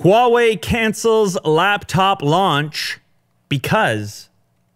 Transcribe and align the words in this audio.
Huawei 0.00 0.60
cancels 0.60 1.38
laptop 1.44 2.22
launch 2.22 3.00
because 3.48 4.28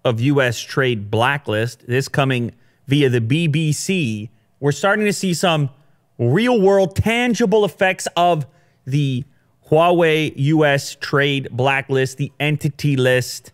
of 0.05 0.21
U.S. 0.21 0.61
trade 0.61 1.11
blacklist. 1.11 1.87
This 1.87 2.09
coming 2.09 2.53
via 2.87 3.11
the 3.11 3.21
BBC. 3.21 4.31
We're 4.61 4.73
starting 4.73 5.05
to 5.05 5.13
see 5.13 5.35
some 5.35 5.71
real 6.19 6.61
world, 6.61 6.97
tangible 6.97 7.65
effects 7.65 8.09
of 8.17 8.47
the 8.87 9.25
Huawei 9.71 10.33
U.S. 10.37 10.97
trade 10.97 11.49
blacklist, 11.51 12.17
the 12.17 12.33
entity 12.41 12.97
list. 12.97 13.53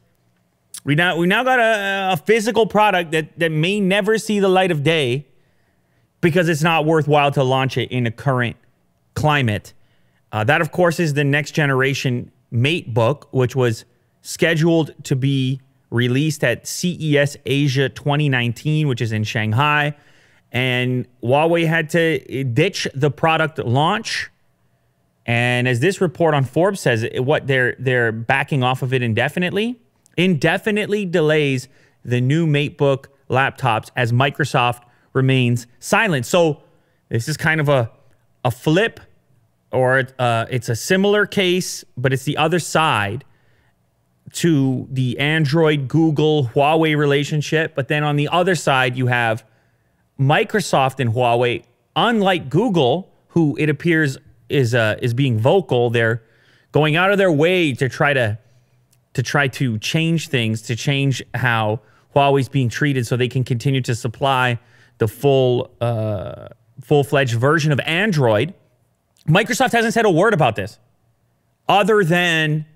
We 0.84 0.94
now 0.94 1.16
we 1.16 1.26
now 1.26 1.42
got 1.42 1.58
a, 1.58 2.12
a 2.12 2.16
physical 2.16 2.66
product 2.66 3.10
that 3.10 3.36
that 3.40 3.50
may 3.50 3.80
never 3.80 4.18
see 4.18 4.38
the 4.38 4.48
light 4.48 4.70
of 4.70 4.84
day 4.84 5.26
because 6.20 6.48
it's 6.48 6.62
not 6.62 6.84
worthwhile 6.84 7.32
to 7.32 7.42
launch 7.42 7.76
it 7.76 7.90
in 7.90 8.06
a 8.06 8.12
current 8.12 8.56
climate. 9.14 9.72
Uh, 10.36 10.44
that, 10.44 10.60
of 10.60 10.70
course, 10.70 11.00
is 11.00 11.14
the 11.14 11.24
next 11.24 11.52
generation 11.52 12.30
MateBook, 12.52 13.24
which 13.30 13.56
was 13.56 13.86
scheduled 14.20 14.92
to 15.04 15.16
be 15.16 15.62
released 15.88 16.44
at 16.44 16.66
CES 16.66 17.38
Asia 17.46 17.88
2019, 17.88 18.86
which 18.86 19.00
is 19.00 19.12
in 19.12 19.24
Shanghai. 19.24 19.96
And 20.52 21.08
Huawei 21.22 21.66
had 21.66 21.88
to 21.90 22.44
ditch 22.44 22.86
the 22.94 23.10
product 23.10 23.56
launch. 23.60 24.30
And 25.24 25.66
as 25.66 25.80
this 25.80 26.02
report 26.02 26.34
on 26.34 26.44
Forbes 26.44 26.80
says, 26.80 27.06
what 27.14 27.46
they're 27.46 27.74
they're 27.78 28.12
backing 28.12 28.62
off 28.62 28.82
of 28.82 28.92
it 28.92 29.00
indefinitely, 29.00 29.80
indefinitely 30.18 31.06
delays 31.06 31.66
the 32.04 32.20
new 32.20 32.46
MateBook 32.46 33.06
laptops 33.30 33.90
as 33.96 34.12
Microsoft 34.12 34.82
remains 35.14 35.66
silent. 35.78 36.26
So 36.26 36.62
this 37.08 37.26
is 37.26 37.38
kind 37.38 37.58
of 37.58 37.70
a 37.70 37.90
a 38.44 38.50
flip, 38.50 39.00
or 39.72 40.04
uh, 40.18 40.46
it's 40.50 40.68
a 40.68 40.76
similar 40.76 41.26
case, 41.26 41.84
but 41.96 42.12
it's 42.12 42.24
the 42.24 42.36
other 42.36 42.58
side 42.58 43.24
to 44.32 44.86
the 44.90 45.18
Android, 45.18 45.88
Google, 45.88 46.48
Huawei 46.48 46.96
relationship. 46.96 47.74
But 47.74 47.88
then 47.88 48.02
on 48.04 48.16
the 48.16 48.28
other 48.28 48.54
side, 48.54 48.96
you 48.96 49.06
have 49.06 49.44
Microsoft 50.18 51.00
and 51.00 51.12
Huawei. 51.12 51.64
Unlike 51.94 52.50
Google, 52.50 53.12
who 53.28 53.56
it 53.58 53.68
appears 53.68 54.18
is 54.48 54.74
uh, 54.74 54.96
is 55.00 55.14
being 55.14 55.38
vocal, 55.38 55.90
they're 55.90 56.22
going 56.72 56.96
out 56.96 57.10
of 57.10 57.18
their 57.18 57.32
way 57.32 57.72
to 57.72 57.88
try 57.88 58.12
to 58.12 58.38
to 59.14 59.22
try 59.22 59.48
to 59.48 59.78
change 59.78 60.28
things, 60.28 60.60
to 60.62 60.76
change 60.76 61.22
how 61.34 61.80
Huawei's 62.14 62.50
being 62.50 62.68
treated, 62.68 63.06
so 63.06 63.16
they 63.16 63.28
can 63.28 63.44
continue 63.44 63.80
to 63.80 63.94
supply 63.94 64.58
the 64.98 65.08
full 65.08 65.70
uh, 65.80 66.48
full 66.82 67.04
fledged 67.04 67.34
version 67.34 67.72
of 67.72 67.80
Android. 67.80 68.52
Microsoft 69.26 69.72
hasn't 69.72 69.94
said 69.94 70.04
a 70.04 70.10
word 70.10 70.34
about 70.34 70.56
this, 70.56 70.78
other 71.68 72.04
than 72.04 72.66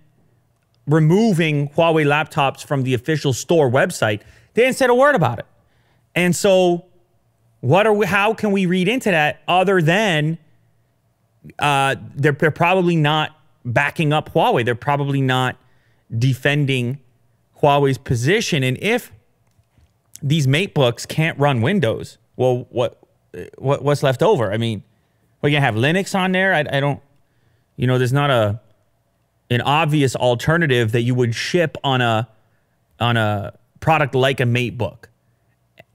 removing 0.87 1.69
Huawei 1.71 2.05
laptops 2.05 2.65
from 2.65 2.83
the 2.83 2.95
official 2.95 3.33
store 3.33 3.71
website. 3.71 4.23
They 4.55 4.63
didn't 4.63 4.77
say 4.77 4.87
a 4.87 4.95
word 4.95 5.15
about 5.15 5.39
it. 5.39 5.47
And 6.15 6.35
so 6.35 6.87
what 7.61 7.87
are 7.87 7.93
we 7.93 8.07
how 8.07 8.35
can 8.35 8.53
we 8.53 8.67
read 8.67 8.89
into 8.89 9.11
that 9.11 9.43
other 9.47 9.81
than 9.81 10.39
uh, 11.59 11.97
they're, 12.15 12.33
they're 12.33 12.51
probably 12.51 12.97
not 12.97 13.37
backing 13.65 14.13
up 14.13 14.33
Huawei. 14.33 14.65
They're 14.65 14.75
probably 14.75 15.21
not 15.21 15.57
defending 16.17 16.99
Huawei's 17.63 17.99
position. 17.99 18.63
And 18.63 18.77
if 18.81 19.13
these 20.23 20.47
MateBooks 20.47 21.07
can't 21.07 21.39
run 21.39 21.61
Windows, 21.63 22.19
well, 22.37 22.67
what 22.71 22.99
what 23.59 23.83
what's 23.83 24.03
left 24.03 24.23
over? 24.23 24.53
I 24.53 24.57
mean, 24.57 24.83
we're 25.43 25.51
gonna 25.51 25.61
have 25.61 25.75
Linux 25.75 26.19
on 26.19 26.33
there. 26.33 26.55
I, 26.55 26.61
I 26.61 26.81
don't, 26.81 27.01
you 27.77 27.87
know, 27.87 27.99
there's 27.99 28.13
not 28.13 28.31
a 28.31 28.61
an 29.51 29.61
obvious 29.63 30.15
alternative 30.15 30.93
that 30.93 31.03
you 31.03 31.15
would 31.15 31.35
ship 31.35 31.77
on 31.83 32.01
a 32.01 32.29
on 33.01 33.17
a 33.17 33.53
product 33.81 34.15
like 34.15 34.41
a 34.41 34.45
MateBook. 34.45 35.05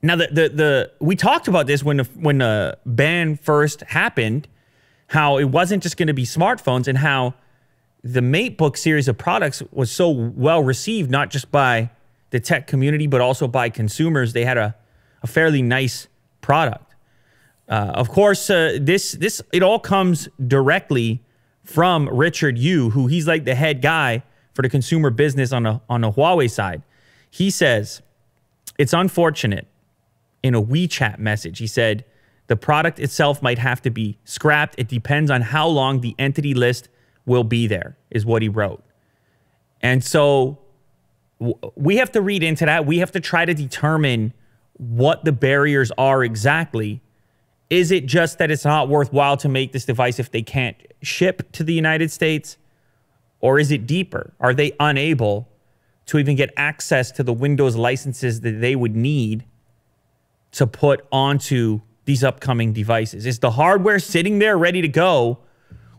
Now, 0.01 0.15
the 0.15 0.27
the, 0.27 0.49
the 0.49 0.91
we 0.99 1.15
talked 1.15 1.47
about 1.47 1.67
this 1.67 1.83
when 1.83 1.97
the, 1.97 2.03
when 2.15 2.39
the 2.39 2.77
ban 2.85 3.37
first 3.37 3.81
happened, 3.81 4.47
how 5.07 5.37
it 5.37 5.45
wasn't 5.45 5.83
just 5.83 5.97
going 5.97 6.07
to 6.07 6.13
be 6.13 6.25
smartphones, 6.25 6.87
and 6.87 6.97
how 6.97 7.35
the 8.03 8.21
MateBook 8.21 8.77
series 8.77 9.07
of 9.07 9.17
products 9.17 9.63
was 9.71 9.91
so 9.91 10.09
well 10.09 10.63
received, 10.63 11.09
not 11.09 11.29
just 11.29 11.51
by 11.51 11.89
the 12.31 12.39
tech 12.39 12.67
community 12.67 13.07
but 13.07 13.21
also 13.21 13.47
by 13.47 13.69
consumers. 13.69 14.33
They 14.33 14.45
had 14.45 14.57
a 14.57 14.75
a 15.23 15.27
fairly 15.27 15.61
nice 15.61 16.07
product. 16.41 16.94
Uh, 17.67 17.91
of 17.95 18.09
course, 18.09 18.49
uh, 18.49 18.77
this 18.79 19.13
this 19.13 19.41
it 19.51 19.63
all 19.63 19.79
comes 19.79 20.29
directly 20.45 21.21
from 21.63 22.07
Richard 22.09 22.57
Yu, 22.57 22.91
who 22.91 23.07
he's 23.07 23.27
like 23.27 23.45
the 23.45 23.55
head 23.55 23.81
guy 23.81 24.23
for 24.53 24.61
the 24.61 24.69
consumer 24.69 25.09
business 25.09 25.51
on 25.51 25.65
a 25.65 25.81
on 25.89 26.01
the 26.01 26.11
Huawei 26.11 26.49
side. 26.49 26.83
He 27.29 27.49
says 27.49 28.01
it's 28.77 28.93
unfortunate 28.93 29.67
in 30.43 30.53
a 30.53 30.61
WeChat 30.61 31.17
message. 31.17 31.57
He 31.57 31.67
said 31.67 32.05
the 32.47 32.55
product 32.55 32.99
itself 32.99 33.41
might 33.41 33.57
have 33.57 33.81
to 33.81 33.89
be 33.89 34.19
scrapped. 34.23 34.75
It 34.77 34.87
depends 34.87 35.31
on 35.31 35.41
how 35.41 35.67
long 35.67 36.01
the 36.01 36.15
entity 36.19 36.53
list 36.53 36.89
will 37.25 37.43
be 37.43 37.65
there, 37.65 37.97
is 38.11 38.25
what 38.25 38.41
he 38.41 38.49
wrote. 38.49 38.83
And 39.81 40.03
so 40.03 40.59
we 41.75 41.97
have 41.97 42.11
to 42.11 42.21
read 42.21 42.43
into 42.43 42.65
that. 42.65 42.85
We 42.85 42.99
have 42.99 43.11
to 43.13 43.19
try 43.19 43.45
to 43.45 43.53
determine 43.53 44.33
what 44.73 45.25
the 45.25 45.31
barriers 45.31 45.91
are 45.97 46.23
exactly. 46.23 47.01
Is 47.69 47.91
it 47.91 48.05
just 48.05 48.37
that 48.37 48.51
it's 48.51 48.65
not 48.65 48.89
worthwhile 48.89 49.37
to 49.37 49.49
make 49.49 49.71
this 49.71 49.85
device 49.85 50.19
if 50.19 50.31
they 50.31 50.43
can't 50.43 50.77
ship 51.01 51.51
to 51.53 51.63
the 51.63 51.73
United 51.73 52.11
States? 52.11 52.57
Or 53.39 53.59
is 53.59 53.71
it 53.71 53.87
deeper? 53.87 54.33
Are 54.39 54.53
they 54.53 54.73
unable 54.79 55.49
to 56.07 56.19
even 56.19 56.35
get 56.35 56.53
access 56.57 57.11
to 57.11 57.23
the 57.23 57.33
Windows 57.33 57.75
licenses 57.75 58.41
that 58.41 58.61
they 58.61 58.75
would 58.75 58.95
need 58.95 59.45
to 60.51 60.67
put 60.67 61.05
onto 61.11 61.81
these 62.05 62.23
upcoming 62.23 62.71
devices? 62.71 63.25
Is 63.25 63.39
the 63.39 63.51
hardware 63.51 63.99
sitting 63.99 64.39
there 64.39 64.57
ready 64.57 64.81
to 64.81 64.87
go 64.87 65.39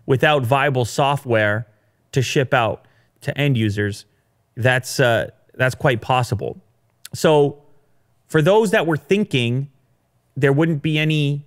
without 0.06 0.46
viable 0.46 0.84
software 0.84 1.66
to 2.12 2.22
ship 2.22 2.54
out 2.54 2.86
to 3.22 3.36
end 3.36 3.56
users? 3.56 4.06
That's 4.56 5.00
uh, 5.00 5.30
that's 5.54 5.74
quite 5.74 6.00
possible. 6.00 6.60
So, 7.12 7.62
for 8.28 8.40
those 8.40 8.70
that 8.70 8.86
were 8.86 8.96
thinking 8.96 9.70
there 10.36 10.52
wouldn't 10.52 10.82
be 10.82 10.98
any 10.98 11.46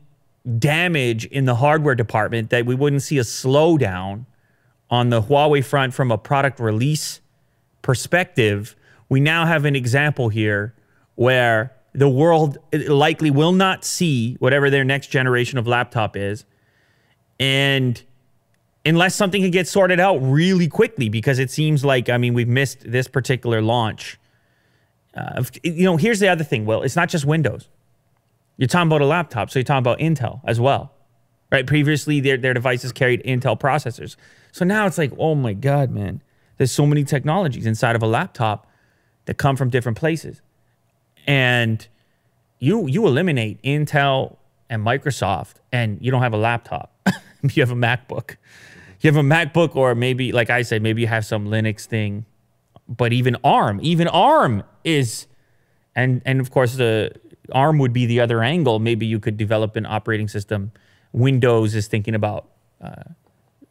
damage 0.58 1.26
in 1.26 1.46
the 1.46 1.56
hardware 1.56 1.96
department, 1.96 2.50
that 2.50 2.66
we 2.66 2.76
wouldn't 2.76 3.02
see 3.02 3.18
a 3.18 3.24
slowdown 3.24 4.26
on 4.90 5.10
the 5.10 5.22
Huawei 5.22 5.64
front 5.64 5.94
from 5.94 6.12
a 6.12 6.18
product 6.18 6.60
release 6.60 7.22
perspective, 7.82 8.76
we 9.08 9.20
now 9.20 9.46
have 9.46 9.66
an 9.66 9.76
example 9.76 10.30
here 10.30 10.74
where 11.16 11.74
the 11.94 12.10
world 12.10 12.58
likely 12.88 13.32
will 13.32 13.52
not 13.52 13.84
see 13.84 14.36
whatever 14.36 14.70
their 14.70 14.84
next 14.84 15.08
generation 15.08 15.58
of 15.58 15.68
laptop 15.68 16.16
is. 16.16 16.46
And 17.40 18.02
unless 18.86 19.16
something 19.16 19.42
can 19.42 19.52
get 19.52 19.68
sorted 19.68 20.00
out 20.00 20.18
really 20.18 20.68
quickly, 20.68 21.10
because 21.10 21.40
it 21.40 21.52
seems 21.52 21.84
like, 21.84 22.10
I 22.10 22.18
mean, 22.18 22.34
we've 22.34 22.48
missed 22.48 22.90
this 22.90 23.08
particular 23.08 23.62
launch. 23.62 24.20
Uh, 25.16 25.44
you 25.64 25.84
know, 25.84 25.98
here's 25.98 26.20
the 26.20 26.28
other 26.28 26.44
thing, 26.44 26.66
Well, 26.66 26.84
It's 26.84 26.96
not 26.96 27.10
just 27.10 27.26
Windows. 27.26 27.68
You're 28.60 28.68
talking 28.68 28.90
about 28.90 29.02
a 29.02 29.06
laptop, 29.06 29.50
so 29.50 29.58
you're 29.58 29.64
talking 29.64 29.80
about 29.80 29.98
Intel 29.98 30.42
as 30.46 30.60
well, 30.60 30.94
right? 31.52 31.66
Previously, 31.66 32.20
their, 32.20 32.38
their 32.38 32.54
devices 32.54 32.92
carried 32.92 33.24
Intel 33.24 33.60
processors. 33.60 34.16
So 34.52 34.66
now 34.66 34.86
it's 34.86 35.00
like, 35.00 35.12
oh 35.18 35.34
my 35.34 35.54
God, 35.54 35.90
man. 35.90 36.22
There's 36.58 36.72
so 36.72 36.86
many 36.86 37.04
technologies 37.04 37.66
inside 37.66 37.96
of 37.96 38.04
a 38.04 38.08
laptop 38.08 38.70
that 39.26 39.38
come 39.38 39.56
from 39.56 39.72
different 39.72 39.98
places 39.98 40.42
and 41.30 41.88
you 42.58 42.88
you 42.88 43.06
eliminate 43.06 43.62
Intel 43.62 44.38
and 44.68 44.84
Microsoft, 44.86 45.56
and 45.72 46.00
you 46.02 46.10
don't 46.10 46.24
have 46.24 46.34
a 46.34 46.38
laptop. 46.38 46.92
you 47.44 47.62
have 47.62 47.72
a 47.72 47.76
MacBook. 47.76 48.36
You 49.02 49.12
have 49.12 49.18
a 49.18 49.28
MacBook, 49.28 49.76
or 49.76 49.96
maybe, 49.96 50.32
like 50.32 50.50
I 50.50 50.64
said, 50.64 50.82
maybe 50.82 51.02
you 51.02 51.08
have 51.08 51.26
some 51.26 51.48
Linux 51.48 51.86
thing. 51.86 52.26
But 52.88 53.14
even 53.14 53.38
ARM, 53.44 53.80
even 53.84 54.08
ARM 54.08 54.64
is, 54.84 55.28
and 55.96 56.24
and 56.26 56.40
of 56.40 56.50
course 56.50 56.76
the 56.76 57.12
ARM 57.52 57.78
would 57.80 57.94
be 57.94 58.06
the 58.06 58.20
other 58.20 58.44
angle. 58.44 58.80
Maybe 58.80 59.06
you 59.06 59.20
could 59.20 59.38
develop 59.38 59.76
an 59.76 59.86
operating 59.86 60.28
system. 60.28 60.72
Windows 61.12 61.76
is 61.76 61.88
thinking 61.88 62.16
about 62.16 62.50
uh, 62.82 63.04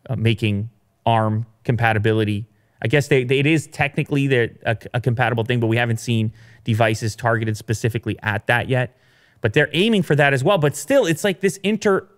uh, 0.08 0.16
making 0.16 0.70
ARM 1.06 1.46
compatibility 1.64 2.46
I 2.80 2.88
guess 2.88 3.08
they, 3.08 3.24
they, 3.24 3.38
it 3.40 3.46
is 3.46 3.66
technically 3.66 4.32
a, 4.34 4.76
a 4.94 5.00
compatible 5.00 5.44
thing, 5.44 5.60
but 5.60 5.66
we 5.66 5.76
haven't 5.76 5.98
seen 5.98 6.32
devices 6.64 7.16
targeted 7.16 7.56
specifically 7.56 8.18
at 8.22 8.46
that 8.46 8.68
yet. 8.68 8.96
But 9.40 9.52
they're 9.52 9.70
aiming 9.72 10.02
for 10.02 10.14
that 10.16 10.32
as 10.32 10.44
well. 10.44 10.58
But 10.58 10.76
still, 10.76 11.06
it's 11.06 11.24
like 11.24 11.40
this 11.40 11.58
inter 11.58 12.08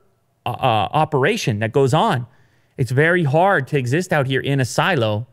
uh, 0.44 0.50
uh, 0.50 0.88
operation 0.92 1.58
that 1.60 1.72
goes 1.72 1.94
on. 1.94 2.26
It's 2.76 2.90
very 2.90 3.24
hard 3.24 3.66
to 3.68 3.78
exist 3.78 4.12
out 4.12 4.26
here 4.26 4.40
in 4.40 4.60
a 4.60 4.64
silo. 4.64 5.26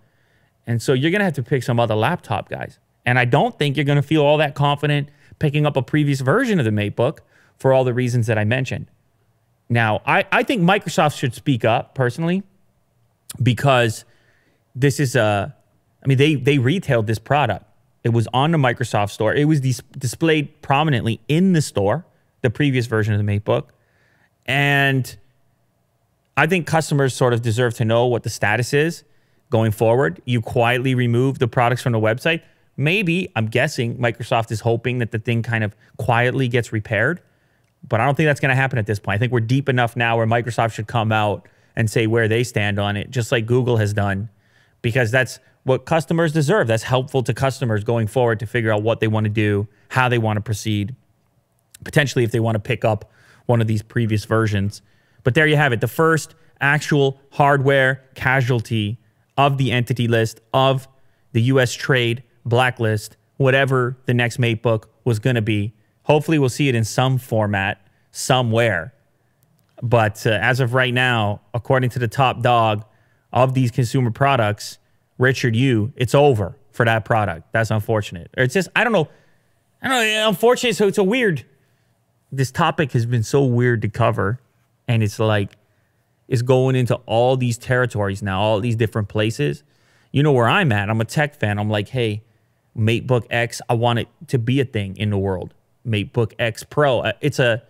And 0.65 0.81
so 0.81 0.93
you're 0.93 1.11
going 1.11 1.19
to 1.19 1.25
have 1.25 1.33
to 1.33 1.43
pick 1.43 1.63
some 1.63 1.79
other 1.79 1.95
laptop, 1.95 2.49
guys. 2.49 2.79
And 3.05 3.17
I 3.17 3.25
don't 3.25 3.57
think 3.57 3.77
you're 3.77 3.85
going 3.85 3.97
to 3.97 4.01
feel 4.01 4.23
all 4.23 4.37
that 4.37 4.53
confident 4.53 5.09
picking 5.39 5.65
up 5.65 5.75
a 5.75 5.81
previous 5.81 6.21
version 6.21 6.59
of 6.59 6.65
the 6.65 6.71
MateBook 6.71 7.19
for 7.57 7.73
all 7.73 7.83
the 7.83 7.93
reasons 7.93 8.27
that 8.27 8.37
I 8.37 8.43
mentioned. 8.43 8.87
Now, 9.69 10.01
I, 10.05 10.25
I 10.31 10.43
think 10.43 10.61
Microsoft 10.61 11.17
should 11.17 11.33
speak 11.33 11.65
up 11.65 11.95
personally 11.95 12.43
because– 13.41 14.05
this 14.79 14.99
is 14.99 15.15
a, 15.15 15.55
I 16.03 16.07
mean, 16.07 16.17
they 16.17 16.35
they 16.35 16.59
retailed 16.59 17.07
this 17.07 17.19
product. 17.19 17.65
It 18.03 18.09
was 18.09 18.27
on 18.33 18.51
the 18.51 18.57
Microsoft 18.57 19.09
store. 19.09 19.33
It 19.33 19.45
was 19.45 19.59
dis- 19.59 19.81
displayed 19.97 20.61
prominently 20.61 21.19
in 21.27 21.53
the 21.53 21.61
store, 21.61 22.05
the 22.41 22.49
previous 22.49 22.85
version 22.85 23.13
of 23.13 23.25
the 23.25 23.25
MateBook, 23.25 23.65
and 24.45 25.17
I 26.37 26.45
think 26.45 26.67
customers 26.67 27.15
sort 27.15 27.33
of 27.33 27.41
deserve 27.41 27.73
to 27.75 27.85
know 27.85 28.05
what 28.05 28.23
the 28.23 28.29
status 28.29 28.73
is 28.73 29.03
going 29.49 29.71
forward. 29.71 30.21
You 30.25 30.41
quietly 30.41 30.93
remove 30.93 31.39
the 31.39 31.47
products 31.47 31.81
from 31.81 31.93
the 31.93 31.99
website. 31.99 32.43
Maybe 32.77 33.31
I'm 33.35 33.47
guessing 33.47 33.97
Microsoft 33.97 34.51
is 34.51 34.61
hoping 34.61 34.99
that 34.99 35.11
the 35.11 35.19
thing 35.19 35.41
kind 35.41 35.63
of 35.63 35.75
quietly 35.97 36.47
gets 36.47 36.71
repaired, 36.71 37.21
but 37.87 37.99
I 37.99 38.05
don't 38.05 38.15
think 38.15 38.27
that's 38.27 38.39
going 38.39 38.49
to 38.49 38.55
happen 38.55 38.77
at 38.77 38.85
this 38.85 38.99
point. 38.99 39.15
I 39.15 39.17
think 39.17 39.31
we're 39.31 39.39
deep 39.39 39.67
enough 39.67 39.95
now 39.95 40.15
where 40.17 40.27
Microsoft 40.27 40.73
should 40.73 40.87
come 40.87 41.11
out 41.11 41.47
and 41.75 41.89
say 41.89 42.05
where 42.05 42.27
they 42.27 42.43
stand 42.43 42.79
on 42.79 42.95
it, 42.95 43.09
just 43.09 43.31
like 43.31 43.47
Google 43.47 43.77
has 43.77 43.93
done, 43.93 44.29
because 44.81 45.09
that's 45.09 45.39
what 45.63 45.85
customers 45.85 46.31
deserve. 46.31 46.67
That's 46.67 46.83
helpful 46.83 47.23
to 47.23 47.33
customers 47.33 47.83
going 47.83 48.07
forward 48.07 48.39
to 48.39 48.45
figure 48.45 48.71
out 48.71 48.83
what 48.83 48.99
they 48.99 49.07
want 49.07 49.25
to 49.25 49.29
do, 49.29 49.67
how 49.89 50.07
they 50.07 50.17
want 50.17 50.37
to 50.37 50.41
proceed, 50.41 50.95
potentially 51.83 52.23
if 52.23 52.31
they 52.31 52.39
want 52.39 52.55
to 52.55 52.59
pick 52.59 52.85
up 52.85 53.11
one 53.47 53.59
of 53.59 53.67
these 53.67 53.81
previous 53.81 54.25
versions. 54.25 54.81
But 55.23 55.33
there 55.33 55.47
you 55.47 55.55
have 55.55 55.73
it 55.73 55.81
the 55.81 55.87
first 55.87 56.35
actual 56.61 57.19
hardware 57.31 58.03
casualty 58.15 58.97
of 59.37 59.57
the 59.57 59.71
entity 59.71 60.07
list 60.07 60.41
of 60.53 60.87
the 61.33 61.41
US 61.43 61.73
trade 61.73 62.23
blacklist, 62.47 63.17
whatever 63.37 63.97
the 64.05 64.13
next 64.13 64.37
MateBook 64.37 64.85
was 65.03 65.19
going 65.19 65.35
to 65.35 65.41
be. 65.41 65.73
Hopefully, 66.03 66.39
we'll 66.39 66.49
see 66.49 66.69
it 66.69 66.75
in 66.75 66.83
some 66.83 67.17
format 67.17 67.85
somewhere. 68.11 68.93
But 69.81 70.25
uh, 70.25 70.31
as 70.31 70.59
of 70.59 70.73
right 70.73 70.93
now, 70.93 71.41
according 71.53 71.91
to 71.91 71.99
the 71.99 72.07
top 72.07 72.41
dog 72.41 72.85
of 73.31 73.53
these 73.53 73.71
consumer 73.71 74.11
products, 74.11 74.79
Richard 75.17 75.55
Yu, 75.55 75.93
it's 75.95 76.15
over 76.15 76.57
for 76.71 76.85
that 76.85 77.05
product. 77.05 77.51
That's 77.51 77.71
unfortunate. 77.71 78.31
Or 78.37 78.43
it's 78.43 78.53
just, 78.53 78.69
I 78.75 78.83
don't 78.83 78.93
know. 78.93 79.07
I 79.81 79.89
don't 79.89 80.07
know. 80.07 80.29
Unfortunate. 80.29 80.75
so 80.75 80.87
it's 80.87 80.97
a 80.97 81.03
weird. 81.03 81.45
This 82.31 82.51
topic 82.51 82.91
has 82.93 83.05
been 83.05 83.23
so 83.23 83.43
weird 83.43 83.81
to 83.83 83.89
cover. 83.89 84.39
And 84.87 85.03
it's 85.03 85.19
like, 85.19 85.57
it's 86.27 86.41
going 86.41 86.75
into 86.75 86.95
all 87.05 87.37
these 87.37 87.57
territories 87.57 88.21
now, 88.21 88.39
all 88.39 88.59
these 88.59 88.75
different 88.75 89.07
places. 89.07 89.63
You 90.11 90.23
know 90.23 90.31
where 90.31 90.47
I'm 90.47 90.71
at. 90.71 90.89
I'm 90.89 91.01
a 91.01 91.05
tech 91.05 91.35
fan. 91.35 91.59
I'm 91.59 91.69
like, 91.69 91.89
hey, 91.89 92.23
MateBook 92.77 93.25
X, 93.29 93.61
I 93.69 93.73
want 93.73 93.99
it 93.99 94.07
to 94.27 94.39
be 94.39 94.59
a 94.59 94.65
thing 94.65 94.95
in 94.97 95.09
the 95.09 95.17
world. 95.17 95.53
MateBook 95.85 96.33
X 96.39 96.63
Pro. 96.63 96.99
Uh, 96.99 97.13
it's 97.21 97.39
a, 97.39 97.63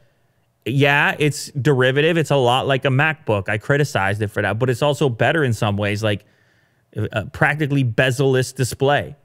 yeah, 0.65 1.15
it's 1.17 1.47
derivative. 1.51 2.17
It's 2.17 2.31
a 2.31 2.35
lot 2.35 2.67
like 2.67 2.83
a 2.85 2.89
MacBook. 2.89 3.47
I 3.47 3.57
criticized 3.57 4.21
it 4.21 4.27
for 4.27 4.41
that, 4.41 4.59
but 4.59 4.69
it's 4.69 4.81
also 4.81 5.07
better 5.09 5.43
in 5.43 5.53
some 5.53 5.77
ways, 5.77 6.03
like 6.03 6.25
a 6.95 7.25
practically 7.25 7.83
bezel-less 7.83 8.51
display. 8.51 9.15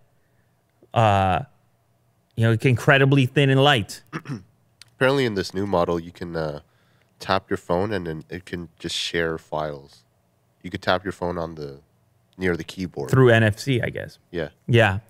Uh, 0.94 1.40
you 2.37 2.44
know, 2.44 2.56
incredibly 2.61 3.26
thin 3.26 3.50
and 3.50 3.62
light. 3.62 4.02
Apparently, 4.96 5.25
in 5.25 5.35
this 5.35 5.52
new 5.52 5.67
model, 5.67 5.99
you 5.99 6.12
can 6.12 6.37
uh, 6.37 6.61
tap 7.19 7.50
your 7.50 7.56
phone 7.56 7.93
and 7.93 8.06
then 8.06 8.25
it 8.28 8.44
can 8.44 8.69
just 8.78 8.94
share 8.94 9.38
files. 9.38 10.05
You 10.62 10.70
could 10.70 10.82
tap 10.82 11.05
your 11.05 11.12
phone 11.12 11.38
on 11.38 11.56
the 11.56 11.81
near 12.38 12.56
the 12.56 12.64
keyboard 12.64 13.11
through 13.11 13.28
NFC, 13.28 13.85
I 13.85 13.90
guess. 13.90 14.19
Yeah. 14.31 14.49
Yeah. 14.67 15.00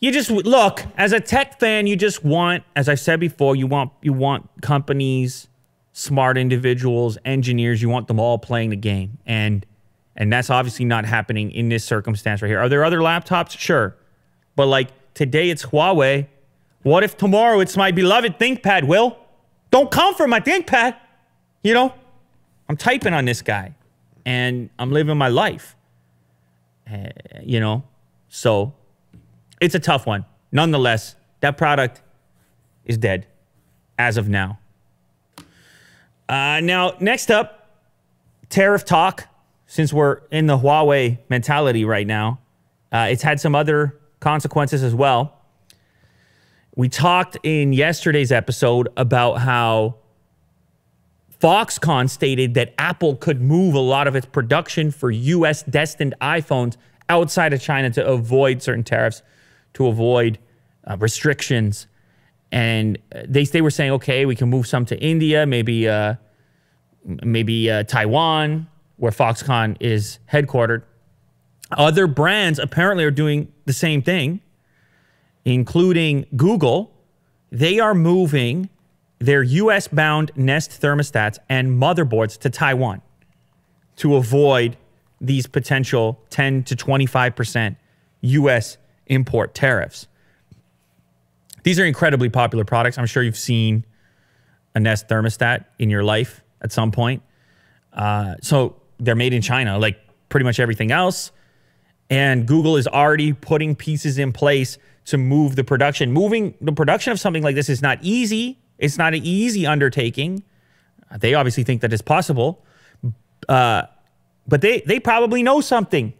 You 0.00 0.12
just 0.12 0.30
look 0.30 0.84
as 0.96 1.12
a 1.12 1.20
tech 1.20 1.58
fan. 1.58 1.86
You 1.86 1.96
just 1.96 2.24
want, 2.24 2.64
as 2.74 2.88
I 2.88 2.94
said 2.94 3.18
before, 3.18 3.56
you 3.56 3.66
want 3.66 3.92
you 4.02 4.12
want 4.12 4.48
companies, 4.60 5.48
smart 5.92 6.36
individuals, 6.36 7.16
engineers. 7.24 7.80
You 7.80 7.88
want 7.88 8.06
them 8.08 8.20
all 8.20 8.38
playing 8.38 8.70
the 8.70 8.76
game, 8.76 9.18
and 9.24 9.64
and 10.14 10.30
that's 10.32 10.50
obviously 10.50 10.84
not 10.84 11.06
happening 11.06 11.50
in 11.50 11.70
this 11.70 11.84
circumstance 11.84 12.42
right 12.42 12.48
here. 12.48 12.60
Are 12.60 12.68
there 12.68 12.84
other 12.84 12.98
laptops? 12.98 13.58
Sure, 13.58 13.96
but 14.54 14.66
like 14.66 14.88
today 15.14 15.48
it's 15.48 15.64
Huawei. 15.64 16.26
What 16.82 17.02
if 17.02 17.16
tomorrow 17.16 17.60
it's 17.60 17.76
my 17.76 17.90
beloved 17.90 18.38
ThinkPad? 18.38 18.84
Will 18.84 19.16
don't 19.70 19.90
come 19.90 20.14
for 20.14 20.28
my 20.28 20.40
ThinkPad. 20.40 20.96
You 21.62 21.72
know, 21.72 21.94
I'm 22.68 22.76
typing 22.76 23.14
on 23.14 23.24
this 23.24 23.40
guy, 23.40 23.74
and 24.26 24.68
I'm 24.78 24.92
living 24.92 25.16
my 25.16 25.28
life. 25.28 25.74
Uh, 26.90 27.08
you 27.42 27.60
know, 27.60 27.82
so 28.28 28.74
it's 29.60 29.74
a 29.74 29.80
tough 29.80 30.06
one. 30.06 30.24
Nonetheless, 30.52 31.16
that 31.40 31.56
product 31.56 32.02
is 32.84 32.98
dead 32.98 33.26
as 33.98 34.16
of 34.16 34.28
now. 34.28 34.58
Uh, 36.28 36.60
now, 36.62 36.94
next 37.00 37.30
up, 37.30 37.78
tariff 38.48 38.84
talk. 38.84 39.28
Since 39.68 39.92
we're 39.92 40.20
in 40.30 40.46
the 40.46 40.58
Huawei 40.58 41.18
mentality 41.28 41.84
right 41.84 42.06
now, 42.06 42.38
uh, 42.92 43.08
it's 43.10 43.22
had 43.22 43.40
some 43.40 43.56
other 43.56 43.98
consequences 44.20 44.84
as 44.84 44.94
well. 44.94 45.40
We 46.76 46.88
talked 46.88 47.36
in 47.42 47.72
yesterday's 47.72 48.30
episode 48.30 48.88
about 48.96 49.40
how 49.40 49.96
Foxconn 51.40 52.08
stated 52.08 52.54
that 52.54 52.74
Apple 52.78 53.16
could 53.16 53.40
move 53.40 53.74
a 53.74 53.80
lot 53.80 54.06
of 54.06 54.14
its 54.14 54.26
production 54.26 54.90
for 54.90 55.10
US 55.10 55.62
destined 55.64 56.14
iPhones 56.20 56.76
outside 57.08 57.52
of 57.52 57.60
China 57.60 57.90
to 57.90 58.06
avoid 58.06 58.62
certain 58.62 58.84
tariffs 58.84 59.22
to 59.76 59.86
avoid 59.86 60.38
uh, 60.86 60.96
restrictions. 60.98 61.86
And 62.50 62.98
they 63.26 63.44
they 63.44 63.60
were 63.60 63.70
saying, 63.70 63.92
okay, 63.92 64.24
we 64.24 64.34
can 64.34 64.48
move 64.48 64.66
some 64.66 64.86
to 64.86 64.98
India, 64.98 65.46
maybe 65.46 65.88
uh, 65.88 66.14
maybe 67.04 67.70
uh, 67.70 67.82
Taiwan, 67.84 68.66
where 68.96 69.12
Foxconn 69.12 69.76
is 69.80 70.18
headquartered. 70.32 70.82
Other 71.72 72.06
brands 72.06 72.58
apparently 72.58 73.04
are 73.04 73.10
doing 73.10 73.52
the 73.66 73.72
same 73.72 74.00
thing, 74.00 74.40
including 75.44 76.26
Google. 76.36 76.92
They 77.50 77.78
are 77.78 77.94
moving 77.94 78.70
their 79.18 79.42
US 79.42 79.88
bound 79.88 80.30
Nest 80.36 80.70
thermostats 80.80 81.38
and 81.48 81.70
motherboards 81.70 82.38
to 82.38 82.50
Taiwan 82.50 83.02
to 83.96 84.16
avoid 84.16 84.76
these 85.20 85.46
potential 85.46 86.20
10 86.30 86.64
to 86.64 86.76
25% 86.76 87.76
US 88.20 88.76
import 89.06 89.54
tariffs. 89.54 90.06
These 91.62 91.80
are 91.80 91.84
incredibly 91.84 92.28
popular 92.28 92.64
products. 92.64 92.98
I'm 92.98 93.06
sure 93.06 93.22
you've 93.22 93.36
seen 93.36 93.84
a 94.74 94.80
Nest 94.80 95.08
thermostat 95.08 95.64
in 95.78 95.90
your 95.90 96.04
life 96.04 96.42
at 96.60 96.70
some 96.70 96.92
point. 96.92 97.22
Uh, 97.92 98.36
so 98.42 98.76
they're 99.00 99.16
made 99.16 99.32
in 99.32 99.42
China, 99.42 99.78
like 99.78 99.98
pretty 100.28 100.44
much 100.44 100.60
everything 100.60 100.92
else. 100.92 101.32
And 102.08 102.46
Google 102.46 102.76
is 102.76 102.86
already 102.86 103.32
putting 103.32 103.74
pieces 103.74 104.18
in 104.18 104.32
place 104.32 104.78
to 105.06 105.18
move 105.18 105.56
the 105.56 105.64
production. 105.64 106.12
Moving 106.12 106.54
the 106.60 106.72
production 106.72 107.12
of 107.12 107.18
something 107.18 107.42
like 107.42 107.54
this 107.54 107.68
is 107.68 107.82
not 107.82 107.98
easy. 108.02 108.58
It's 108.78 108.98
not 108.98 109.14
an 109.14 109.22
easy 109.24 109.66
undertaking. 109.66 110.42
They 111.18 111.34
obviously 111.34 111.64
think 111.64 111.80
that 111.80 111.92
it's 111.92 112.02
possible, 112.02 112.64
uh, 113.48 113.82
but 114.46 114.60
they 114.60 114.80
they 114.80 114.98
probably 114.98 115.42
know 115.42 115.60
something. 115.60 116.12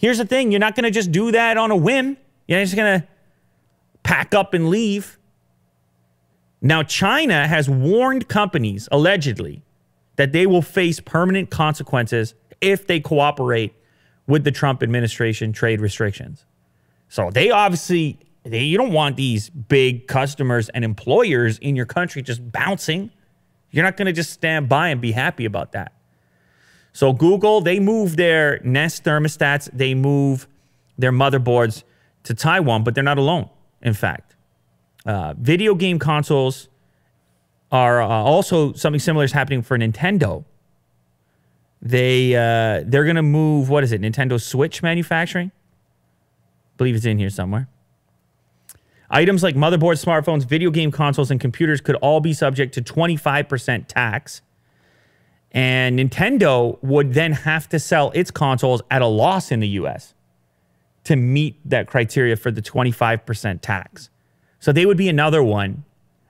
Here's 0.00 0.16
the 0.16 0.24
thing 0.24 0.50
you're 0.50 0.60
not 0.60 0.74
going 0.74 0.84
to 0.84 0.90
just 0.90 1.12
do 1.12 1.30
that 1.30 1.58
on 1.58 1.70
a 1.70 1.76
whim. 1.76 2.16
You're 2.48 2.58
not 2.58 2.64
just 2.64 2.74
going 2.74 3.02
to 3.02 3.08
pack 4.02 4.34
up 4.34 4.54
and 4.54 4.70
leave. 4.70 5.18
Now, 6.62 6.82
China 6.82 7.46
has 7.46 7.68
warned 7.68 8.26
companies, 8.26 8.88
allegedly, 8.90 9.62
that 10.16 10.32
they 10.32 10.46
will 10.46 10.62
face 10.62 11.00
permanent 11.00 11.50
consequences 11.50 12.32
if 12.62 12.86
they 12.86 12.98
cooperate 12.98 13.74
with 14.26 14.44
the 14.44 14.50
Trump 14.50 14.82
administration 14.82 15.52
trade 15.52 15.82
restrictions. 15.82 16.46
So 17.10 17.30
they 17.30 17.50
obviously 17.50 18.18
they, 18.44 18.62
you 18.62 18.78
don't 18.78 18.92
want 18.92 19.16
these 19.16 19.50
big 19.50 20.06
customers 20.06 20.70
and 20.70 20.82
employers 20.82 21.58
in 21.58 21.76
your 21.76 21.84
country 21.84 22.22
just 22.22 22.50
bouncing. 22.50 23.10
You're 23.70 23.84
not 23.84 23.98
going 23.98 24.06
to 24.06 24.14
just 24.14 24.30
stand 24.30 24.66
by 24.66 24.88
and 24.88 24.98
be 24.98 25.12
happy 25.12 25.44
about 25.44 25.72
that. 25.72 25.92
So 26.92 27.12
Google, 27.12 27.60
they 27.60 27.78
move 27.78 28.16
their 28.16 28.60
Nest 28.64 29.04
thermostats, 29.04 29.70
they 29.72 29.94
move 29.94 30.48
their 30.98 31.12
motherboards 31.12 31.84
to 32.24 32.34
Taiwan, 32.34 32.84
but 32.84 32.94
they're 32.94 33.04
not 33.04 33.18
alone. 33.18 33.48
In 33.82 33.94
fact, 33.94 34.36
uh, 35.06 35.34
video 35.38 35.74
game 35.74 35.98
consoles 35.98 36.68
are 37.72 38.02
uh, 38.02 38.08
also 38.08 38.72
something 38.72 39.00
similar 39.00 39.24
is 39.24 39.32
happening 39.32 39.62
for 39.62 39.78
Nintendo. 39.78 40.44
They 41.80 42.34
uh, 42.34 42.84
they're 42.84 43.04
gonna 43.04 43.22
move 43.22 43.70
what 43.70 43.84
is 43.84 43.92
it? 43.92 44.00
Nintendo 44.02 44.40
Switch 44.40 44.82
manufacturing. 44.82 45.52
I 45.54 46.76
believe 46.76 46.94
it's 46.94 47.06
in 47.06 47.18
here 47.18 47.30
somewhere. 47.30 47.68
Items 49.10 49.42
like 49.42 49.56
motherboards, 49.56 50.04
smartphones, 50.04 50.44
video 50.44 50.70
game 50.70 50.92
consoles, 50.92 51.30
and 51.30 51.40
computers 51.40 51.80
could 51.80 51.96
all 51.96 52.20
be 52.20 52.32
subject 52.32 52.74
to 52.74 52.82
25% 52.82 53.86
tax. 53.88 54.40
And 55.52 55.98
Nintendo 55.98 56.78
would 56.82 57.14
then 57.14 57.32
have 57.32 57.68
to 57.70 57.78
sell 57.78 58.10
its 58.14 58.30
consoles 58.30 58.82
at 58.90 59.02
a 59.02 59.06
loss 59.06 59.50
in 59.50 59.60
the 59.60 59.68
US 59.68 60.14
to 61.04 61.16
meet 61.16 61.58
that 61.68 61.86
criteria 61.86 62.36
for 62.36 62.50
the 62.50 62.62
25% 62.62 63.60
tax. 63.60 64.10
So 64.60 64.72
they 64.72 64.86
would 64.86 64.96
be 64.96 65.08
another 65.08 65.42
one 65.42 65.84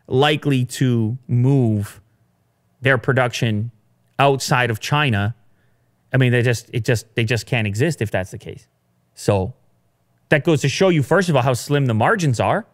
likely 0.07 0.65
to 0.65 1.19
move 1.29 2.01
their 2.81 2.97
production 2.97 3.71
outside 4.19 4.71
of 4.71 4.81
China 4.81 5.35
I 6.13 6.17
mean, 6.17 6.33
they 6.33 6.43
just 6.43 6.71
it 6.73 6.85
just 6.85 7.15
they 7.15 7.25
just 7.25 7.47
can't 7.47 7.67
exist 7.67 8.03
if 8.03 8.11
that's 8.11 8.31
the 8.31 8.39
case. 8.39 8.67
So 9.15 9.55
that 10.29 10.45
goes 10.45 10.61
to 10.63 10.69
show 10.69 10.89
you 10.89 11.03
first 11.03 11.29
of 11.29 11.37
all 11.37 11.43
how 11.43 11.55
slim 11.55 11.87
the 11.87 11.95
margins 11.95 12.41
are 12.41 12.67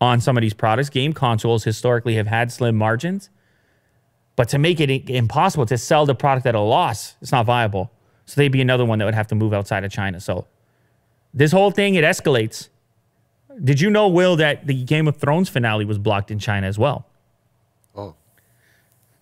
on 0.00 0.20
some 0.20 0.36
of 0.36 0.42
these 0.42 0.54
products. 0.54 0.90
Game 0.90 1.12
consoles 1.12 1.64
historically 1.64 2.16
have 2.16 2.26
had 2.26 2.50
slim 2.52 2.76
margins, 2.76 3.30
but 4.36 4.48
to 4.50 4.58
make 4.58 4.80
it 4.80 4.90
impossible 5.10 5.66
to 5.66 5.78
sell 5.78 6.06
the 6.06 6.14
product 6.14 6.46
at 6.46 6.54
a 6.54 6.60
loss, 6.60 7.16
it's 7.20 7.32
not 7.32 7.46
viable. 7.46 7.90
So 8.26 8.40
they'd 8.40 8.48
be 8.52 8.60
another 8.60 8.84
one 8.84 8.98
that 8.98 9.04
would 9.04 9.14
have 9.14 9.28
to 9.28 9.34
move 9.34 9.52
outside 9.54 9.84
of 9.84 9.90
China. 9.90 10.20
So 10.20 10.46
this 11.32 11.52
whole 11.52 11.70
thing 11.70 11.94
it 11.94 12.04
escalates. 12.04 12.68
Did 13.62 13.80
you 13.80 13.88
know, 13.88 14.08
Will, 14.08 14.36
that 14.36 14.66
the 14.66 14.84
Game 14.84 15.08
of 15.08 15.16
Thrones 15.16 15.48
finale 15.48 15.84
was 15.86 15.96
blocked 15.98 16.30
in 16.30 16.38
China 16.38 16.66
as 16.66 16.78
well? 16.78 17.06
Oh, 17.94 18.14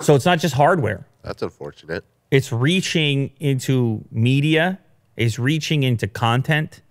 So 0.01 0.15
it's 0.17 0.25
not 0.25 0.41
just 0.41 0.55
hardware. 0.55 1.07
that's 1.23 1.43
unfortunate. 1.43 2.05
It's 2.31 2.51
reaching 2.51 3.31
into 3.39 4.05
media. 4.11 4.81
It's 5.17 5.39
reaching 5.39 5.85
into 5.85 6.09
content. 6.09 6.83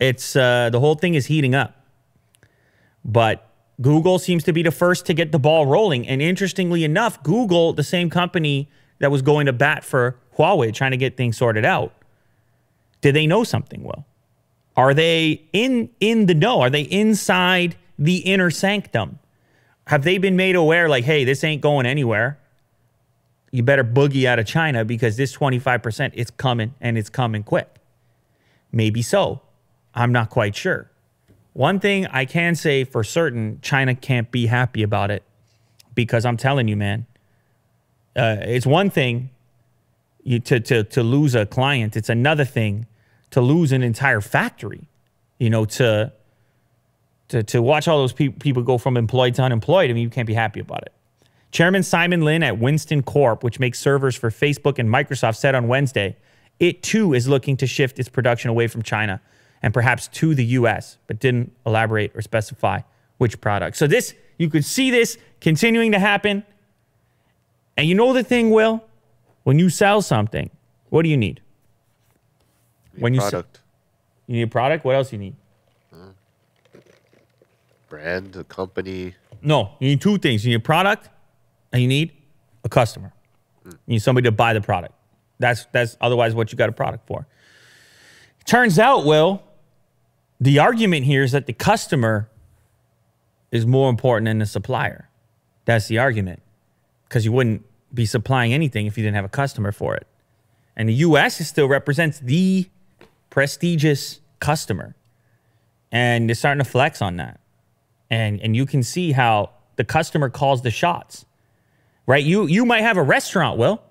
It's 0.00 0.34
uh, 0.34 0.70
the 0.70 0.80
whole 0.80 0.94
thing 0.94 1.14
is 1.14 1.26
heating 1.26 1.54
up. 1.54 1.84
But 3.04 3.46
Google 3.80 4.18
seems 4.18 4.44
to 4.44 4.52
be 4.52 4.62
the 4.62 4.70
first 4.70 5.06
to 5.06 5.14
get 5.14 5.32
the 5.32 5.38
ball 5.38 5.66
rolling. 5.66 6.06
And 6.06 6.22
interestingly 6.22 6.84
enough, 6.84 7.22
Google, 7.22 7.72
the 7.72 7.82
same 7.82 8.08
company 8.10 8.68
that 8.98 9.10
was 9.10 9.22
going 9.22 9.46
to 9.46 9.52
bat 9.52 9.84
for 9.84 10.16
Huawei, 10.36 10.72
trying 10.72 10.92
to 10.92 10.96
get 10.96 11.16
things 11.16 11.36
sorted 11.36 11.64
out, 11.64 11.92
did 13.00 13.14
they 13.14 13.26
know 13.26 13.44
something? 13.44 13.82
Well, 13.82 14.06
are 14.76 14.94
they 14.94 15.42
in 15.52 15.90
in 16.00 16.26
the 16.26 16.34
know? 16.34 16.60
Are 16.60 16.70
they 16.70 16.82
inside 16.82 17.76
the 17.98 18.18
inner 18.18 18.50
sanctum? 18.50 19.18
Have 19.88 20.04
they 20.04 20.18
been 20.18 20.36
made 20.36 20.56
aware? 20.56 20.88
Like, 20.88 21.04
hey, 21.04 21.24
this 21.24 21.44
ain't 21.44 21.60
going 21.60 21.86
anywhere 21.86 22.38
you 23.54 23.62
better 23.62 23.84
boogie 23.84 24.24
out 24.24 24.40
of 24.40 24.46
China 24.46 24.84
because 24.84 25.16
this 25.16 25.36
25% 25.36 26.10
it's 26.14 26.32
coming 26.32 26.74
and 26.80 26.98
it's 26.98 27.08
coming 27.08 27.44
quick. 27.44 27.76
Maybe 28.72 29.00
so. 29.00 29.42
I'm 29.94 30.10
not 30.10 30.28
quite 30.28 30.56
sure. 30.56 30.90
One 31.54 31.80
thing 31.80 32.06
I 32.08 32.24
can 32.24 32.56
say 32.56 32.84
for 32.84 33.02
certain, 33.02 33.60
China 33.62 33.94
can't 33.94 34.30
be 34.30 34.46
happy 34.46 34.82
about 34.82 35.10
it 35.10 35.22
because 35.94 36.24
I'm 36.24 36.36
telling 36.36 36.68
you, 36.68 36.76
man, 36.76 37.06
uh, 38.16 38.36
it's 38.40 38.66
one 38.66 38.90
thing 38.90 39.30
you, 40.24 40.40
to, 40.40 40.60
to, 40.60 40.84
to 40.84 41.02
lose 41.02 41.34
a 41.34 41.46
client. 41.46 41.96
It's 41.96 42.08
another 42.08 42.44
thing 42.44 42.86
to 43.30 43.40
lose 43.40 43.70
an 43.70 43.82
entire 43.82 44.20
factory, 44.20 44.88
you 45.38 45.48
know, 45.48 45.64
to, 45.64 46.12
to, 47.28 47.42
to 47.44 47.62
watch 47.62 47.86
all 47.86 47.98
those 47.98 48.12
pe- 48.12 48.28
people 48.28 48.64
go 48.64 48.76
from 48.76 48.96
employed 48.96 49.34
to 49.36 49.42
unemployed. 49.42 49.90
I 49.90 49.92
mean, 49.92 50.02
you 50.02 50.10
can't 50.10 50.26
be 50.26 50.34
happy 50.34 50.58
about 50.58 50.82
it. 50.82 50.92
Chairman 51.52 51.84
Simon 51.84 52.22
Lin 52.22 52.42
at 52.42 52.54
Wistron 52.54 53.04
Corp, 53.04 53.44
which 53.44 53.60
makes 53.60 53.78
servers 53.78 54.16
for 54.16 54.28
Facebook 54.30 54.80
and 54.80 54.88
Microsoft, 54.88 55.36
said 55.36 55.54
on 55.54 55.68
Wednesday 55.68 56.16
it 56.58 56.82
too 56.82 57.14
is 57.14 57.28
looking 57.28 57.56
to 57.58 57.66
shift 57.66 57.98
its 57.98 58.08
production 58.08 58.50
away 58.50 58.66
from 58.66 58.82
China 58.82 59.20
and 59.64 59.72
perhaps 59.72 60.08
to 60.08 60.34
the 60.34 60.44
US, 60.60 60.98
but 61.06 61.18
didn't 61.18 61.50
elaborate 61.64 62.14
or 62.14 62.20
specify 62.20 62.80
which 63.16 63.40
product. 63.40 63.78
So 63.78 63.86
this 63.86 64.14
you 64.36 64.50
could 64.50 64.62
see 64.62 64.90
this 64.90 65.16
continuing 65.40 65.92
to 65.92 65.98
happen. 65.98 66.44
And 67.74 67.88
you 67.88 67.94
know 67.94 68.12
the 68.12 68.22
thing, 68.22 68.50
Will? 68.50 68.84
When 69.44 69.58
you 69.58 69.70
sell 69.70 70.02
something, 70.02 70.50
what 70.90 71.02
do 71.02 71.08
you 71.08 71.16
need? 71.16 71.40
When 72.98 73.14
you 73.14 73.20
product, 73.20 73.60
You 74.26 74.36
need 74.36 74.42
a 74.42 74.48
product? 74.48 74.84
What 74.84 74.96
else 74.96 75.12
you 75.12 75.18
need? 75.18 75.34
Mm. 75.94 76.12
brand, 77.88 78.36
a 78.36 78.44
company. 78.44 79.14
No, 79.40 79.70
you 79.78 79.88
need 79.88 80.02
two 80.02 80.18
things. 80.18 80.44
You 80.44 80.50
need 80.50 80.56
a 80.56 80.60
product 80.60 81.08
and 81.72 81.80
you 81.80 81.88
need 81.88 82.12
a 82.64 82.68
customer. 82.68 83.14
Mm. 83.66 83.72
You 83.72 83.78
need 83.94 84.02
somebody 84.02 84.26
to 84.26 84.32
buy 84.32 84.52
the 84.52 84.60
product. 84.60 84.92
That's 85.38 85.64
that's 85.72 85.96
otherwise 86.02 86.34
what 86.34 86.52
you 86.52 86.58
got 86.58 86.68
a 86.68 86.72
product 86.72 87.06
for. 87.06 87.26
Turns 88.44 88.78
out, 88.78 89.06
Will, 89.06 89.42
the 90.44 90.58
argument 90.58 91.06
here 91.06 91.22
is 91.22 91.32
that 91.32 91.46
the 91.46 91.52
customer 91.52 92.28
is 93.50 93.66
more 93.66 93.88
important 93.88 94.26
than 94.26 94.38
the 94.38 94.46
supplier. 94.46 95.08
That's 95.64 95.86
the 95.86 95.98
argument. 95.98 96.42
Because 97.08 97.24
you 97.24 97.32
wouldn't 97.32 97.64
be 97.92 98.06
supplying 98.06 98.52
anything 98.52 98.86
if 98.86 98.98
you 98.98 99.04
didn't 99.04 99.16
have 99.16 99.24
a 99.24 99.28
customer 99.28 99.72
for 99.72 99.94
it. 99.94 100.06
And 100.76 100.88
the 100.88 100.94
US 100.94 101.46
still 101.46 101.68
represents 101.68 102.18
the 102.18 102.68
prestigious 103.30 104.20
customer. 104.40 104.96
And 105.92 106.28
they're 106.28 106.34
starting 106.34 106.64
to 106.64 106.68
flex 106.68 107.00
on 107.00 107.16
that 107.16 107.38
and 108.10 108.40
and 108.40 108.54
you 108.54 108.66
can 108.66 108.82
see 108.82 109.12
how 109.12 109.50
the 109.76 109.84
customer 109.84 110.28
calls 110.28 110.62
the 110.62 110.70
shots 110.70 111.24
right 112.06 112.24
you 112.24 112.46
you 112.46 112.64
might 112.64 112.82
have 112.82 112.96
a 112.96 113.02
restaurant 113.02 113.58
will 113.58 113.82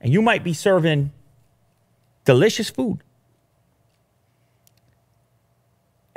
and 0.00 0.12
you 0.12 0.22
might 0.22 0.44
be 0.44 0.52
serving 0.52 1.12
delicious 2.24 2.70
food 2.70 2.98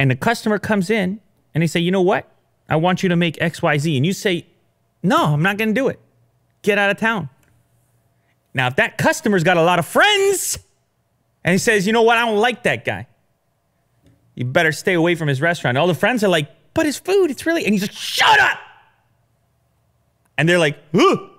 and 0.01 0.11
the 0.11 0.15
customer 0.15 0.59
comes 0.59 0.89
in 0.89 1.19
and 1.53 1.61
they 1.61 1.67
say 1.67 1.79
you 1.79 1.91
know 1.91 2.01
what 2.01 2.29
i 2.69 2.75
want 2.75 3.03
you 3.03 3.09
to 3.09 3.15
make 3.15 3.35
xyz 3.37 3.95
and 3.97 4.05
you 4.05 4.13
say 4.13 4.45
no 5.03 5.25
i'm 5.25 5.41
not 5.41 5.57
going 5.57 5.69
to 5.69 5.79
do 5.79 5.87
it 5.87 5.99
get 6.61 6.77
out 6.77 6.89
of 6.89 6.97
town 6.97 7.29
now 8.53 8.67
if 8.67 8.75
that 8.75 8.97
customer's 8.97 9.43
got 9.43 9.57
a 9.57 9.63
lot 9.63 9.79
of 9.79 9.85
friends 9.85 10.59
and 11.43 11.53
he 11.53 11.57
says 11.57 11.87
you 11.87 11.93
know 11.93 12.01
what 12.01 12.17
i 12.17 12.25
don't 12.25 12.37
like 12.39 12.63
that 12.63 12.83
guy 12.83 13.07
you 14.35 14.45
better 14.45 14.71
stay 14.71 14.93
away 14.93 15.15
from 15.15 15.27
his 15.27 15.41
restaurant. 15.41 15.77
All 15.77 15.87
the 15.87 15.93
friends 15.93 16.23
are 16.23 16.27
like, 16.29 16.49
but 16.73 16.85
his 16.85 16.97
food, 16.97 17.31
it's 17.31 17.45
really, 17.45 17.65
and 17.65 17.73
he's 17.73 17.81
like, 17.81 17.91
shut 17.91 18.39
up. 18.39 18.57
And 20.37 20.47
they're 20.47 20.59
like, 20.59 20.77
Ugh. 20.93 21.29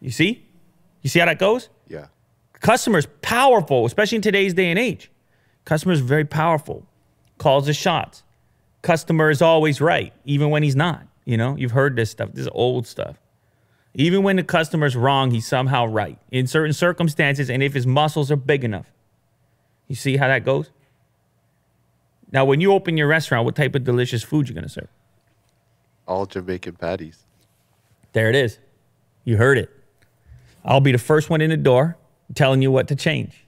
You 0.00 0.10
see? 0.10 0.46
You 1.02 1.10
see 1.10 1.18
how 1.18 1.26
that 1.26 1.38
goes? 1.38 1.70
Yeah. 1.88 2.06
Customers 2.60 3.08
powerful, 3.22 3.86
especially 3.86 4.16
in 4.16 4.22
today's 4.22 4.54
day 4.54 4.70
and 4.70 4.78
age. 4.78 5.10
Customers 5.68 6.00
very 6.00 6.24
powerful. 6.24 6.86
Calls 7.36 7.66
the 7.66 7.74
shots. 7.74 8.22
Customer 8.80 9.28
is 9.28 9.42
always 9.42 9.82
right, 9.82 10.14
even 10.24 10.48
when 10.48 10.62
he's 10.62 10.74
not. 10.74 11.06
You 11.26 11.36
know, 11.36 11.56
you've 11.56 11.72
heard 11.72 11.94
this 11.94 12.10
stuff. 12.10 12.30
This 12.32 12.40
is 12.40 12.48
old 12.52 12.86
stuff. 12.86 13.20
Even 13.92 14.22
when 14.22 14.36
the 14.36 14.42
customer's 14.42 14.96
wrong, 14.96 15.30
he's 15.30 15.46
somehow 15.46 15.84
right 15.84 16.18
in 16.30 16.46
certain 16.46 16.72
circumstances, 16.72 17.50
and 17.50 17.62
if 17.62 17.74
his 17.74 17.86
muscles 17.86 18.30
are 18.30 18.36
big 18.36 18.64
enough. 18.64 18.90
You 19.88 19.94
see 19.94 20.16
how 20.16 20.28
that 20.28 20.42
goes? 20.42 20.70
Now, 22.32 22.46
when 22.46 22.62
you 22.62 22.72
open 22.72 22.96
your 22.96 23.06
restaurant, 23.06 23.44
what 23.44 23.54
type 23.54 23.74
of 23.74 23.84
delicious 23.84 24.22
food 24.22 24.48
you're 24.48 24.54
gonna 24.54 24.70
serve? 24.70 24.88
All 26.06 26.24
Jamaican 26.24 26.76
patties. 26.76 27.26
There 28.14 28.30
it 28.30 28.36
is. 28.36 28.58
You 29.24 29.36
heard 29.36 29.58
it. 29.58 29.68
I'll 30.64 30.80
be 30.80 30.92
the 30.92 30.98
first 30.98 31.28
one 31.28 31.42
in 31.42 31.50
the 31.50 31.58
door 31.58 31.98
telling 32.34 32.62
you 32.62 32.72
what 32.72 32.88
to 32.88 32.96
change. 32.96 33.44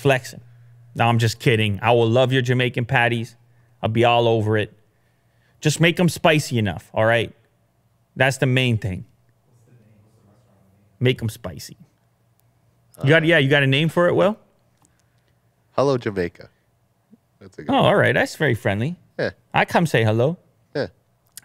Flexing. 0.00 0.40
No, 0.94 1.06
I'm 1.06 1.18
just 1.18 1.38
kidding. 1.38 1.78
I 1.82 1.92
will 1.92 2.08
love 2.08 2.32
your 2.32 2.40
Jamaican 2.40 2.86
patties. 2.86 3.36
I'll 3.82 3.90
be 3.90 4.04
all 4.04 4.26
over 4.26 4.56
it. 4.56 4.72
Just 5.60 5.78
make 5.78 5.96
them 5.96 6.08
spicy 6.08 6.58
enough, 6.58 6.90
all 6.94 7.04
right? 7.04 7.34
That's 8.16 8.38
the 8.38 8.46
main 8.46 8.78
thing. 8.78 9.04
Make 10.98 11.18
them 11.18 11.28
spicy. 11.28 11.76
You 13.02 13.10
got 13.10 13.24
yeah, 13.24 13.38
you 13.38 13.50
got 13.50 13.62
a 13.62 13.66
name 13.66 13.90
for 13.90 14.08
it, 14.08 14.14
Will? 14.14 14.38
Hello, 15.72 15.98
Jamaica. 15.98 16.48
That's 17.40 17.58
a 17.58 17.62
good 17.62 17.72
Oh, 17.72 17.76
all 17.78 17.96
right. 17.96 18.14
That's 18.14 18.36
very 18.36 18.54
friendly. 18.54 18.96
Yeah. 19.18 19.30
I 19.52 19.66
come 19.66 19.86
say 19.86 20.02
hello. 20.02 20.38
Yeah. 20.74 20.88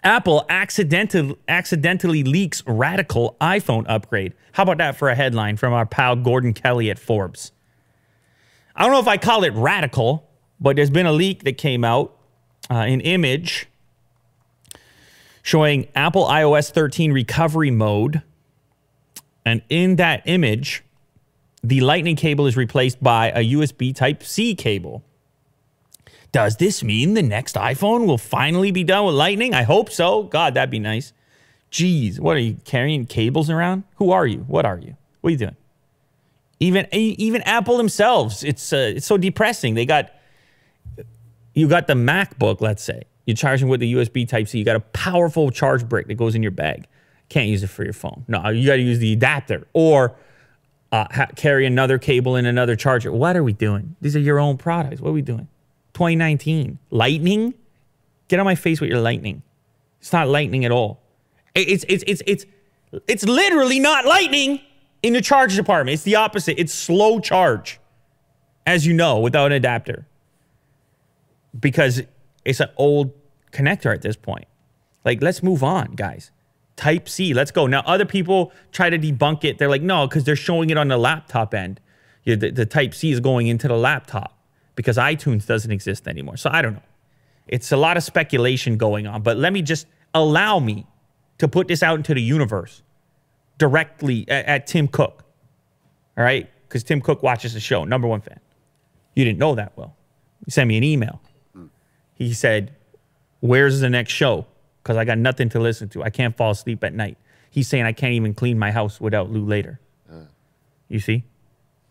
Apple 0.03 0.45
accidental, 0.49 1.37
accidentally 1.47 2.23
leaks 2.23 2.63
radical 2.65 3.35
iPhone 3.41 3.85
upgrade. 3.87 4.33
How 4.53 4.63
about 4.63 4.77
that 4.77 4.95
for 4.97 5.09
a 5.09 5.15
headline 5.15 5.57
from 5.57 5.73
our 5.73 5.85
pal 5.85 6.15
Gordon 6.15 6.53
Kelly 6.53 6.89
at 6.89 6.99
Forbes? 6.99 7.51
I 8.75 8.83
don't 8.83 8.91
know 8.91 8.99
if 8.99 9.07
I 9.07 9.17
call 9.17 9.43
it 9.43 9.53
radical, 9.53 10.29
but 10.59 10.75
there's 10.75 10.89
been 10.89 11.05
a 11.05 11.13
leak 11.13 11.43
that 11.43 11.57
came 11.57 11.83
out, 11.83 12.17
uh, 12.69 12.75
an 12.75 13.01
image 13.01 13.67
showing 15.41 15.87
Apple 15.95 16.25
iOS 16.25 16.71
13 16.71 17.11
recovery 17.11 17.71
mode. 17.71 18.21
And 19.45 19.61
in 19.69 19.97
that 19.97 20.23
image, 20.25 20.83
the 21.63 21.81
lightning 21.81 22.15
cable 22.15 22.47
is 22.47 22.57
replaced 22.57 23.01
by 23.01 23.29
a 23.29 23.53
USB 23.53 23.95
Type 23.95 24.23
C 24.23 24.55
cable. 24.55 25.03
Does 26.31 26.57
this 26.57 26.83
mean 26.83 27.13
the 27.13 27.21
next 27.21 27.55
iPhone 27.55 28.07
will 28.07 28.17
finally 28.17 28.71
be 28.71 28.83
done 28.83 29.05
with 29.05 29.15
Lightning? 29.15 29.53
I 29.53 29.63
hope 29.63 29.89
so. 29.89 30.23
God, 30.23 30.53
that'd 30.55 30.69
be 30.69 30.79
nice. 30.79 31.13
Jeez, 31.71 32.19
what 32.19 32.35
are 32.35 32.41
you 32.41 32.57
carrying 32.65 33.05
cables 33.05 33.49
around? 33.49 33.83
Who 33.95 34.11
are 34.11 34.27
you? 34.27 34.39
What 34.39 34.65
are 34.65 34.77
you? 34.77 34.97
What 35.21 35.29
are 35.29 35.31
you 35.31 35.37
doing? 35.37 35.55
Even 36.59 36.87
even 36.91 37.41
Apple 37.41 37.77
themselves, 37.77 38.43
it's 38.43 38.71
uh, 38.71 38.93
it's 38.95 39.05
so 39.05 39.17
depressing. 39.17 39.73
They 39.73 39.85
got 39.85 40.11
you 41.53 41.67
got 41.67 41.87
the 41.87 41.93
MacBook, 41.93 42.61
let's 42.61 42.83
say. 42.83 43.03
You're 43.25 43.35
charging 43.35 43.67
with 43.67 43.79
the 43.79 43.93
USB 43.93 44.27
Type 44.27 44.47
C. 44.47 44.59
You 44.59 44.65
got 44.65 44.75
a 44.75 44.81
powerful 44.81 45.49
charge 45.51 45.87
brick 45.87 46.07
that 46.07 46.15
goes 46.15 46.35
in 46.35 46.43
your 46.43 46.51
bag. 46.51 46.87
Can't 47.29 47.49
use 47.49 47.63
it 47.63 47.67
for 47.67 47.83
your 47.83 47.93
phone. 47.93 48.23
No, 48.27 48.49
you 48.49 48.67
got 48.67 48.75
to 48.75 48.81
use 48.81 48.99
the 48.99 49.13
adapter 49.13 49.67
or 49.73 50.15
uh, 50.91 51.07
carry 51.35 51.65
another 51.65 51.97
cable 51.97 52.35
and 52.35 52.45
another 52.45 52.75
charger. 52.75 53.11
What 53.11 53.35
are 53.35 53.43
we 53.43 53.53
doing? 53.53 53.95
These 53.99 54.15
are 54.15 54.19
your 54.19 54.39
own 54.39 54.57
products. 54.57 55.01
What 55.01 55.09
are 55.09 55.13
we 55.13 55.23
doing? 55.23 55.47
2019. 55.93 56.77
Lightning? 56.91 57.53
Get 58.27 58.39
on 58.39 58.45
my 58.45 58.55
face 58.55 58.79
with 58.79 58.89
your 58.89 58.99
lightning. 58.99 59.41
It's 59.99 60.13
not 60.13 60.27
lightning 60.27 60.65
at 60.65 60.71
all. 60.71 61.01
It's 61.55 61.83
it's 61.87 62.03
it's 62.05 62.21
it's 62.27 62.45
It's 63.07 63.25
literally 63.25 63.79
not 63.79 64.05
lightning 64.05 64.61
in 65.05 65.13
the 65.13 65.21
charge 65.21 65.55
department. 65.55 65.93
It's 65.93 66.03
the 66.03 66.15
opposite. 66.15 66.59
It's 66.59 66.73
slow 66.73 67.19
charge, 67.19 67.79
as 68.65 68.87
you 68.87 68.93
know, 68.93 69.19
without 69.19 69.47
an 69.47 69.51
adapter. 69.51 70.07
Because 71.57 72.01
it's 72.43 72.59
an 72.59 72.69
old 72.75 73.11
connector 73.51 73.93
at 73.93 74.01
this 74.01 74.15
point. 74.15 74.45
Like, 75.03 75.21
let's 75.21 75.43
move 75.43 75.63
on, 75.63 75.91
guys. 75.91 76.31
Type 76.75 77.07
C, 77.07 77.35
let's 77.35 77.51
go. 77.51 77.67
Now, 77.67 77.83
other 77.85 78.05
people 78.05 78.51
try 78.71 78.89
to 78.89 78.97
debunk 78.97 79.43
it. 79.43 79.59
They're 79.59 79.69
like, 79.69 79.83
no, 79.83 80.07
because 80.07 80.23
they're 80.23 80.35
showing 80.35 80.71
it 80.71 80.77
on 80.77 80.87
the 80.87 80.97
laptop 80.97 81.53
end. 81.53 81.79
The, 82.25 82.49
the 82.49 82.65
Type 82.65 82.95
C 82.95 83.11
is 83.11 83.19
going 83.19 83.45
into 83.45 83.67
the 83.67 83.77
laptop 83.77 84.35
because 84.73 84.97
iTunes 84.97 85.45
doesn't 85.45 85.71
exist 85.71 86.07
anymore. 86.07 86.37
So 86.37 86.49
I 86.51 86.63
don't 86.63 86.73
know. 86.73 86.81
It's 87.47 87.71
a 87.71 87.77
lot 87.77 87.95
of 87.95 88.03
speculation 88.03 88.77
going 88.77 89.05
on, 89.05 89.21
but 89.21 89.37
let 89.37 89.53
me 89.53 89.61
just 89.61 89.85
allow 90.15 90.57
me 90.57 90.87
to 91.37 91.47
put 91.47 91.67
this 91.67 91.83
out 91.83 91.97
into 91.97 92.15
the 92.15 92.21
universe 92.21 92.81
directly 93.57 94.25
at, 94.27 94.45
at 94.45 94.67
Tim 94.67 94.87
Cook. 94.87 95.23
All 96.17 96.23
right? 96.23 96.49
Because 96.67 96.83
Tim 96.83 97.01
Cook 97.01 97.23
watches 97.23 97.53
the 97.53 97.59
show, 97.59 97.83
number 97.83 98.07
one 98.07 98.21
fan. 98.21 98.39
You 99.15 99.23
didn't 99.23 99.39
know 99.39 99.55
that 99.55 99.73
well. 99.77 99.95
He 100.43 100.51
sent 100.51 100.67
me 100.67 100.77
an 100.77 100.83
email. 100.83 101.21
He 102.13 102.33
said, 102.33 102.75
Where's 103.41 103.79
the 103.79 103.89
next 103.89 104.11
show? 104.13 104.47
Because 104.81 104.97
I 104.97 105.05
got 105.05 105.17
nothing 105.17 105.49
to 105.49 105.59
listen 105.59 105.89
to. 105.89 106.03
I 106.03 106.09
can't 106.09 106.35
fall 106.35 106.51
asleep 106.51 106.83
at 106.83 106.93
night. 106.93 107.17
He's 107.49 107.67
saying 107.67 107.85
I 107.85 107.91
can't 107.91 108.13
even 108.13 108.33
clean 108.33 108.57
my 108.57 108.71
house 108.71 108.99
without 108.99 109.31
Lew 109.31 109.45
Later. 109.45 109.79
You 110.87 110.99
see? 110.99 111.23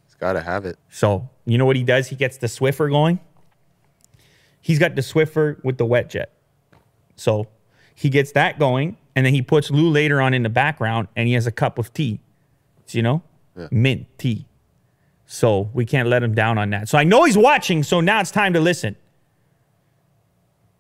He's 0.07 0.15
got 0.15 0.35
to 0.35 0.41
have 0.41 0.65
it. 0.65 0.79
So, 0.91 1.29
you 1.45 1.59
know 1.59 1.65
what 1.65 1.77
he 1.77 1.83
does? 1.83 2.09
He 2.09 2.17
gets 2.17 2.39
the 2.39 2.47
Swiffer 2.47 2.89
going. 2.91 3.19
He's 4.61 4.79
got 4.79 4.95
the 4.95 5.01
Swiffer 5.03 5.63
with 5.65 5.79
the 5.79 5.85
wet 5.85 6.11
jet. 6.11 6.33
So, 7.17 7.49
he 7.95 8.09
gets 8.09 8.33
that 8.33 8.59
going, 8.59 8.97
and 9.17 9.25
then 9.25 9.33
he 9.33 9.43
puts 9.43 9.71
Lew 9.71 9.89
Later 9.91 10.21
on 10.21 10.35
in 10.35 10.43
the 10.43 10.49
background, 10.49 11.09
and 11.17 11.29
he 11.29 11.35
has 11.35 11.47
a 11.47 11.53
cup 11.53 11.79
of 11.79 11.93
tea. 11.93 12.21
So, 12.87 12.99
you 12.99 13.03
know? 13.03 13.23
Mint 13.71 14.07
tea. 14.19 14.47
So, 15.27 15.71
we 15.73 15.87
can't 15.87 16.09
let 16.09 16.23
him 16.23 16.35
down 16.35 16.59
on 16.59 16.71
that. 16.71 16.89
So, 16.89 16.99
I 16.99 17.05
know 17.05 17.25
he's 17.25 17.39
watching, 17.39 17.83
so 17.83 18.01
now 18.01 18.21
it's 18.21 18.31
time 18.31 18.53
to 18.55 18.61
listen. 18.61 18.97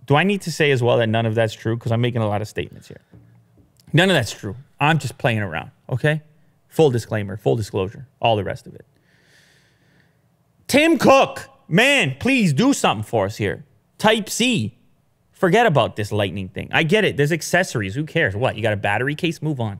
Do 0.06 0.16
I 0.16 0.24
need 0.24 0.42
to 0.42 0.52
say 0.52 0.70
as 0.70 0.82
well 0.82 0.98
that 0.98 1.08
none 1.08 1.24
of 1.26 1.34
that's 1.34 1.54
true? 1.54 1.76
Because 1.76 1.92
I'm 1.92 2.00
making 2.00 2.20
a 2.20 2.28
lot 2.28 2.42
of 2.42 2.48
statements 2.48 2.88
here. 2.88 3.00
None 3.92 4.10
of 4.10 4.14
that's 4.14 4.32
true. 4.32 4.56
I'm 4.80 4.98
just 4.98 5.16
playing 5.16 5.38
around, 5.38 5.70
okay? 5.88 6.20
Full 6.68 6.90
disclaimer, 6.90 7.36
full 7.36 7.56
disclosure, 7.56 8.06
all 8.20 8.36
the 8.36 8.44
rest 8.44 8.66
of 8.66 8.74
it. 8.74 8.84
Tim 10.66 10.98
Cook, 10.98 11.48
man, 11.68 12.16
please 12.18 12.52
do 12.52 12.72
something 12.72 13.04
for 13.04 13.26
us 13.26 13.36
here. 13.36 13.64
Type 13.96 14.28
C. 14.28 14.76
Forget 15.44 15.66
about 15.66 15.94
this 15.94 16.10
lightning 16.10 16.48
thing. 16.48 16.70
I 16.72 16.84
get 16.84 17.04
it. 17.04 17.18
There's 17.18 17.30
accessories. 17.30 17.94
Who 17.94 18.04
cares? 18.04 18.34
What? 18.34 18.56
You 18.56 18.62
got 18.62 18.72
a 18.72 18.78
battery 18.78 19.14
case? 19.14 19.42
Move 19.42 19.60
on. 19.60 19.78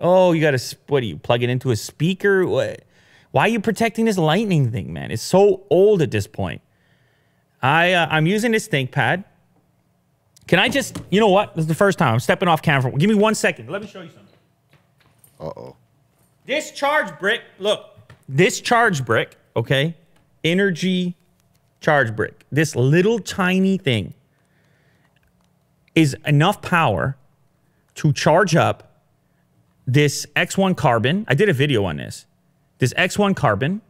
Oh, 0.00 0.32
you 0.32 0.40
got 0.40 0.58
to, 0.58 0.76
what 0.88 0.98
do 0.98 1.06
you 1.06 1.16
plug 1.16 1.44
it 1.44 1.48
into 1.48 1.70
a 1.70 1.76
speaker? 1.76 2.44
What? 2.44 2.82
Why 3.30 3.42
are 3.42 3.48
you 3.50 3.60
protecting 3.60 4.04
this 4.06 4.18
lightning 4.18 4.72
thing, 4.72 4.92
man? 4.92 5.12
It's 5.12 5.22
so 5.22 5.62
old 5.70 6.02
at 6.02 6.10
this 6.10 6.26
point. 6.26 6.60
I, 7.62 7.92
uh, 7.92 8.08
I'm 8.10 8.26
using 8.26 8.50
this 8.50 8.66
ThinkPad. 8.66 9.22
Can 10.48 10.58
I 10.58 10.68
just, 10.68 11.00
you 11.08 11.20
know 11.20 11.28
what? 11.28 11.54
This 11.54 11.62
is 11.62 11.68
the 11.68 11.76
first 11.76 11.96
time 11.96 12.12
I'm 12.12 12.18
stepping 12.18 12.48
off 12.48 12.60
camera. 12.60 12.90
Give 12.90 13.08
me 13.08 13.14
one 13.14 13.36
second. 13.36 13.70
Let 13.70 13.80
me 13.80 13.86
show 13.86 14.02
you 14.02 14.10
something. 14.10 14.34
Uh 15.38 15.52
oh. 15.56 15.76
This 16.46 16.72
charge 16.72 17.16
brick, 17.20 17.42
look, 17.60 17.96
this 18.28 18.60
charge 18.60 19.04
brick, 19.04 19.36
okay? 19.54 19.94
Energy 20.42 21.14
charge 21.80 22.16
brick. 22.16 22.44
This 22.50 22.74
little 22.74 23.20
tiny 23.20 23.78
thing 23.78 24.14
is 25.94 26.16
enough 26.26 26.62
power 26.62 27.16
to 27.96 28.12
charge 28.12 28.56
up 28.56 28.94
this 29.86 30.26
X1 30.36 30.76
carbon. 30.76 31.24
I 31.28 31.34
did 31.34 31.48
a 31.48 31.52
video 31.52 31.84
on 31.84 31.96
this. 31.96 32.26
This 32.78 32.92
X1 32.94 33.36
carbon 33.36 33.80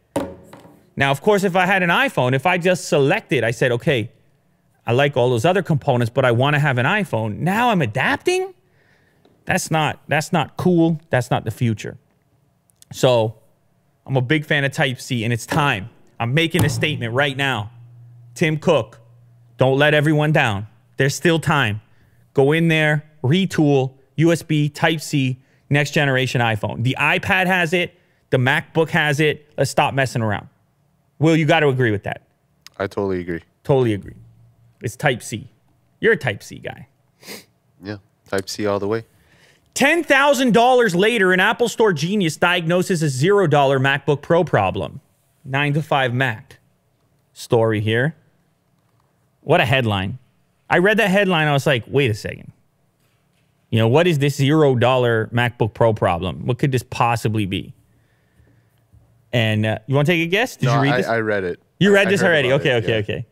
Now, 0.96 1.10
of 1.10 1.20
course, 1.20 1.44
if 1.44 1.54
I 1.54 1.66
had 1.66 1.82
an 1.82 1.90
iPhone, 1.90 2.34
if 2.34 2.46
I 2.46 2.56
just 2.56 2.88
selected, 2.88 3.44
I 3.44 3.50
said, 3.50 3.70
okay, 3.72 4.10
I 4.86 4.92
like 4.92 5.16
all 5.16 5.28
those 5.28 5.44
other 5.44 5.62
components, 5.62 6.10
but 6.10 6.24
I 6.24 6.30
want 6.30 6.54
to 6.54 6.60
have 6.60 6.78
an 6.78 6.86
iPhone. 6.86 7.38
Now 7.38 7.70
I'm 7.70 7.82
adapting? 7.82 8.54
That's 9.44 9.70
not 9.70 10.00
that's 10.08 10.32
not 10.32 10.56
cool. 10.56 11.00
That's 11.10 11.30
not 11.30 11.44
the 11.44 11.50
future. 11.50 11.98
So 12.92 13.38
I'm 14.06 14.16
a 14.16 14.22
big 14.22 14.44
fan 14.44 14.64
of 14.64 14.72
Type 14.72 15.00
C, 15.00 15.24
and 15.24 15.32
it's 15.32 15.46
time. 15.46 15.90
I'm 16.18 16.34
making 16.34 16.64
a 16.64 16.68
statement 16.68 17.12
right 17.12 17.36
now. 17.36 17.70
Tim 18.34 18.58
Cook, 18.58 19.00
don't 19.58 19.78
let 19.78 19.92
everyone 19.92 20.32
down. 20.32 20.66
There's 20.96 21.14
still 21.14 21.38
time. 21.38 21.80
Go 22.32 22.52
in 22.52 22.68
there, 22.68 23.04
retool, 23.22 23.94
USB, 24.16 24.72
Type 24.72 25.00
C, 25.00 25.38
next 25.68 25.90
generation 25.92 26.40
iPhone. 26.40 26.82
The 26.82 26.96
iPad 26.98 27.46
has 27.46 27.72
it, 27.72 27.98
the 28.30 28.36
MacBook 28.36 28.90
has 28.90 29.20
it. 29.20 29.52
Let's 29.56 29.70
stop 29.70 29.94
messing 29.94 30.22
around. 30.22 30.48
Will, 31.18 31.36
you 31.36 31.46
got 31.46 31.60
to 31.60 31.68
agree 31.68 31.90
with 31.90 32.02
that. 32.04 32.22
I 32.78 32.86
totally 32.86 33.20
agree. 33.20 33.42
Totally 33.64 33.94
agree. 33.94 34.14
It's 34.82 34.96
Type 34.96 35.22
C. 35.22 35.48
You're 36.00 36.12
a 36.12 36.16
Type 36.16 36.42
C 36.42 36.58
guy. 36.58 36.88
Yeah. 37.82 37.96
Type 38.28 38.48
C 38.48 38.66
all 38.66 38.78
the 38.78 38.88
way. 38.88 39.04
$10,000 39.74 40.94
later, 40.94 41.32
an 41.32 41.40
Apple 41.40 41.68
Store 41.68 41.92
genius 41.92 42.36
diagnoses 42.36 43.02
a 43.02 43.06
$0 43.06 43.48
MacBook 43.50 44.22
Pro 44.22 44.42
problem. 44.44 45.00
9 45.44 45.74
to 45.74 45.82
5 45.82 46.14
Mac. 46.14 46.58
Story 47.32 47.80
here. 47.80 48.14
What 49.42 49.60
a 49.60 49.64
headline. 49.64 50.18
I 50.68 50.78
read 50.78 50.96
that 50.96 51.10
headline. 51.10 51.46
I 51.46 51.52
was 51.52 51.66
like, 51.66 51.84
wait 51.86 52.10
a 52.10 52.14
second. 52.14 52.52
You 53.70 53.78
know, 53.78 53.88
what 53.88 54.06
is 54.06 54.18
this 54.18 54.40
$0 54.40 54.80
MacBook 55.30 55.74
Pro 55.74 55.92
problem? 55.92 56.46
What 56.46 56.58
could 56.58 56.72
this 56.72 56.82
possibly 56.82 57.46
be? 57.46 57.74
And 59.32 59.66
uh, 59.66 59.78
you 59.86 59.94
want 59.94 60.06
to 60.06 60.12
take 60.12 60.26
a 60.26 60.30
guess? 60.30 60.56
Did 60.56 60.66
no, 60.66 60.76
you 60.76 60.82
read 60.82 60.94
I, 60.94 60.96
this? 60.98 61.06
I 61.06 61.18
read 61.18 61.44
it. 61.44 61.60
You 61.78 61.92
read 61.92 62.06
I 62.06 62.10
this 62.10 62.20
heard 62.20 62.28
already? 62.28 62.52
Okay, 62.52 62.70
it, 62.70 62.84
okay, 62.84 62.92
yeah. 62.92 62.98
okay. 62.98 63.26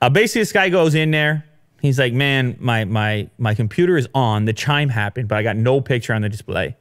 Uh, 0.00 0.10
basically, 0.10 0.42
this 0.42 0.52
guy 0.52 0.68
goes 0.68 0.94
in 0.94 1.10
there. 1.10 1.44
He's 1.80 1.98
like, 1.98 2.12
"Man, 2.12 2.56
my 2.60 2.84
my 2.84 3.28
my 3.38 3.54
computer 3.54 3.96
is 3.96 4.08
on. 4.14 4.44
The 4.44 4.52
chime 4.52 4.88
happened, 4.88 5.28
but 5.28 5.38
I 5.38 5.42
got 5.42 5.56
no 5.56 5.80
picture 5.80 6.12
on 6.12 6.22
the 6.22 6.28
display." 6.28 6.76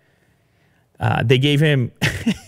Uh, 1.00 1.24
they 1.24 1.38
gave 1.38 1.62
him 1.62 1.92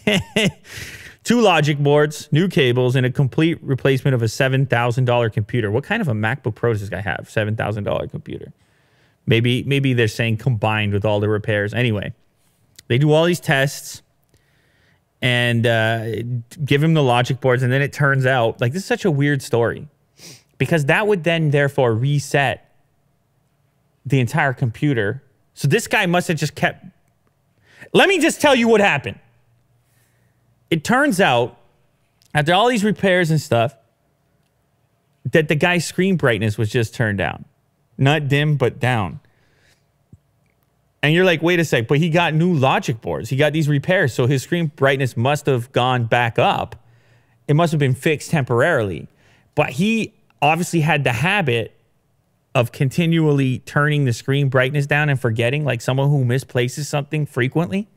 two 1.24 1.40
logic 1.40 1.78
boards, 1.78 2.28
new 2.34 2.50
cables, 2.50 2.98
and 2.98 3.06
a 3.06 3.12
complete 3.12 3.58
replacement 3.62 4.14
of 4.16 4.22
a 4.22 4.28
seven 4.28 4.66
thousand 4.66 5.06
dollar 5.06 5.30
computer. 5.30 5.72
What 5.72 5.86
kind 5.86 6.02
of 6.02 6.10
a 6.10 6.14
MacBook 6.14 6.56
Pro 6.56 6.74
does 6.74 6.82
this 6.82 6.90
guy 6.90 7.02
have? 7.02 7.30
Seven 7.30 7.56
thousand 7.56 7.86
dollar 7.86 8.08
computer. 8.08 8.52
Maybe 9.26 9.64
maybe 9.64 9.94
they're 9.94 10.10
saying 10.10 10.38
combined 10.38 10.92
with 10.92 11.06
all 11.06 11.20
the 11.20 11.30
repairs. 11.30 11.74
Anyway, 11.74 12.14
they 12.88 12.98
do 12.98 13.12
all 13.14 13.24
these 13.24 13.40
tests 13.40 14.02
and 15.22 15.68
uh, 15.68 16.06
give 16.66 16.84
him 16.84 16.94
the 16.94 17.04
logic 17.04 17.40
boards. 17.40 17.64
And 17.64 17.72
then 17.72 17.82
it 17.82 17.94
turns 17.94 18.26
out, 18.26 18.60
like, 18.60 18.74
this 18.74 18.82
is 18.82 18.88
such 18.88 19.06
a 19.06 19.12
weird 19.12 19.42
story 19.42 19.88
because 20.58 20.86
that 20.86 21.08
would 21.08 21.24
then, 21.24 21.52
therefore, 21.52 21.94
reset 21.94 22.74
the 24.06 24.20
entire 24.20 24.54
computer. 24.54 25.24
So 25.54 25.68
this 25.68 25.88
guy 25.88 26.06
must 26.06 26.28
have 26.28 26.38
just 26.38 26.56
kept. 26.56 26.86
Let 27.94 28.10
me 28.10 28.20
just 28.20 28.42
tell 28.42 28.56
you 28.56 28.68
what 28.68 28.82
happened. 28.82 29.20
It 30.70 30.84
turns 30.84 31.20
out, 31.20 31.58
after 32.34 32.54
all 32.54 32.70
these 32.70 32.84
repairs 32.84 33.30
and 33.30 33.40
stuff, 33.40 33.76
that 35.32 35.50
the 35.50 35.56
guy's 35.56 35.86
screen 35.86 36.16
brightness 36.16 36.58
was 36.58 36.72
just 36.72 36.96
turned 36.96 37.18
down. 37.18 37.46
Not 37.98 38.28
dim, 38.28 38.56
but 38.56 38.80
down. 38.80 39.20
And 41.04 41.14
you're 41.14 41.26
like, 41.26 41.42
wait 41.42 41.60
a 41.60 41.66
sec, 41.66 41.88
but 41.88 41.98
he 41.98 42.10
got 42.10 42.34
new 42.34 42.54
logic 42.54 43.02
boards. 43.02 43.30
He 43.30 43.36
got 43.36 43.54
these 43.54 43.68
repairs. 43.68 44.14
So 44.14 44.28
his 44.28 44.44
screen 44.44 44.68
brightness 44.68 45.18
must 45.18 45.48
have 45.48 45.72
gone 45.72 46.06
back 46.06 46.38
up. 46.38 46.76
It 47.48 47.56
must 47.56 47.72
have 47.72 47.80
been 47.80 47.96
fixed 47.96 48.30
temporarily. 48.30 49.08
But 49.56 49.72
he 49.72 50.14
obviously 50.42 50.82
had 50.82 51.04
the 51.04 51.14
habit 51.14 51.76
of 52.54 52.72
continually 52.72 53.60
turning 53.60 54.06
the 54.06 54.14
screen 54.14 54.50
brightness 54.50 54.86
down 54.86 55.10
and 55.10 55.20
forgetting, 55.20 55.64
like 55.64 55.82
someone 55.82 56.10
who 56.10 56.24
misplaces 56.24 56.88
something 56.88 57.26
frequently. 57.26 57.88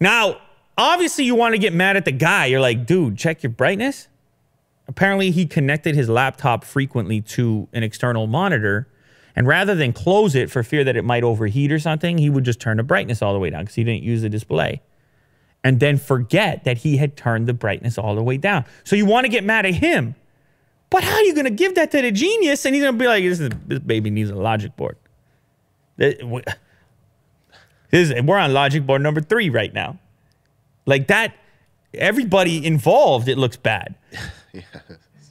Now, 0.00 0.38
obviously, 0.76 1.24
you 1.24 1.34
want 1.34 1.54
to 1.54 1.58
get 1.58 1.72
mad 1.72 1.96
at 1.96 2.04
the 2.04 2.12
guy. 2.12 2.46
You're 2.46 2.60
like, 2.60 2.86
dude, 2.86 3.16
check 3.16 3.42
your 3.42 3.50
brightness. 3.50 4.08
Apparently, 4.88 5.30
he 5.30 5.46
connected 5.46 5.94
his 5.94 6.08
laptop 6.08 6.64
frequently 6.64 7.20
to 7.22 7.68
an 7.72 7.82
external 7.82 8.26
monitor. 8.26 8.88
And 9.36 9.46
rather 9.46 9.74
than 9.74 9.92
close 9.92 10.34
it 10.34 10.50
for 10.50 10.62
fear 10.62 10.82
that 10.82 10.96
it 10.96 11.04
might 11.04 11.22
overheat 11.22 11.70
or 11.70 11.78
something, 11.78 12.16
he 12.16 12.30
would 12.30 12.44
just 12.44 12.58
turn 12.58 12.78
the 12.78 12.82
brightness 12.82 13.20
all 13.20 13.34
the 13.34 13.38
way 13.38 13.50
down 13.50 13.64
because 13.64 13.74
he 13.74 13.84
didn't 13.84 14.02
use 14.02 14.22
the 14.22 14.30
display. 14.30 14.80
And 15.62 15.78
then 15.78 15.98
forget 15.98 16.64
that 16.64 16.78
he 16.78 16.96
had 16.96 17.16
turned 17.16 17.46
the 17.46 17.52
brightness 17.52 17.98
all 17.98 18.14
the 18.14 18.22
way 18.22 18.38
down. 18.38 18.64
So 18.84 18.96
you 18.96 19.04
want 19.04 19.26
to 19.26 19.28
get 19.28 19.44
mad 19.44 19.66
at 19.66 19.74
him. 19.74 20.14
But 20.88 21.04
how 21.04 21.16
are 21.16 21.22
you 21.22 21.34
going 21.34 21.44
to 21.44 21.50
give 21.50 21.74
that 21.74 21.90
to 21.90 22.00
the 22.00 22.10
genius? 22.10 22.64
And 22.64 22.74
he's 22.74 22.82
going 22.82 22.94
to 22.94 22.98
be 22.98 23.06
like, 23.06 23.22
this, 23.24 23.40
is, 23.40 23.50
this 23.66 23.80
baby 23.80 24.08
needs 24.08 24.30
a 24.30 24.34
logic 24.34 24.76
board. 24.76 24.96
This, 27.88 28.12
we're 28.20 28.36
on 28.36 28.52
logic 28.52 28.84
board 28.84 29.00
number 29.00 29.20
three 29.20 29.48
right 29.48 29.72
now. 29.72 30.00
Like 30.86 31.06
that, 31.06 31.34
everybody 31.94 32.66
involved, 32.66 33.28
it 33.28 33.38
looks 33.38 33.56
bad. 33.56 33.94
yeah. 34.52 34.62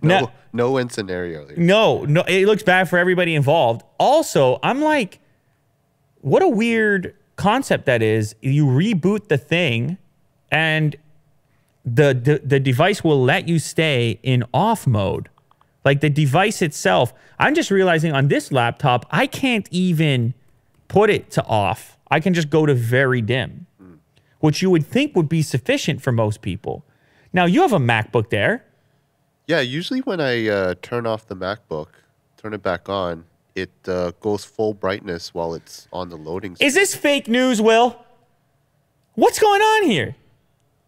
No, 0.02 0.20
now, 0.20 0.32
no 0.54 0.72
win 0.72 0.90
scenario. 0.90 1.48
No, 1.58 2.04
no, 2.06 2.22
it 2.22 2.46
looks 2.46 2.64
bad 2.64 2.90
for 2.90 2.98
everybody 2.98 3.36
involved. 3.36 3.84
Also, 3.98 4.60
I'm 4.64 4.82
like, 4.82 5.20
what 6.22 6.42
a 6.42 6.50
weird 6.50 7.16
concept 7.36 7.86
that 7.86 8.02
is. 8.02 8.36
You 8.42 8.66
reboot 8.66 9.28
the 9.28 9.38
thing, 9.38 9.98
and 10.52 10.96
the, 11.86 12.14
the 12.14 12.42
the 12.44 12.60
device 12.60 13.04
will 13.04 13.22
let 13.22 13.48
you 13.48 13.60
stay 13.60 14.20
in 14.24 14.44
off 14.54 14.88
mode. 14.88 15.30
Like 15.84 16.02
the 16.02 16.10
device 16.10 16.64
itself, 16.64 17.14
I'm 17.38 17.54
just 17.54 17.70
realizing 17.70 18.12
on 18.12 18.28
this 18.28 18.52
laptop, 18.52 19.06
I 19.12 19.28
can't 19.28 19.68
even 19.70 20.34
put 20.88 21.12
it 21.12 21.30
to 21.32 21.46
off. 21.46 21.98
I 22.10 22.20
can 22.20 22.34
just 22.34 22.50
go 22.50 22.66
to 22.66 22.74
very 22.74 23.22
dim, 23.22 23.68
mm. 23.82 24.00
which 24.40 24.64
you 24.64 24.72
would 24.72 24.86
think 24.86 25.16
would 25.16 25.30
be 25.30 25.44
sufficient 25.44 26.02
for 26.02 26.12
most 26.12 26.42
people. 26.42 26.84
Now, 27.34 27.46
you 27.46 27.62
have 27.62 27.74
a 27.74 27.80
MacBook 27.80 28.30
there. 28.30 28.65
Yeah, 29.48 29.60
usually 29.60 30.00
when 30.00 30.20
I 30.20 30.48
uh, 30.48 30.76
turn 30.82 31.06
off 31.06 31.28
the 31.28 31.36
MacBook, 31.36 31.88
turn 32.38 32.54
it 32.54 32.64
back 32.64 32.90
on, 32.90 33.26
it 33.54 33.72
uh, 33.88 34.12
goes 34.20 34.44
full 34.44 34.74
brightness 34.74 35.34
while 35.34 35.54
it's 35.54 35.88
on 35.94 36.10
the 36.10 36.18
loading. 36.18 36.56
Screen. 36.56 36.68
Is 36.68 36.74
this 36.74 36.96
fake 36.96 37.28
news, 37.28 37.62
Will? 37.62 38.04
What's 39.14 39.40
going 39.40 39.62
on 39.62 39.90
here? 39.90 40.16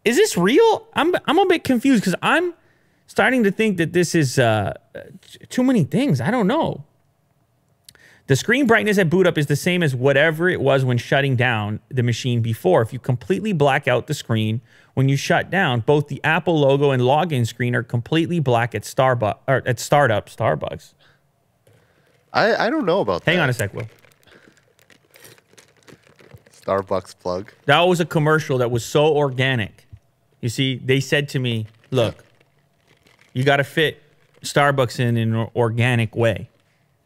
Is 0.03 0.15
this 0.15 0.37
real? 0.37 0.87
I'm 0.93 1.13
I'm 1.25 1.37
a 1.37 1.45
bit 1.45 1.63
confused 1.63 2.01
because 2.01 2.15
I'm 2.21 2.53
starting 3.07 3.43
to 3.43 3.51
think 3.51 3.77
that 3.77 3.93
this 3.93 4.15
is 4.15 4.39
uh, 4.39 4.73
too 5.49 5.63
many 5.63 5.83
things. 5.83 6.19
I 6.19 6.31
don't 6.31 6.47
know. 6.47 6.83
The 8.27 8.35
screen 8.35 8.67
brightness 8.67 8.97
at 8.97 9.09
boot 9.09 9.25
up 9.25 9.37
is 9.37 9.47
the 9.47 9.55
same 9.55 9.81
as 9.81 9.95
whatever 9.95 10.49
it 10.49 10.59
was 10.59 10.83
when 10.83 10.97
shutting 10.97 11.37
down 11.37 11.79
the 11.89 12.03
machine 12.03 12.41
before. 12.41 12.81
If 12.81 12.91
you 12.91 12.99
completely 12.99 13.53
black 13.53 13.87
out 13.87 14.07
the 14.07 14.13
screen 14.13 14.59
when 14.97 15.09
you 15.09 15.15
shut 15.15 15.51
down, 15.51 15.81
both 15.81 16.07
the 16.07 16.19
Apple 16.23 16.59
logo 16.59 16.89
and 16.89 17.03
login 17.03 17.45
screen 17.45 17.75
are 17.75 17.83
completely 17.83 18.39
black 18.39 18.73
at 18.73 18.81
Starbucks 18.81 19.37
or 19.47 19.61
at 19.63 19.79
startup 19.79 20.27
Starbucks. 20.27 20.95
I, 22.33 22.65
I 22.65 22.71
don't 22.71 22.83
know 22.83 23.01
about 23.01 23.23
Hang 23.23 23.35
that. 23.35 23.41
Hang 23.41 23.43
on 23.43 23.49
a 23.49 23.53
sec, 23.53 23.75
Will. 23.75 23.87
Starbucks 26.51 27.19
plug. 27.19 27.53
That 27.65 27.81
was 27.81 27.99
a 27.99 28.07
commercial 28.07 28.57
that 28.57 28.71
was 28.71 28.83
so 28.83 29.15
organic. 29.15 29.87
You 30.41 30.49
see, 30.49 30.77
they 30.77 30.99
said 30.99 31.29
to 31.29 31.39
me, 31.39 31.67
look, 31.91 32.25
you 33.33 33.43
got 33.43 33.57
to 33.57 33.63
fit 33.63 34.01
Starbucks 34.41 34.99
in 34.99 35.15
an 35.15 35.47
organic 35.55 36.15
way. 36.15 36.49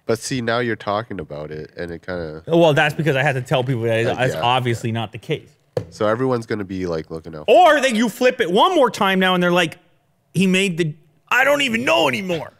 But 0.06 0.19
see, 0.19 0.39
now 0.39 0.60
you're 0.60 0.77
talking 0.77 1.19
about 1.19 1.51
it, 1.51 1.71
and 1.75 1.91
it 1.91 2.04
kind 2.04 2.21
of. 2.21 2.47
Well, 2.47 2.73
that's 2.73 2.95
because 2.95 3.17
I 3.17 3.23
had 3.23 3.34
to 3.34 3.41
tell 3.41 3.65
people 3.65 3.82
that 3.82 4.06
uh, 4.06 4.13
that's 4.13 4.34
yeah, 4.34 4.41
obviously 4.41 4.91
yeah. 4.91 4.93
not 4.93 5.12
the 5.12 5.17
case. 5.17 5.58
So 5.90 6.08
everyone's 6.08 6.46
going 6.46 6.60
to 6.60 6.66
be 6.66 6.86
like 6.86 7.10
looking 7.10 7.36
out. 7.36 7.46
Or 7.48 7.80
that 7.80 7.96
you 7.96 8.10
flip 8.10 8.42
it 8.42 8.52
one 8.52 8.76
more 8.76 8.90
time 8.90 9.20
now, 9.20 9.34
and 9.34 9.44
they're 9.44 9.52
like, 9.52 9.78
"He 10.34 10.48
made 10.48 10.78
the. 10.78 10.96
I 11.28 11.44
don't 11.44 11.62
even 11.62 11.86
know 11.86 12.08
anymore." 12.08 12.54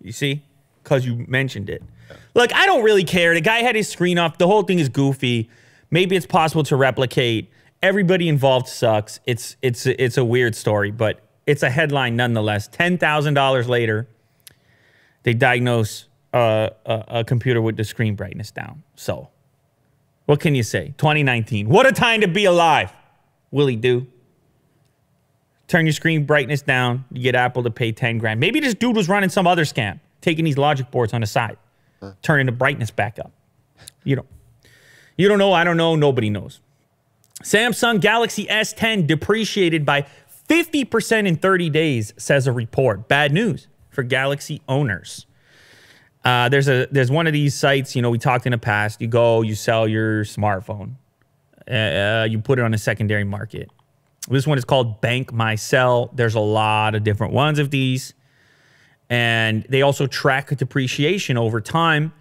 You 0.00 0.12
see, 0.12 0.42
because 0.82 1.06
you 1.06 1.24
mentioned 1.28 1.70
it. 1.70 1.82
Yeah. 2.10 2.16
Look, 2.34 2.54
I 2.54 2.66
don't 2.66 2.82
really 2.82 3.04
care. 3.04 3.34
The 3.34 3.40
guy 3.40 3.58
had 3.58 3.76
his 3.76 3.88
screen 3.88 4.18
off. 4.18 4.38
The 4.38 4.46
whole 4.46 4.62
thing 4.62 4.78
is 4.78 4.88
goofy. 4.88 5.48
Maybe 5.90 6.16
it's 6.16 6.26
possible 6.26 6.62
to 6.64 6.76
replicate. 6.76 7.50
Everybody 7.82 8.28
involved 8.28 8.68
sucks. 8.68 9.20
It's 9.26 9.56
it's 9.62 9.86
it's 9.86 10.16
a 10.16 10.24
weird 10.24 10.54
story, 10.54 10.90
but 10.90 11.20
it's 11.46 11.62
a 11.62 11.70
headline 11.70 12.16
nonetheless. 12.16 12.68
Ten 12.68 12.98
thousand 12.98 13.34
dollars 13.34 13.68
later, 13.68 14.08
they 15.24 15.34
diagnose 15.34 16.06
uh, 16.32 16.70
a, 16.86 17.04
a 17.08 17.24
computer 17.24 17.60
with 17.60 17.76
the 17.76 17.84
screen 17.84 18.14
brightness 18.14 18.50
down. 18.50 18.82
So, 18.96 19.28
what 20.26 20.40
can 20.40 20.54
you 20.54 20.62
say? 20.62 20.94
2019. 20.98 21.68
What 21.68 21.86
a 21.86 21.92
time 21.92 22.20
to 22.20 22.28
be 22.28 22.44
alive. 22.44 22.92
Will 23.50 23.66
he 23.66 23.76
do? 23.76 24.06
Turn 25.68 25.86
your 25.86 25.92
screen 25.92 26.24
brightness 26.26 26.62
down. 26.62 27.04
You 27.10 27.22
get 27.22 27.34
Apple 27.34 27.62
to 27.62 27.70
pay 27.70 27.92
10 27.92 28.18
grand. 28.18 28.40
Maybe 28.40 28.60
this 28.60 28.74
dude 28.74 28.94
was 28.94 29.08
running 29.08 29.30
some 29.30 29.46
other 29.46 29.64
scam, 29.64 30.00
taking 30.20 30.44
these 30.44 30.58
logic 30.58 30.90
boards 30.90 31.12
on 31.12 31.22
the 31.22 31.26
side, 31.26 31.56
huh. 32.00 32.12
turning 32.22 32.46
the 32.46 32.52
brightness 32.52 32.90
back 32.90 33.18
up. 33.18 33.32
You 34.04 34.16
don't. 34.16 34.28
You 35.16 35.28
don't 35.28 35.38
know. 35.38 35.52
I 35.52 35.64
don't 35.64 35.76
know. 35.76 35.96
Nobody 35.96 36.30
knows. 36.30 36.60
Samsung 37.42 38.00
Galaxy 38.00 38.46
S10 38.46 39.06
depreciated 39.06 39.84
by 39.84 40.06
50% 40.48 41.26
in 41.26 41.36
30 41.36 41.70
days, 41.70 42.14
says 42.16 42.46
a 42.46 42.52
report. 42.52 43.08
Bad 43.08 43.32
news 43.32 43.68
for 43.90 44.02
Galaxy 44.02 44.60
owners. 44.68 45.26
Uh, 46.24 46.48
there's 46.48 46.68
a 46.68 46.86
there's 46.90 47.10
one 47.10 47.26
of 47.26 47.32
these 47.32 47.54
sites. 47.54 47.96
You 47.96 48.02
know, 48.02 48.10
we 48.10 48.18
talked 48.18 48.46
in 48.46 48.52
the 48.52 48.58
past. 48.58 49.00
You 49.00 49.08
go, 49.08 49.42
you 49.42 49.54
sell 49.54 49.88
your 49.88 50.24
smartphone, 50.24 50.94
uh, 51.68 51.74
uh, 51.74 52.26
you 52.30 52.38
put 52.38 52.58
it 52.58 52.64
on 52.64 52.74
a 52.74 52.78
secondary 52.78 53.24
market. 53.24 53.70
This 54.30 54.46
one 54.46 54.56
is 54.56 54.64
called 54.64 55.02
BankMyCell. 55.02 56.14
There's 56.14 56.36
a 56.36 56.40
lot 56.40 56.94
of 56.94 57.02
different 57.02 57.32
ones 57.32 57.58
of 57.58 57.70
these, 57.70 58.14
and 59.10 59.64
they 59.68 59.82
also 59.82 60.06
track 60.06 60.56
depreciation 60.56 61.36
over 61.36 61.60
time. 61.60 62.12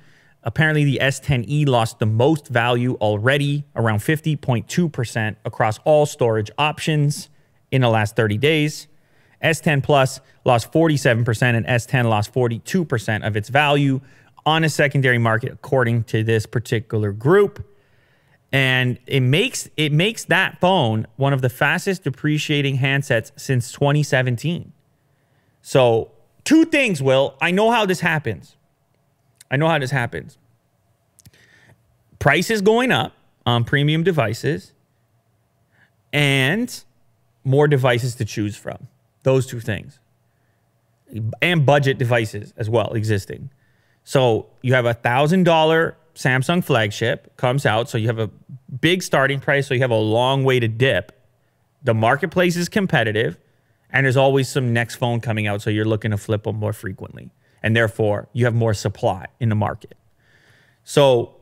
Apparently, 0.44 0.84
the 0.84 0.98
S10e 1.00 1.68
lost 1.68 2.00
the 2.00 2.08
most 2.08 2.48
value 2.48 2.96
already, 2.96 3.64
around 3.76 4.00
50.2% 4.00 5.36
across 5.46 5.78
all 5.86 6.08
storage 6.08 6.50
options 6.58 7.30
in 7.70 7.82
the 7.82 7.90
last 7.90 8.16
30 8.16 8.40
days. 8.40 8.88
S10 9.44 9.84
Plus 9.84 10.20
lost 10.46 10.72
47% 10.72 11.56
and 11.56 11.66
S10 11.66 12.06
lost 12.06 12.34
42% 12.34 13.26
of 13.26 13.36
its 13.36 13.50
value 13.50 14.02
on 14.46 14.64
a 14.64 14.70
secondary 14.70 15.18
market 15.18 15.52
according 15.52 16.04
to 16.06 16.24
this 16.24 16.46
particular 16.46 17.12
group. 17.12 17.66
And 18.52 19.00
it 19.08 19.22
makes 19.22 19.70
it 19.78 19.94
makes 19.94 20.26
that 20.26 20.60
phone 20.60 21.08
one 21.16 21.32
of 21.32 21.42
the 21.42 21.50
fastest 21.50 22.04
depreciating 22.04 22.80
handsets 22.80 23.32
since 23.38 23.72
2017. 23.72 24.74
So, 25.62 26.12
two 26.44 26.66
things, 26.66 27.02
Will. 27.02 27.38
I 27.40 27.52
know 27.52 27.72
how 27.72 27.86
this 27.86 28.02
happens. 28.02 28.58
I 29.50 29.58
know 29.58 29.68
how 29.68 29.80
this 29.80 29.92
happens. 29.92 30.38
Prices 32.20 32.62
going 32.62 32.92
up 32.92 33.14
on 33.46 33.64
premium 33.64 34.04
devices 34.04 34.74
and 36.12 36.84
more 37.44 37.68
devices 37.68 38.16
to 38.16 38.26
choose 38.26 38.56
from. 38.56 38.88
Those 39.24 39.46
two 39.46 39.60
things. 39.60 40.00
And 41.42 41.66
budget 41.66 41.98
devices 41.98 42.54
as 42.58 42.70
well 42.70 42.94
existing. 42.94 43.50
So 44.04 44.48
you 44.62 44.74
have 44.74 44.86
a 44.86 44.94
thousand 44.94 45.44
dollar 45.44 45.98
Samsung 46.16 46.64
flagship 46.64 47.36
comes 47.38 47.66
out. 47.66 47.90
So 47.90 47.98
you 47.98 48.08
have 48.08 48.20
a 48.20 48.30
big 48.80 49.04
starting 49.04 49.40
price. 49.40 49.68
So 49.68 49.74
you 49.74 49.82
have 49.82 49.92
a 49.92 49.96
long 49.96 50.44
way 50.44 50.60
to 50.60 50.68
dip. 50.68 51.12
The 51.84 51.94
marketplace 51.94 52.56
is 52.56 52.70
competitive 52.70 53.38
and 53.90 54.06
there's 54.06 54.18
always 54.18 54.50
some 54.50 54.74
next 54.74 54.96
phone 54.96 55.20
coming 55.20 55.48
out. 55.48 55.62
So 55.62 55.70
you're 55.70 55.86
looking 55.86 56.12
to 56.12 56.18
flip 56.18 56.44
them 56.44 56.58
more 56.58 56.74
frequently. 56.74 57.32
And 57.64 57.76
therefore 57.76 58.28
you 58.34 58.46
have 58.46 58.56
more 58.56 58.74
supply 58.74 59.28
in 59.40 59.50
the 59.50 59.56
market. 59.56 59.96
So 60.84 61.36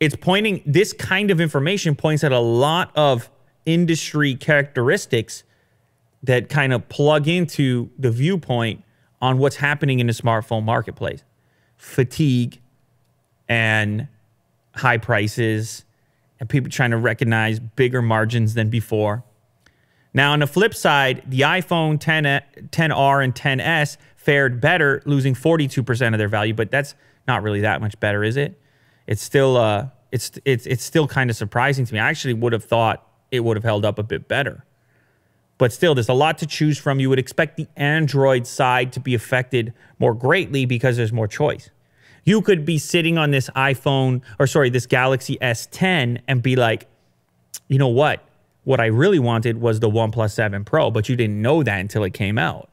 it's 0.00 0.16
pointing, 0.16 0.62
this 0.64 0.92
kind 0.92 1.30
of 1.30 1.40
information 1.40 1.94
points 1.94 2.24
at 2.24 2.32
a 2.32 2.38
lot 2.38 2.90
of 2.96 3.30
industry 3.66 4.34
characteristics 4.34 5.44
that 6.22 6.48
kind 6.48 6.72
of 6.72 6.88
plug 6.88 7.28
into 7.28 7.90
the 7.98 8.10
viewpoint 8.10 8.82
on 9.20 9.38
what's 9.38 9.56
happening 9.56 10.00
in 10.00 10.06
the 10.06 10.12
smartphone 10.12 10.64
marketplace 10.64 11.24
fatigue 11.76 12.60
and 13.48 14.08
high 14.74 14.98
prices 14.98 15.84
and 16.40 16.48
people 16.48 16.70
trying 16.70 16.90
to 16.90 16.96
recognize 16.96 17.60
bigger 17.60 18.02
margins 18.02 18.54
than 18.54 18.68
before. 18.68 19.22
Now, 20.12 20.32
on 20.32 20.40
the 20.40 20.46
flip 20.46 20.74
side, 20.74 21.22
the 21.26 21.40
iPhone 21.40 22.00
10, 22.00 22.24
10R 22.70 23.24
and 23.24 23.34
10S 23.34 23.96
fared 24.16 24.60
better, 24.60 25.02
losing 25.04 25.34
42% 25.34 26.12
of 26.12 26.18
their 26.18 26.28
value, 26.28 26.54
but 26.54 26.70
that's 26.70 26.94
not 27.26 27.42
really 27.42 27.60
that 27.60 27.80
much 27.80 27.98
better, 28.00 28.24
is 28.24 28.36
it? 28.36 28.60
It's 29.06 29.22
still 29.22 29.56
uh, 29.56 29.88
it's 30.12 30.32
it's 30.44 30.66
it's 30.66 30.84
still 30.84 31.08
kind 31.08 31.30
of 31.30 31.36
surprising 31.36 31.86
to 31.86 31.94
me. 31.94 32.00
I 32.00 32.08
actually 32.08 32.34
would 32.34 32.52
have 32.52 32.64
thought 32.64 33.06
it 33.30 33.40
would 33.40 33.56
have 33.56 33.64
held 33.64 33.84
up 33.84 33.98
a 33.98 34.02
bit 34.02 34.28
better. 34.28 34.64
But 35.58 35.72
still, 35.72 35.94
there's 35.94 36.08
a 36.08 36.14
lot 36.14 36.38
to 36.38 36.46
choose 36.46 36.78
from. 36.78 37.00
You 37.00 37.10
would 37.10 37.18
expect 37.18 37.56
the 37.56 37.66
Android 37.76 38.46
side 38.46 38.92
to 38.92 39.00
be 39.00 39.14
affected 39.14 39.74
more 39.98 40.14
greatly 40.14 40.64
because 40.64 40.96
there's 40.96 41.12
more 41.12 41.26
choice. 41.26 41.70
You 42.24 42.42
could 42.42 42.64
be 42.64 42.78
sitting 42.78 43.18
on 43.18 43.32
this 43.32 43.50
iPhone 43.50 44.22
or 44.38 44.46
sorry, 44.46 44.70
this 44.70 44.86
Galaxy 44.86 45.36
S10 45.40 46.20
and 46.28 46.42
be 46.42 46.56
like, 46.56 46.86
you 47.66 47.78
know 47.78 47.88
what? 47.88 48.24
What 48.64 48.80
I 48.80 48.86
really 48.86 49.18
wanted 49.18 49.60
was 49.60 49.80
the 49.80 49.88
OnePlus 49.88 50.32
7 50.32 50.64
Pro, 50.64 50.90
but 50.90 51.08
you 51.08 51.16
didn't 51.16 51.40
know 51.40 51.62
that 51.62 51.80
until 51.80 52.04
it 52.04 52.12
came 52.12 52.38
out. 52.38 52.70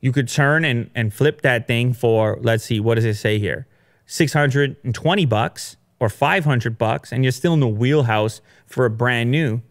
You 0.00 0.12
could 0.12 0.28
turn 0.28 0.64
and, 0.64 0.90
and 0.94 1.12
flip 1.12 1.42
that 1.42 1.66
thing 1.66 1.92
for, 1.92 2.38
let's 2.40 2.64
see, 2.64 2.78
what 2.78 2.94
does 2.94 3.04
it 3.04 3.14
say 3.14 3.38
here? 3.38 3.66
620 4.06 5.26
bucks 5.26 5.76
or 5.98 6.08
500 6.08 6.78
bucks, 6.78 7.10
and 7.12 7.24
you're 7.24 7.32
still 7.32 7.54
in 7.54 7.60
the 7.60 7.68
wheelhouse 7.68 8.40
for 8.66 8.84
a 8.84 8.90
brand 8.90 9.30
new 9.30 9.62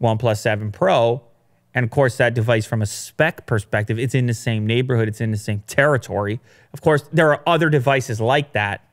OnePlus 0.00 0.38
7 0.38 0.72
Pro. 0.72 1.22
And 1.78 1.84
of 1.84 1.92
course, 1.92 2.16
that 2.16 2.34
device 2.34 2.66
from 2.66 2.82
a 2.82 2.86
spec 2.86 3.46
perspective, 3.46 4.00
it's 4.00 4.12
in 4.12 4.26
the 4.26 4.34
same 4.34 4.66
neighborhood, 4.66 5.06
it's 5.06 5.20
in 5.20 5.30
the 5.30 5.36
same 5.36 5.62
territory. 5.68 6.40
Of 6.72 6.80
course, 6.80 7.08
there 7.12 7.32
are 7.32 7.40
other 7.46 7.70
devices 7.70 8.20
like 8.20 8.50
that 8.54 8.84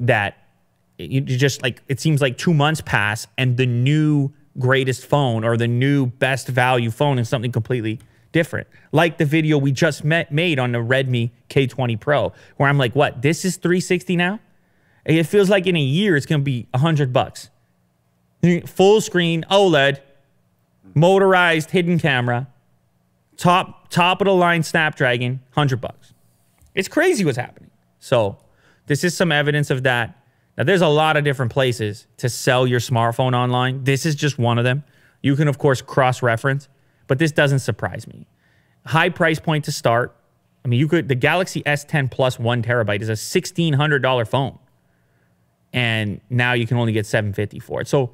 that 0.00 0.38
you 0.98 1.20
just 1.20 1.62
like 1.62 1.80
it 1.86 2.00
seems 2.00 2.20
like 2.20 2.36
two 2.36 2.52
months 2.52 2.80
pass 2.80 3.28
and 3.38 3.56
the 3.56 3.64
new 3.64 4.32
greatest 4.58 5.06
phone 5.06 5.44
or 5.44 5.56
the 5.56 5.68
new 5.68 6.06
best 6.06 6.48
value 6.48 6.90
phone 6.90 7.16
is 7.16 7.28
something 7.28 7.52
completely 7.52 8.00
different. 8.32 8.66
Like 8.90 9.18
the 9.18 9.24
video 9.24 9.56
we 9.56 9.70
just 9.70 10.02
met, 10.02 10.32
made 10.32 10.58
on 10.58 10.72
the 10.72 10.78
Redmi 10.78 11.30
K20 11.48 12.00
Pro, 12.00 12.32
where 12.56 12.68
I'm 12.68 12.76
like, 12.76 12.96
what? 12.96 13.22
This 13.22 13.44
is 13.44 13.56
360 13.56 14.16
now? 14.16 14.40
It 15.04 15.22
feels 15.28 15.48
like 15.48 15.68
in 15.68 15.76
a 15.76 15.80
year 15.80 16.16
it's 16.16 16.26
gonna 16.26 16.42
be 16.42 16.66
100 16.72 17.12
bucks. 17.12 17.50
Full 18.66 19.00
screen 19.00 19.44
OLED, 19.48 20.00
motorized 20.94 21.70
hidden 21.70 21.98
camera, 21.98 22.48
top 23.36 23.88
top 23.88 24.20
of 24.20 24.26
the 24.26 24.34
line 24.34 24.62
Snapdragon, 24.62 25.40
100 25.54 25.80
bucks. 25.80 26.12
It's 26.74 26.88
crazy 26.88 27.24
what's 27.24 27.38
happening. 27.38 27.70
So, 28.00 28.38
this 28.86 29.04
is 29.04 29.16
some 29.16 29.32
evidence 29.32 29.70
of 29.70 29.82
that. 29.82 30.16
Now, 30.56 30.64
there's 30.64 30.80
a 30.80 30.88
lot 30.88 31.16
of 31.16 31.24
different 31.24 31.52
places 31.52 32.06
to 32.18 32.28
sell 32.28 32.66
your 32.66 32.80
smartphone 32.80 33.34
online. 33.34 33.84
This 33.84 34.04
is 34.04 34.14
just 34.14 34.38
one 34.38 34.58
of 34.58 34.64
them. 34.64 34.84
You 35.22 35.36
can, 35.36 35.48
of 35.48 35.58
course, 35.58 35.82
cross 35.82 36.22
reference, 36.22 36.68
but 37.06 37.18
this 37.18 37.32
doesn't 37.32 37.60
surprise 37.60 38.06
me. 38.06 38.26
High 38.86 39.08
price 39.08 39.38
point 39.38 39.64
to 39.66 39.72
start. 39.72 40.16
I 40.64 40.68
mean, 40.68 40.80
you 40.80 40.88
could, 40.88 41.08
the 41.08 41.14
Galaxy 41.14 41.62
S10 41.62 42.10
Plus 42.10 42.38
one 42.38 42.62
terabyte 42.62 43.00
is 43.00 43.08
a 43.08 43.12
$1,600 43.12 44.28
phone. 44.28 44.58
And 45.72 46.20
now 46.30 46.54
you 46.54 46.66
can 46.66 46.76
only 46.76 46.92
get 46.92 47.06
750 47.06 47.58
for 47.60 47.80
it. 47.80 47.88
So, 47.88 48.12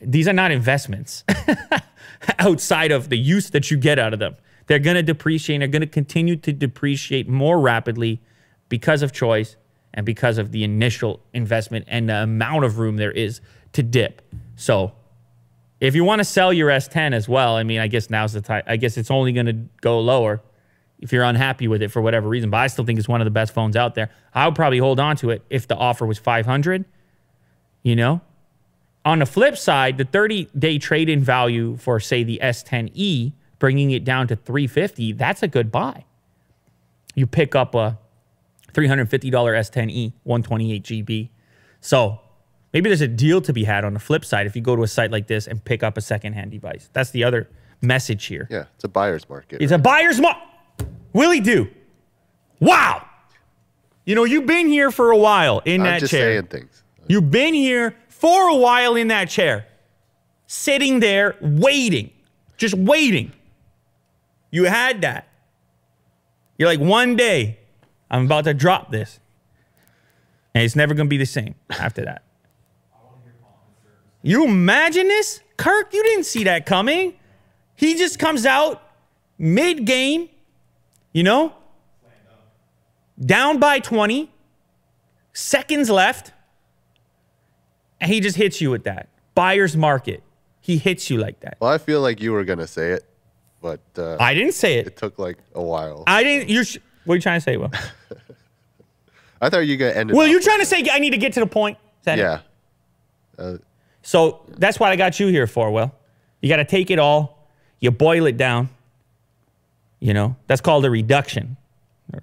these 0.00 0.28
are 0.28 0.32
not 0.32 0.50
investments 0.50 1.24
outside 2.38 2.92
of 2.92 3.08
the 3.08 3.16
use 3.16 3.50
that 3.50 3.70
you 3.70 3.76
get 3.76 3.98
out 3.98 4.12
of 4.12 4.18
them. 4.18 4.36
They're 4.66 4.78
going 4.78 4.96
to 4.96 5.02
depreciate. 5.02 5.56
And 5.56 5.62
they're 5.62 5.68
going 5.68 5.80
to 5.80 5.86
continue 5.86 6.36
to 6.36 6.52
depreciate 6.52 7.28
more 7.28 7.60
rapidly 7.60 8.20
because 8.68 9.02
of 9.02 9.12
choice 9.12 9.56
and 9.92 10.06
because 10.06 10.38
of 10.38 10.52
the 10.52 10.62
initial 10.62 11.20
investment 11.32 11.84
and 11.88 12.08
the 12.08 12.22
amount 12.22 12.64
of 12.64 12.78
room 12.78 12.96
there 12.96 13.10
is 13.10 13.40
to 13.72 13.82
dip. 13.82 14.22
So, 14.56 14.92
if 15.80 15.94
you 15.94 16.04
want 16.04 16.20
to 16.20 16.24
sell 16.24 16.52
your 16.52 16.68
S10 16.68 17.14
as 17.14 17.28
well, 17.28 17.56
I 17.56 17.62
mean, 17.62 17.80
I 17.80 17.88
guess 17.88 18.10
now's 18.10 18.34
the 18.34 18.42
time. 18.42 18.62
I 18.66 18.76
guess 18.76 18.98
it's 18.98 19.10
only 19.10 19.32
going 19.32 19.46
to 19.46 19.54
go 19.80 19.98
lower 20.00 20.42
if 20.98 21.10
you're 21.12 21.24
unhappy 21.24 21.68
with 21.68 21.80
it 21.82 21.88
for 21.88 22.02
whatever 22.02 22.28
reason. 22.28 22.50
But 22.50 22.58
I 22.58 22.66
still 22.66 22.84
think 22.84 22.98
it's 22.98 23.08
one 23.08 23.22
of 23.22 23.24
the 23.24 23.30
best 23.30 23.54
phones 23.54 23.76
out 23.76 23.94
there. 23.94 24.10
I 24.34 24.46
would 24.46 24.54
probably 24.54 24.78
hold 24.78 25.00
on 25.00 25.16
to 25.16 25.30
it 25.30 25.42
if 25.48 25.66
the 25.66 25.76
offer 25.76 26.04
was 26.04 26.18
500. 26.18 26.84
You 27.82 27.96
know, 27.96 28.20
on 29.04 29.20
the 29.20 29.26
flip 29.26 29.56
side, 29.56 29.98
the 29.98 30.04
30 30.04 30.48
day 30.58 30.78
trade 30.78 31.08
in 31.08 31.22
value 31.22 31.76
for, 31.76 32.00
say, 32.00 32.22
the 32.22 32.38
S10e, 32.42 33.32
bringing 33.58 33.90
it 33.90 34.04
down 34.04 34.28
to 34.28 34.36
350, 34.36 35.12
that's 35.12 35.42
a 35.42 35.48
good 35.48 35.70
buy. 35.72 36.04
You 37.14 37.26
pick 37.26 37.54
up 37.54 37.74
a 37.74 37.98
$350 38.72 39.08
S10e, 39.08 40.12
128 40.24 40.82
GB. 40.82 41.28
So 41.80 42.20
maybe 42.72 42.88
there's 42.88 43.00
a 43.00 43.08
deal 43.08 43.40
to 43.42 43.52
be 43.52 43.64
had 43.64 43.84
on 43.84 43.94
the 43.94 44.00
flip 44.00 44.24
side 44.24 44.46
if 44.46 44.54
you 44.54 44.62
go 44.62 44.76
to 44.76 44.82
a 44.82 44.88
site 44.88 45.10
like 45.10 45.26
this 45.26 45.46
and 45.46 45.64
pick 45.64 45.82
up 45.82 45.96
a 45.96 46.00
secondhand 46.00 46.50
device. 46.50 46.88
That's 46.92 47.10
the 47.10 47.24
other 47.24 47.48
message 47.80 48.26
here. 48.26 48.46
Yeah, 48.50 48.64
it's 48.74 48.84
a 48.84 48.88
buyer's 48.88 49.28
market. 49.28 49.62
It's 49.62 49.72
a 49.72 49.78
buyer's 49.78 50.20
market. 50.20 50.46
Willie 51.12 51.40
do. 51.40 51.68
Wow. 52.60 53.06
You 54.04 54.14
know, 54.14 54.24
you've 54.24 54.46
been 54.46 54.68
here 54.68 54.90
for 54.90 55.10
a 55.10 55.16
while 55.16 55.60
in 55.64 55.80
I'm 55.80 55.86
that 55.86 56.00
just 56.00 56.10
chair. 56.10 56.32
saying 56.32 56.46
things. 56.46 56.82
You've 57.08 57.30
been 57.30 57.54
here 57.54 57.96
for 58.20 58.48
a 58.48 58.54
while 58.54 58.96
in 58.96 59.08
that 59.08 59.30
chair, 59.30 59.66
sitting 60.46 61.00
there 61.00 61.36
waiting, 61.40 62.10
just 62.58 62.74
waiting. 62.74 63.32
You 64.50 64.64
had 64.64 65.00
that. 65.00 65.26
You're 66.58 66.68
like, 66.68 66.80
one 66.80 67.16
day 67.16 67.58
I'm 68.10 68.26
about 68.26 68.44
to 68.44 68.52
drop 68.52 68.90
this. 68.90 69.20
And 70.54 70.62
it's 70.62 70.76
never 70.76 70.92
going 70.92 71.06
to 71.06 71.10
be 71.10 71.16
the 71.16 71.24
same 71.24 71.54
after 71.70 72.04
that. 72.04 72.22
You 74.22 74.44
imagine 74.44 75.08
this? 75.08 75.40
Kirk, 75.56 75.94
you 75.94 76.02
didn't 76.02 76.24
see 76.24 76.44
that 76.44 76.66
coming. 76.66 77.14
He 77.74 77.94
just 77.94 78.18
comes 78.18 78.44
out 78.44 78.82
mid 79.38 79.86
game, 79.86 80.28
you 81.14 81.22
know, 81.22 81.54
down 83.24 83.58
by 83.58 83.78
20, 83.78 84.30
seconds 85.32 85.88
left, 85.88 86.32
and 88.00 88.10
he 88.10 88.20
just 88.20 88.36
hits 88.36 88.60
you 88.60 88.70
with 88.70 88.84
that. 88.84 89.08
Buyer's 89.34 89.76
market. 89.76 90.22
He 90.60 90.76
hits 90.78 91.08
you 91.10 91.18
like 91.18 91.40
that. 91.40 91.56
Well, 91.60 91.70
I 91.70 91.78
feel 91.78 92.00
like 92.00 92.20
you 92.20 92.32
were 92.32 92.44
gonna 92.44 92.66
say 92.66 92.90
it, 92.92 93.04
but 93.62 93.80
uh, 93.96 94.16
I 94.20 94.34
didn't 94.34 94.52
say 94.54 94.78
it 94.78 94.88
it. 94.88 94.96
took 94.96 95.18
like 95.18 95.38
a 95.54 95.62
while. 95.62 96.04
I 96.06 96.22
didn't. 96.22 96.48
You're. 96.50 96.64
sh- 96.64 96.78
What 97.04 97.14
are 97.14 97.16
you 97.16 97.22
trying 97.22 97.38
to 97.40 97.44
say, 97.44 97.56
Will? 97.56 97.70
I 99.40 99.48
thought 99.48 99.60
you 99.60 99.74
were 99.74 99.78
gonna 99.78 99.92
end 99.98 100.10
it. 100.10 100.14
Off 100.16 100.28
you're 100.28 100.40
trying 100.40 100.58
to 100.60 100.66
say 100.66 100.84
I 100.92 100.98
need 100.98 101.10
to 101.10 101.16
get 101.18 101.32
to 101.34 101.40
the 101.40 101.46
point? 101.46 101.78
Is 102.00 102.04
that 102.04 102.18
it? 102.18 102.22
Yeah. 103.38 103.56
So 104.02 104.42
that's 104.58 104.78
what 104.78 104.90
I 104.92 104.96
got 104.96 105.18
you 105.20 105.28
here 105.28 105.46
for, 105.46 105.70
Will. 105.70 105.94
You 106.42 106.48
got 106.48 106.56
to 106.56 106.64
take 106.64 106.90
it 106.90 106.98
all, 106.98 107.46
you 107.80 107.90
boil 107.90 108.26
it 108.26 108.36
down. 108.36 108.68
You 109.98 110.14
know, 110.14 110.36
that's 110.46 110.60
called 110.62 110.84
a 110.86 110.90
reduction. 110.90 111.56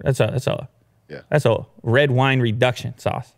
That's 0.00 0.18
a 0.20 0.26
that's 0.32 0.46
a 0.46 0.68
Yeah. 1.08 1.20
that's 1.28 1.44
a 1.46 1.64
red 1.82 2.10
wine 2.10 2.40
reduction 2.40 2.96
sauce. 2.98 3.32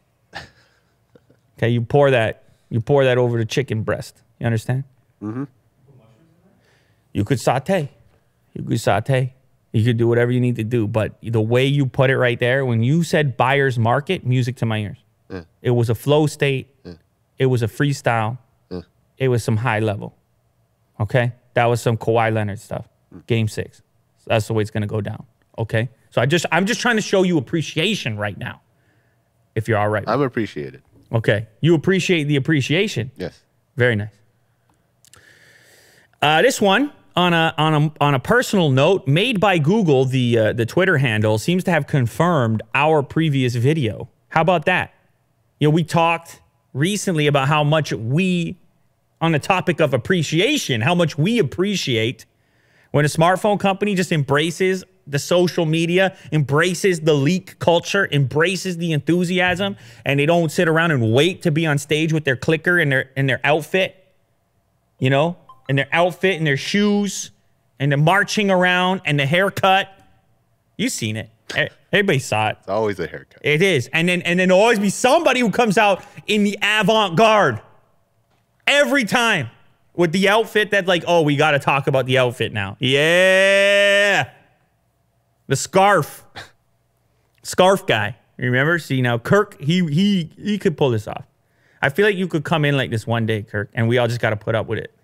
Okay, 1.61 1.69
you 1.69 1.83
pour 1.83 2.11
that 2.11 2.45
you 2.71 2.81
pour 2.81 3.05
that 3.05 3.19
over 3.19 3.37
the 3.37 3.45
chicken 3.45 3.83
breast. 3.83 4.23
You 4.39 4.47
understand? 4.47 4.85
Mm-hmm. 5.23 5.45
You 7.13 7.25
could 7.25 7.39
saute. 7.39 7.91
You 8.55 8.65
could 8.65 8.81
saute. 8.81 9.35
You 9.73 9.85
could 9.85 9.99
do 9.99 10.09
whatever 10.09 10.33
you 10.33 10.41
need 10.41 10.57
to 10.57 10.65
do, 10.65 10.89
but 10.89 11.19
the 11.23 11.41
way 11.41 11.67
you 11.67 11.85
put 11.85 12.09
it 12.09 12.17
right 12.17 12.39
there, 12.41 12.65
when 12.65 12.83
you 12.83 13.03
said 13.03 13.37
buyer's 13.37 13.79
market, 13.79 14.25
music 14.25 14.57
to 14.57 14.67
my 14.67 14.79
ears. 14.79 14.99
It 15.61 15.71
was 15.71 15.91
a 15.91 15.95
flow 15.95 16.27
state. 16.27 16.75
It 17.39 17.47
was 17.47 17.63
a 17.63 17.69
freestyle. 17.69 18.39
It 19.19 19.29
was 19.29 19.45
some 19.45 19.59
high 19.59 19.81
level. 19.81 20.17
Okay? 20.99 21.33
That 21.55 21.67
was 21.67 21.83
some 21.83 21.99
Kawhi 21.99 22.33
Leonard 22.33 22.59
stuff. 22.59 22.89
Game 23.27 23.49
six. 23.49 23.83
That's 24.27 24.47
the 24.47 24.55
way 24.55 24.63
it's 24.63 24.71
gonna 24.71 24.87
go 24.87 25.03
down. 25.03 25.27
Okay? 25.59 25.91
So 26.09 26.23
I 26.23 26.27
just 26.27 26.47
I'm 26.51 26.65
just 26.65 26.81
trying 26.81 26.97
to 26.97 27.03
show 27.03 27.23
you 27.23 27.37
appreciation 27.37 28.17
right 28.17 28.39
now. 28.39 28.63
If 29.55 29.69
you're 29.69 29.79
all 29.79 29.89
right. 29.91 30.05
I'm 30.09 30.23
appreciated. 30.23 30.83
Okay. 31.13 31.49
You 31.61 31.75
appreciate 31.75 32.25
the 32.25 32.37
appreciation. 32.37 33.11
Yes. 33.17 33.43
Very 33.77 33.97
nice. 33.97 34.15
Uh, 36.23 36.43
this 36.43 36.61
one 36.61 36.93
on 37.17 37.33
a 37.33 37.55
on 37.59 37.75
a 37.75 37.93
on 38.01 38.15
a 38.15 38.21
personal 38.21 38.71
note, 38.71 39.07
made 39.09 39.41
by 39.41 39.59
Google, 39.59 40.05
the 40.05 40.39
uh, 40.39 40.53
the 40.53 40.67
Twitter 40.67 40.99
handle 40.99 41.39
seems 41.39 41.65
to 41.65 41.71
have 41.71 41.87
confirmed 41.87 42.63
our 42.75 43.03
previous 43.03 43.55
video. 43.55 44.09
How 44.29 44.43
about 44.43 44.67
that? 44.67 44.95
You 45.59 45.69
know, 45.69 45.75
we 45.75 45.85
talked 45.85 46.41
recently 46.73 47.27
about 47.27 47.49
how 47.49 47.65
much 47.65 47.93
we, 47.93 48.59
on 49.21 49.33
the 49.33 49.39
topic 49.39 49.81
of 49.81 49.93
appreciation, 49.93 50.81
how 50.81 50.95
much 50.95 51.19
we 51.19 51.39
appreciate 51.39 52.27
when 52.93 53.05
a 53.05 53.09
smartphone 53.09 53.59
company 53.59 53.95
just 53.95 54.13
embraces 54.13 54.85
the 55.11 55.19
social 55.19 55.67
media, 55.67 56.17
embraces 56.33 57.01
the 57.01 57.15
leak 57.15 57.59
culture, 57.59 58.09
embraces 58.13 58.77
the 58.77 58.93
enthusiasm, 58.93 59.77
and 60.05 60.21
they 60.21 60.27
don't 60.27 60.51
sit 60.51 60.69
around 60.69 60.91
and 60.91 61.13
wait 61.13 61.43
to 61.43 61.51
be 61.51 61.67
on 61.67 61.79
stage 61.79 62.13
with 62.13 62.25
their 62.25 62.37
clicker 62.37 62.79
and 62.79 62.91
their 62.91 63.11
and 63.17 63.29
their 63.29 63.41
outfit, 63.45 63.97
you 64.99 65.11
know, 65.11 65.37
and 65.69 65.77
their 65.79 65.89
outfit 65.93 66.39
and 66.39 66.47
their 66.47 66.57
shoes, 66.57 67.31
and 67.79 67.93
the 67.93 67.97
marching 67.97 68.51
around 68.51 69.01
and 69.05 69.19
the 69.19 69.27
haircut. 69.27 69.89
You've 70.77 70.93
seen 70.93 71.17
it. 71.17 71.31
Everybody 71.93 72.21
saw 72.21 72.51
it. 72.51 72.59
It's 72.61 72.69
always 72.69 73.01
a 73.01 73.07
haircut. 73.07 73.41
It 73.43 73.63
is. 73.63 73.89
And 73.93 74.09
then 74.09 74.23
and 74.23 74.39
then 74.39 74.49
there'll 74.49 74.63
always 74.63 74.79
be 74.79 74.91
somebody 74.91 75.41
who 75.41 75.51
comes 75.51 75.77
out 75.77 76.05
in 76.27 76.45
the 76.45 76.57
avant-garde. 76.63 77.61
Every 78.67 79.05
time. 79.05 79.51
With 79.93 80.13
the 80.13 80.29
outfit 80.29 80.71
that's 80.71 80.87
like, 80.87 81.03
oh, 81.07 81.23
we 81.23 81.35
gotta 81.37 81.59
talk 81.59 81.89
about 81.89 82.07
the 82.07 82.17
outfit 82.17 82.53
now. 82.53 82.77
Yeah. 82.79 84.31
The 85.51 85.57
scarf. 85.57 86.25
Scarf 87.43 87.85
guy. 87.85 88.17
Remember? 88.37 88.79
See 88.79 89.03
now 89.03 89.19
Kirk, 89.19 89.61
he 89.61 89.85
he 89.93 90.31
he 90.41 90.59
could 90.59 90.77
pull 90.77 90.91
this 90.91 91.09
off. 91.09 91.25
I 91.83 91.89
feel 91.89 92.07
like 92.07 92.15
you 92.15 92.29
could 92.29 92.45
come 92.45 92.65
in 92.65 92.77
like 92.77 92.91
this 92.91 93.05
one 93.05 93.27
day, 93.27 93.43
Kirk, 93.43 93.69
and 93.75 93.89
we 93.89 93.99
all 93.99 94.07
just 94.07 94.21
gotta 94.21 94.37
put 94.37 94.55
up 94.55 94.69
with 94.69 94.79
it. 94.79 94.95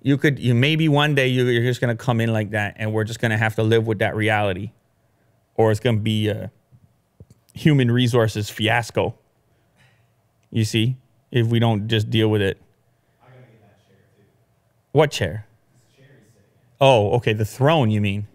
You 0.00 0.16
could 0.16 0.38
you 0.38 0.54
maybe 0.54 0.88
one 0.88 1.14
day 1.14 1.28
you- 1.28 1.44
you're 1.46 1.62
just 1.62 1.78
gonna 1.82 1.94
come 1.94 2.22
in 2.22 2.32
like 2.32 2.52
that, 2.52 2.76
and 2.78 2.94
we're 2.94 3.04
just 3.04 3.20
gonna 3.20 3.36
have 3.36 3.54
to 3.56 3.62
live 3.62 3.86
with 3.86 3.98
that 3.98 4.16
reality 4.16 4.72
or 5.56 5.70
it's 5.70 5.80
gonna 5.80 5.98
be 5.98 6.28
a 6.28 6.50
human 7.52 7.90
resources 7.90 8.48
fiasco. 8.48 9.14
You 10.50 10.64
see, 10.64 10.96
if 11.30 11.48
we 11.48 11.58
don't 11.58 11.86
just 11.86 12.08
deal 12.08 12.30
with 12.30 12.40
it. 12.40 12.56
Chair 13.20 13.44
what 14.92 15.10
chair? 15.10 15.46
Oh, 16.80 17.10
okay. 17.16 17.34
The 17.34 17.44
throne, 17.44 17.90
you 17.90 18.00
mean? 18.00 18.26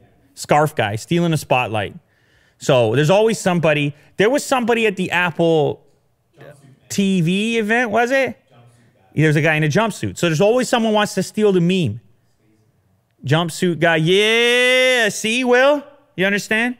Scarf 0.42 0.74
guy 0.74 0.96
stealing 0.96 1.34
a 1.34 1.38
spotlight. 1.38 1.94
So 2.58 2.96
there's 2.96 3.12
always 3.12 3.38
somebody. 3.38 3.94
There 4.18 4.30
was 4.30 4.44
somebody 4.44 4.88
at 4.88 4.96
the 4.96 5.12
Apple 5.12 5.86
TV 6.90 7.56
event, 7.58 7.92
was 7.92 8.10
it? 8.10 8.40
There's 9.14 9.36
a 9.36 9.42
guy 9.42 9.54
in 9.54 9.64
a 9.64 9.68
jumpsuit. 9.68 10.18
So 10.18 10.28
there's 10.28 10.42
always 10.42 10.68
someone 10.68 10.94
wants 10.94 11.14
to 11.14 11.22
steal 11.22 11.52
the 11.52 11.62
meme. 11.62 12.02
Jumpsuit 13.24 13.80
guy. 13.80 13.98
Yeah. 13.98 15.10
See, 15.10 15.44
Will? 15.44 15.84
You 16.16 16.26
understand? 16.26 16.76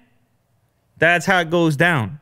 That's 0.98 1.28
how 1.28 1.40
it 1.42 1.52
goes 1.52 1.76
down. 1.76 2.20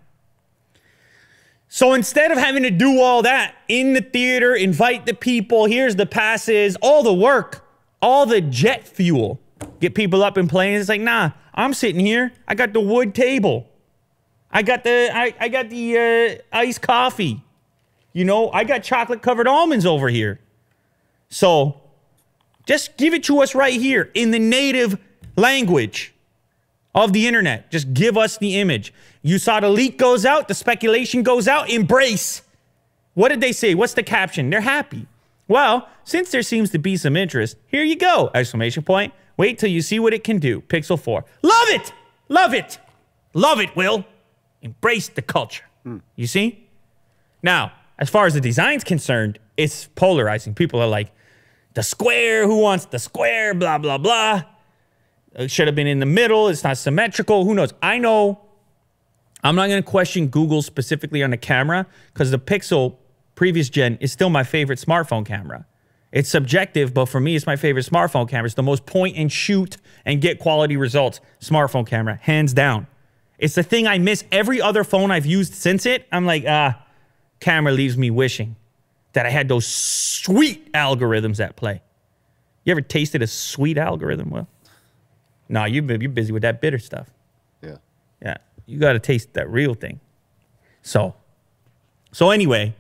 So 1.70 1.94
instead 1.94 2.32
of 2.32 2.38
having 2.38 2.64
to 2.64 2.72
do 2.72 3.00
all 3.00 3.22
that 3.22 3.56
in 3.70 3.94
the 3.94 4.02
theater, 4.02 4.56
invite 4.56 5.06
the 5.06 5.14
people, 5.14 5.66
here's 5.66 5.96
the 5.96 6.06
passes, 6.06 6.76
all 6.82 7.02
the 7.02 7.14
work, 7.14 7.66
all 8.02 8.26
the 8.26 8.42
jet 8.42 8.86
fuel, 8.86 9.40
get 9.80 9.96
people 9.96 10.24
up 10.24 10.38
and 10.38 10.50
playing. 10.50 10.76
It's 10.76 10.90
like, 10.90 11.02
nah, 11.02 11.32
I'm 11.54 11.74
sitting 11.74 12.06
here. 12.06 12.34
I 12.48 12.56
got 12.56 12.74
the 12.74 12.82
wood 12.82 13.14
table. 13.14 13.68
I 14.52 14.64
got 14.64 14.84
the 14.84 15.10
I, 15.14 15.34
I 15.40 15.50
got 15.50 15.70
the 15.70 15.98
uh, 15.98 16.58
iced 16.58 16.82
coffee. 16.82 17.44
You 18.14 18.26
know, 18.26 18.52
I 18.52 18.64
got 18.64 18.84
chocolate 18.84 19.22
covered 19.22 19.48
almonds 19.48 19.86
over 19.86 20.10
here. 20.10 20.40
So 21.30 21.80
just 22.66 22.98
give 22.98 23.14
it 23.14 23.24
to 23.26 23.40
us 23.42 23.54
right 23.54 23.80
here 23.80 24.10
in 24.14 24.32
the 24.32 24.40
native 24.40 24.98
language 25.36 26.14
of 26.96 27.14
the 27.14 27.28
internet. 27.28 27.70
Just 27.72 27.94
give 27.94 28.18
us 28.18 28.38
the 28.38 28.60
image. 28.60 28.94
You 29.22 29.38
saw 29.38 29.60
the 29.60 29.70
leak 29.70 29.98
goes 29.98 30.26
out, 30.26 30.48
the 30.48 30.54
speculation 30.54 31.24
goes 31.24 31.48
out, 31.48 31.70
embrace. 31.70 32.42
What 33.14 33.30
did 33.30 33.42
they 33.42 33.52
say? 33.52 33.76
What's 33.76 33.94
the 33.94 34.04
caption? 34.04 34.50
They're 34.50 34.62
happy. 34.62 35.08
Well, 35.48 35.90
since 36.04 36.32
there 36.32 36.44
seems 36.44 36.70
to 36.72 36.80
be 36.80 36.96
some 36.96 37.18
interest, 37.18 37.58
here 37.68 37.84
you 37.84 37.96
go! 37.96 38.30
Exclamation 38.34 38.84
point. 38.84 39.14
Wait 39.40 39.58
till 39.58 39.70
you 39.70 39.82
see 39.82 40.00
what 40.02 40.14
it 40.14 40.22
can 40.22 40.38
do. 40.38 40.60
Pixel 40.60 41.00
4. 41.00 41.24
Love 41.44 41.70
it! 41.70 41.94
Love 42.28 42.54
it! 42.54 42.78
Love 43.34 43.62
it, 43.62 43.74
Will. 43.74 44.04
Embrace 44.62 45.08
the 45.08 45.22
culture. 45.22 45.64
You 46.18 46.28
see? 46.28 46.68
Now, 47.42 47.72
as 47.98 48.10
far 48.10 48.26
as 48.26 48.34
the 48.34 48.42
design's 48.42 48.84
concerned, 48.84 49.40
it's 49.56 49.88
polarizing. 49.96 50.54
People 50.56 50.82
are 50.82 50.88
like, 50.88 51.14
the 51.74 51.84
square, 51.84 52.48
who 52.48 52.58
wants 52.58 52.88
the 52.88 53.00
square, 53.00 53.54
blah, 53.54 53.78
blah, 53.78 53.98
blah. 53.98 54.44
It 55.36 55.50
should 55.50 55.68
have 55.68 55.76
been 55.76 55.88
in 55.88 56.00
the 56.00 56.06
middle. 56.06 56.50
It's 56.50 56.66
not 56.66 56.78
symmetrical. 56.78 57.46
Who 57.46 57.54
knows? 57.54 57.74
I 57.82 57.98
know 57.98 58.42
I'm 59.42 59.56
not 59.56 59.68
going 59.68 59.82
to 59.82 59.90
question 59.90 60.28
Google 60.28 60.62
specifically 60.62 61.24
on 61.24 61.30
the 61.30 61.38
camera 61.38 61.88
because 62.14 62.32
the 62.32 62.40
Pixel 62.40 62.98
previous 63.36 63.70
gen 63.70 63.98
is 64.02 64.12
still 64.12 64.30
my 64.30 64.44
favorite 64.44 64.80
smartphone 64.80 65.26
camera. 65.26 65.66
It's 66.12 66.30
subjective, 66.30 66.94
but 66.94 67.06
for 67.06 67.20
me, 67.20 67.36
it's 67.36 67.46
my 67.46 67.56
favorite 67.56 67.86
smartphone 67.86 68.28
camera. 68.28 68.46
It's 68.46 68.56
the 68.56 68.64
most 68.64 68.86
point 68.86 69.16
and 69.16 69.32
shoot 69.32 69.78
and 70.06 70.20
get 70.22 70.40
quality 70.40 70.76
results 70.76 71.22
smartphone 71.40 71.86
camera, 71.86 72.20
hands 72.22 72.54
down. 72.54 72.88
It's 73.38 73.56
the 73.56 73.64
thing 73.64 73.88
I 73.88 74.00
miss. 74.00 74.24
Every 74.32 74.62
other 74.62 74.84
phone 74.84 75.12
I've 75.12 75.26
used 75.26 75.54
since 75.54 75.86
it, 75.86 76.08
I'm 76.12 76.26
like, 76.26 76.46
ah, 76.48 76.84
camera 77.40 77.72
leaves 77.72 77.96
me 77.98 78.10
wishing 78.10 78.56
that 79.14 79.26
I 79.26 79.30
had 79.30 79.48
those 79.48 79.66
sweet 79.66 80.72
algorithms 80.74 81.40
at 81.40 81.56
play. 81.56 81.82
You 82.64 82.72
ever 82.72 82.82
tasted 82.82 83.22
a 83.22 83.28
sweet 83.28 83.78
algorithm? 83.78 84.30
Well, 84.30 84.48
no, 85.48 85.66
you 85.66 85.84
you're 85.84 86.10
busy 86.10 86.32
with 86.32 86.42
that 86.42 86.60
bitter 86.60 86.80
stuff. 86.80 87.10
Yeah. 87.62 87.78
Yeah, 88.22 88.38
you 88.66 88.80
got 88.80 88.94
to 88.94 89.00
taste 89.00 89.34
that 89.34 89.50
real 89.50 89.74
thing. 89.74 90.00
So, 90.82 91.16
so 92.12 92.32
anyway, 92.32 92.76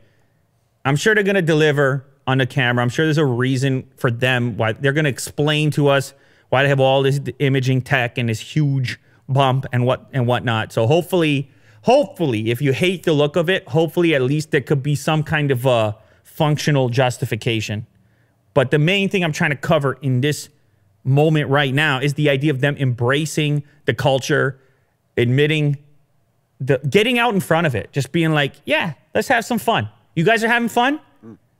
I'm 0.83 0.95
sure 0.95 1.15
they're 1.15 1.23
going 1.23 1.35
to 1.35 1.41
deliver 1.41 2.05
on 2.29 2.37
the 2.37 2.45
camera. 2.45 2.83
I'm 2.83 2.89
sure 2.89 3.05
there's 3.05 3.17
a 3.17 3.25
reason 3.25 3.89
for 3.97 4.11
them 4.11 4.55
why 4.55 4.73
they're 4.73 4.93
going 4.93 5.05
to 5.05 5.09
explain 5.09 5.71
to 5.71 5.87
us 5.87 6.13
why 6.49 6.61
they 6.63 6.69
have 6.69 6.79
all 6.79 7.01
this 7.01 7.19
imaging 7.39 7.81
tech 7.81 8.17
and 8.17 8.29
this 8.29 8.39
huge 8.39 8.99
bump 9.27 9.65
and 9.71 9.85
what 9.85 10.07
and 10.13 10.27
whatnot. 10.27 10.71
So 10.71 10.85
hopefully, 10.85 11.49
hopefully, 11.83 12.51
if 12.51 12.61
you 12.61 12.71
hate 12.71 13.03
the 13.03 13.13
look 13.13 13.35
of 13.35 13.49
it, 13.49 13.67
hopefully 13.67 14.13
at 14.13 14.21
least 14.21 14.51
there 14.51 14.61
could 14.61 14.83
be 14.83 14.95
some 14.95 15.23
kind 15.23 15.49
of 15.49 15.65
a 15.65 15.97
functional 16.23 16.89
justification. 16.89 17.87
But 18.53 18.71
the 18.71 18.79
main 18.79 19.09
thing 19.09 19.23
I'm 19.23 19.31
trying 19.31 19.51
to 19.51 19.55
cover 19.55 19.93
in 20.01 20.21
this 20.21 20.49
moment 21.03 21.49
right 21.49 21.73
now 21.73 21.99
is 21.99 22.13
the 22.13 22.29
idea 22.29 22.51
of 22.51 22.61
them 22.61 22.75
embracing 22.77 23.63
the 23.85 23.93
culture, 23.95 24.59
admitting 25.17 25.77
the 26.59 26.77
getting 26.89 27.17
out 27.17 27.33
in 27.33 27.39
front 27.39 27.65
of 27.65 27.73
it, 27.73 27.91
just 27.91 28.11
being 28.11 28.33
like, 28.33 28.53
yeah, 28.65 28.93
let's 29.15 29.27
have 29.29 29.45
some 29.45 29.57
fun. 29.57 29.89
You 30.15 30.23
guys 30.23 30.43
are 30.43 30.47
having 30.47 30.69
fun? 30.69 30.99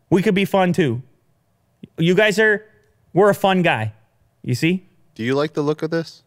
We 0.10 0.22
could 0.22 0.36
be 0.36 0.46
fun 0.46 0.74
too. 0.74 1.02
You 1.98 2.16
guys 2.16 2.40
are 2.40 2.66
we're 3.14 3.30
a 3.30 3.36
fun 3.36 3.62
guy. 3.62 3.94
You 4.42 4.56
see? 4.56 4.88
Do 5.16 5.24
you 5.24 5.36
like 5.36 5.54
the 5.54 5.62
look 5.62 5.84
of 5.84 5.90
this? 5.92 6.24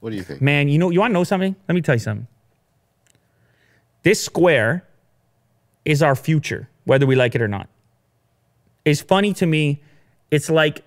What 0.00 0.10
do 0.10 0.16
you 0.16 0.22
think? 0.22 0.42
Man, 0.42 0.68
you 0.68 0.78
know 0.78 0.90
you 0.90 1.00
want 1.00 1.10
to 1.10 1.14
know 1.14 1.24
something? 1.24 1.56
Let 1.68 1.74
me 1.74 1.80
tell 1.80 1.94
you 1.94 2.00
something. 2.00 2.26
This 4.02 4.22
square 4.22 4.86
is 5.84 6.02
our 6.02 6.14
future, 6.14 6.68
whether 6.84 7.06
we 7.06 7.14
like 7.14 7.34
it 7.34 7.40
or 7.40 7.48
not. 7.48 7.68
It's 8.84 9.00
funny 9.00 9.32
to 9.34 9.46
me. 9.46 9.82
It's 10.30 10.50
like 10.50 10.84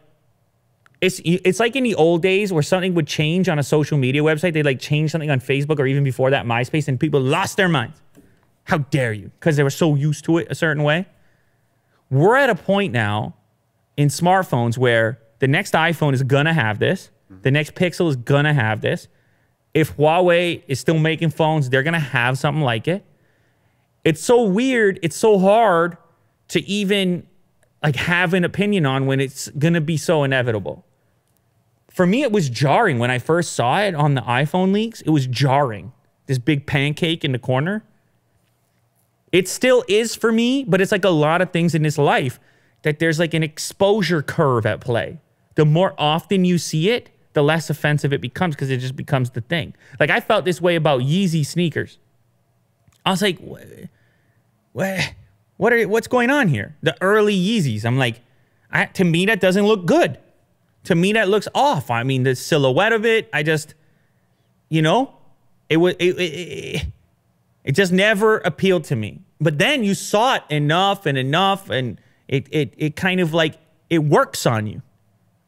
it's 1.01 1.21
it's 1.23 1.59
like 1.59 1.75
in 1.75 1.83
the 1.83 1.95
old 1.95 2.21
days 2.21 2.51
where 2.51 2.63
something 2.63 2.93
would 2.95 3.07
change 3.07 3.49
on 3.49 3.59
a 3.59 3.63
social 3.63 3.97
media 3.97 4.21
website. 4.21 4.53
They'd 4.53 4.65
like 4.65 4.79
change 4.79 5.11
something 5.11 5.29
on 5.29 5.39
Facebook 5.39 5.79
or 5.79 5.87
even 5.87 6.03
before 6.03 6.29
that 6.31 6.45
MySpace, 6.45 6.87
and 6.87 6.99
people 6.99 7.21
lost 7.21 7.57
their 7.57 7.69
minds. 7.69 8.01
How 8.67 8.79
dare 8.79 9.13
you? 9.13 9.31
Because 9.39 9.55
they 9.55 9.63
were 9.63 9.69
so 9.69 9.95
used 9.95 10.25
to 10.25 10.39
it 10.39 10.47
a 10.49 10.55
certain 10.55 10.83
way. 10.83 11.05
We're 12.09 12.35
at 12.35 12.49
a 12.49 12.55
point 12.55 12.91
now 12.91 13.35
in 13.95 14.09
smartphones 14.09 14.77
where 14.77 15.19
the 15.39 15.47
next 15.47 15.73
iPhone 15.73 16.13
is 16.13 16.21
gonna 16.21 16.53
have 16.53 16.77
this. 16.77 17.09
Mm-hmm. 17.31 17.41
The 17.43 17.51
next 17.51 17.75
Pixel 17.75 18.09
is 18.09 18.17
gonna 18.17 18.53
have 18.53 18.81
this. 18.81 19.07
If 19.73 19.95
Huawei 19.95 20.63
is 20.67 20.81
still 20.81 20.99
making 20.99 21.29
phones, 21.29 21.69
they're 21.69 21.81
gonna 21.81 21.97
have 21.99 22.37
something 22.37 22.61
like 22.61 22.89
it. 22.89 23.05
It's 24.03 24.21
so 24.21 24.43
weird. 24.43 24.99
It's 25.01 25.15
so 25.15 25.39
hard 25.39 25.95
to 26.49 26.59
even 26.67 27.25
like 27.81 27.95
have 27.95 28.33
an 28.33 28.43
opinion 28.43 28.85
on 28.85 29.05
when 29.05 29.21
it's 29.21 29.47
gonna 29.49 29.79
be 29.79 29.95
so 29.95 30.25
inevitable. 30.25 30.85
For 31.89 32.05
me, 32.05 32.21
it 32.21 32.33
was 32.33 32.49
jarring 32.49 32.99
when 32.99 33.11
I 33.11 33.19
first 33.19 33.53
saw 33.53 33.79
it 33.79 33.95
on 33.95 34.15
the 34.15 34.21
iPhone 34.23 34.73
leaks. 34.73 34.99
It 35.01 35.11
was 35.11 35.25
jarring. 35.25 35.93
This 36.25 36.37
big 36.37 36.65
pancake 36.65 37.23
in 37.23 37.31
the 37.31 37.39
corner. 37.39 37.85
It 39.31 39.47
still 39.47 39.83
is 39.87 40.15
for 40.15 40.31
me, 40.31 40.63
but 40.63 40.81
it's 40.81 40.91
like 40.91 41.05
a 41.05 41.09
lot 41.09 41.41
of 41.41 41.51
things 41.51 41.75
in 41.75 41.83
this 41.83 41.97
life 41.97 42.39
that 42.83 42.99
there's 42.99 43.19
like 43.19 43.33
an 43.33 43.43
exposure 43.43 44.21
curve 44.21 44.65
at 44.65 44.79
play. 44.79 45.19
The 45.55 45.65
more 45.65 45.93
often 45.97 46.45
you 46.45 46.57
see 46.57 46.89
it, 46.89 47.09
the 47.33 47.43
less 47.43 47.69
offensive 47.69 48.13
it 48.13 48.21
becomes 48.21 48.55
because 48.55 48.69
it 48.69 48.77
just 48.77 48.95
becomes 48.95 49.31
the 49.31 49.41
thing. 49.41 49.73
Like 49.99 50.09
I 50.09 50.19
felt 50.21 50.45
this 50.45 50.61
way 50.61 50.75
about 50.75 51.01
Yeezy 51.01 51.45
sneakers. 51.45 51.97
I 53.05 53.11
was 53.11 53.21
like, 53.21 53.39
what, 54.73 55.13
what 55.57 55.73
are 55.73 55.87
what's 55.87 56.07
going 56.07 56.29
on 56.29 56.47
here? 56.47 56.75
The 56.81 56.95
early 57.01 57.35
Yeezys. 57.35 57.85
I'm 57.85 57.97
like, 57.97 58.21
I, 58.71 58.85
to 58.85 59.03
me 59.03 59.25
that 59.25 59.39
doesn't 59.39 59.65
look 59.65 59.85
good. 59.85 60.17
To 60.85 60.95
me 60.95 61.13
that 61.13 61.29
looks 61.29 61.47
off. 61.53 61.91
I 61.91 62.03
mean 62.03 62.23
the 62.23 62.35
silhouette 62.35 62.93
of 62.93 63.05
it. 63.05 63.29
I 63.33 63.43
just, 63.43 63.73
you 64.69 64.81
know, 64.81 65.15
it 65.69 65.77
was 65.77 65.95
it, 65.99 66.17
it, 66.17 66.21
it, 66.21 66.85
it 67.67 67.75
just 67.75 67.91
never 67.91 68.37
appealed 68.37 68.85
to 68.85 68.95
me. 68.95 69.19
But 69.41 69.57
then 69.57 69.83
you 69.83 69.93
saw 69.93 70.35
it 70.35 70.43
enough 70.49 71.05
and 71.05 71.17
enough, 71.17 71.69
and 71.69 71.99
it 72.29 72.47
it 72.49 72.73
it 72.77 72.95
kind 72.95 73.19
of 73.19 73.33
like 73.33 73.55
it 73.89 73.99
works 73.99 74.45
on 74.45 74.67
you 74.67 74.81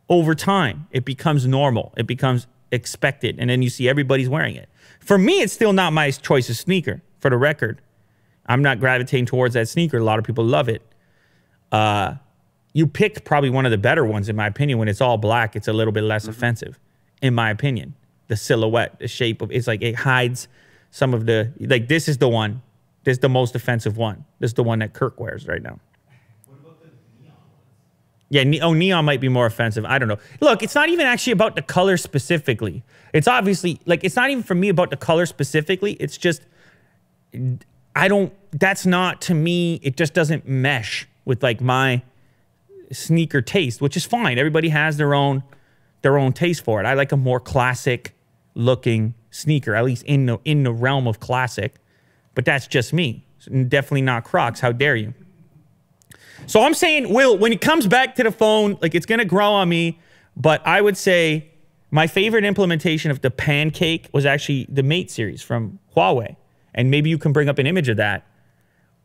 over 0.10 0.36
time. 0.36 0.88
It 0.92 1.06
becomes 1.06 1.48
normal. 1.48 1.94
It 1.96 2.08
becomes 2.08 2.46
expected, 2.74 3.38
and 3.40 3.50
then 3.50 3.62
you 3.62 3.70
see 3.70 3.88
everybody's 3.88 4.28
wearing 4.28 4.58
it. 4.58 4.68
For 5.00 5.18
me, 5.18 5.40
it's 5.40 5.54
still 5.54 5.72
not 5.72 5.94
my 5.94 6.12
choice 6.12 6.50
of 6.50 6.58
sneaker. 6.58 7.02
For 7.20 7.30
the 7.30 7.38
record, 7.38 7.82
I'm 8.48 8.62
not 8.62 8.82
gravitating 8.82 9.26
towards 9.26 9.54
that 9.54 9.70
sneaker. 9.70 9.98
A 9.98 10.04
lot 10.04 10.20
of 10.20 10.26
people 10.26 10.44
love 10.44 10.68
it. 10.68 10.82
Uh, 11.72 12.16
you 12.74 12.86
picked 12.86 13.24
probably 13.24 13.50
one 13.50 13.66
of 13.66 13.72
the 13.72 13.78
better 13.78 14.04
ones, 14.04 14.28
in 14.28 14.36
my 14.36 14.48
opinion. 14.48 14.78
When 14.78 14.90
it's 14.90 15.00
all 15.00 15.18
black, 15.18 15.56
it's 15.56 15.70
a 15.70 15.74
little 15.74 15.94
bit 15.94 16.04
less 16.04 16.28
offensive, 16.28 16.78
in 17.22 17.34
my 17.34 17.50
opinion. 17.50 17.96
The 18.28 18.36
silhouette, 18.36 19.00
the 19.00 19.08
shape 19.08 19.42
of 19.42 19.54
it's 19.54 19.68
like 19.68 19.82
it 19.82 19.96
hides 19.96 20.50
some 20.92 21.14
of 21.14 21.26
the 21.26 21.52
like. 21.60 21.88
This 21.88 22.08
is 22.08 22.18
the 22.18 22.30
one. 22.30 22.62
This 23.04 23.14
is 23.14 23.20
the 23.20 23.30
most 23.30 23.56
offensive 23.56 23.98
one. 23.98 24.26
This 24.40 24.50
is 24.50 24.56
the 24.56 24.64
one 24.64 24.80
that 24.80 24.94
Kirk 24.94 25.20
wears 25.20 25.48
right 25.48 25.62
now. 25.62 25.80
What 26.46 26.60
about 26.60 26.82
the 26.82 26.90
neon? 27.22 27.34
Yeah, 28.30 28.44
ne- 28.44 28.62
oh, 28.62 28.74
neon 28.74 29.06
might 29.06 29.22
be 29.22 29.30
more 29.30 29.46
offensive. 29.46 29.86
I 29.86 29.98
don't 30.00 30.08
know. 30.08 30.20
Look, 30.42 30.64
it's 30.64 30.76
not 30.76 30.90
even 30.90 31.06
actually 31.06 31.34
about 31.34 31.56
the 31.56 31.62
color 31.62 31.98
specifically. 31.98 32.84
It's 33.14 33.28
obviously 33.28 33.80
like 33.86 34.04
it's 34.04 34.16
not 34.16 34.30
even 34.30 34.44
for 34.44 34.56
me 34.56 34.70
about 34.70 34.90
the 34.90 34.98
color 34.98 35.26
specifically. 35.26 35.94
It's 35.94 36.18
just 36.18 36.42
I 37.96 38.08
don't. 38.08 38.34
That's 38.52 38.86
not 38.86 39.22
to 39.22 39.34
me. 39.34 39.80
It 39.84 39.96
just 39.96 40.14
doesn't 40.14 40.48
mesh 40.48 41.08
with 41.26 41.44
like 41.44 41.62
my 41.62 42.02
sneaker 42.92 43.42
taste, 43.42 43.82
which 43.82 43.96
is 43.96 44.06
fine. 44.06 44.38
Everybody 44.38 44.70
has 44.70 44.98
their 44.98 45.14
own 45.14 45.44
their 46.02 46.18
own 46.18 46.34
taste 46.34 46.64
for 46.64 46.82
it. 46.82 46.86
I 46.86 46.94
like 46.94 47.12
a 47.12 47.18
more 47.18 47.40
classic 47.40 48.16
looking 48.56 49.14
sneaker, 49.32 49.76
at 49.76 49.86
least 49.86 50.04
in 50.04 50.26
the 50.26 50.40
in 50.46 50.64
the 50.64 50.74
realm 50.74 51.08
of 51.08 51.20
classic. 51.20 51.76
But 52.36 52.46
that's 52.46 52.68
just 52.68 52.94
me. 52.94 53.26
Definitely 53.48 54.04
not 54.04 54.24
Crocs. 54.24 54.60
How 54.60 54.72
dare 54.72 54.96
you? 54.96 55.14
So 56.46 56.64
I'm 56.64 56.74
saying, 56.74 57.14
Will, 57.14 57.38
when 57.38 57.52
it 57.52 57.62
comes 57.62 57.88
back 57.88 58.16
to 58.16 58.24
the 58.24 58.32
phone, 58.32 58.78
like 58.82 58.96
it's 58.96 59.06
gonna 59.06 59.26
grow 59.26 59.52
on 59.52 59.70
me. 59.70 60.00
But 60.36 60.66
I 60.66 60.82
would 60.82 60.98
say 60.98 61.52
my 61.92 62.08
favorite 62.08 62.46
implementation 62.46 63.12
of 63.12 63.22
the 63.22 63.32
pancake 63.32 64.10
was 64.14 64.26
actually 64.26 64.68
the 64.70 64.84
Mate 64.84 65.12
series 65.12 65.42
from 65.42 65.80
Huawei. 65.96 66.36
And 66.74 66.92
maybe 66.92 67.10
you 67.10 67.18
can 67.18 67.34
bring 67.34 67.50
up 67.50 67.58
an 67.58 67.68
image 67.68 67.90
of 67.90 67.98
that. 67.98 68.26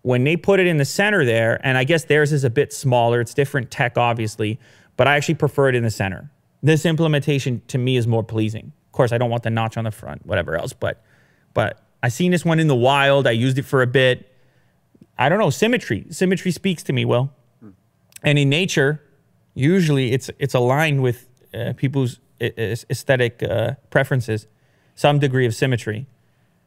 When 0.03 0.25
they 0.25 0.37
put 0.37 0.61
it 0.61 0.67
in 0.67 0.77
the 0.77 0.85
center 0.85 1.25
there, 1.25 1.59
and 1.67 1.79
I 1.79 1.85
guess 1.85 2.05
theirs 2.05 2.31
is 2.31 2.45
a 2.45 2.51
bit 2.51 2.73
smaller, 2.75 3.21
it's 3.21 3.33
different 3.33 3.71
tech, 3.71 3.97
obviously, 3.97 4.61
but 4.97 5.09
I 5.09 5.17
actually 5.17 5.37
prefer 5.37 5.71
it 5.71 5.75
in 5.75 5.83
the 5.83 5.91
center. 5.91 6.31
This 6.63 6.85
implementation 6.85 7.63
to 7.69 7.79
me 7.79 7.97
is 7.97 8.07
more 8.07 8.23
pleasing. 8.23 8.73
Of 8.95 8.97
course, 8.97 9.11
I 9.11 9.19
don't 9.19 9.29
want 9.29 9.43
the 9.43 9.51
notch 9.51 9.77
on 9.77 9.83
the 9.83 9.91
front, 9.91 10.25
whatever 10.25 10.55
else, 10.55 10.73
but 10.73 11.03
but 11.53 11.83
I 12.01 12.09
seen 12.11 12.31
this 12.31 12.45
one 12.45 12.61
in 12.61 12.69
the 12.69 12.77
wild. 12.77 13.27
I 13.27 13.33
used 13.33 13.59
it 13.59 13.65
for 13.65 13.83
a 13.83 13.89
bit. 13.89 14.33
I 15.19 15.29
don't 15.29 15.41
know, 15.41 15.51
symmetry. 15.51 16.07
Symmetry 16.11 16.53
speaks 16.53 16.85
to 16.85 16.93
me, 16.93 17.05
Will. 17.05 17.33
And 18.23 18.39
in 18.39 18.49
nature, 18.49 19.03
usually 19.53 20.13
it's 20.13 20.31
it's 20.39 20.55
aligned 20.55 21.03
with 21.03 21.27
uh, 21.53 21.73
people's 21.77 22.21
aesthetic 22.41 23.43
uh, 23.43 23.73
preferences, 23.91 24.47
some 24.95 25.19
degree 25.19 25.45
of 25.45 25.57
symmetry. 25.57 26.07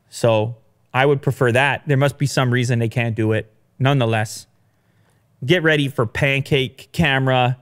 So 0.09 0.57
I 0.93 1.05
would 1.05 1.21
prefer 1.21 1.53
that. 1.53 1.83
There 1.87 1.95
must 1.95 2.17
be 2.17 2.25
some 2.25 2.51
reason 2.51 2.79
they 2.79 2.89
can't 2.89 3.15
do 3.15 3.31
it. 3.31 3.49
Nonetheless, 3.79 4.47
get 5.45 5.63
ready 5.63 5.87
for 5.87 6.05
pancake 6.05 6.89
camera 6.91 7.57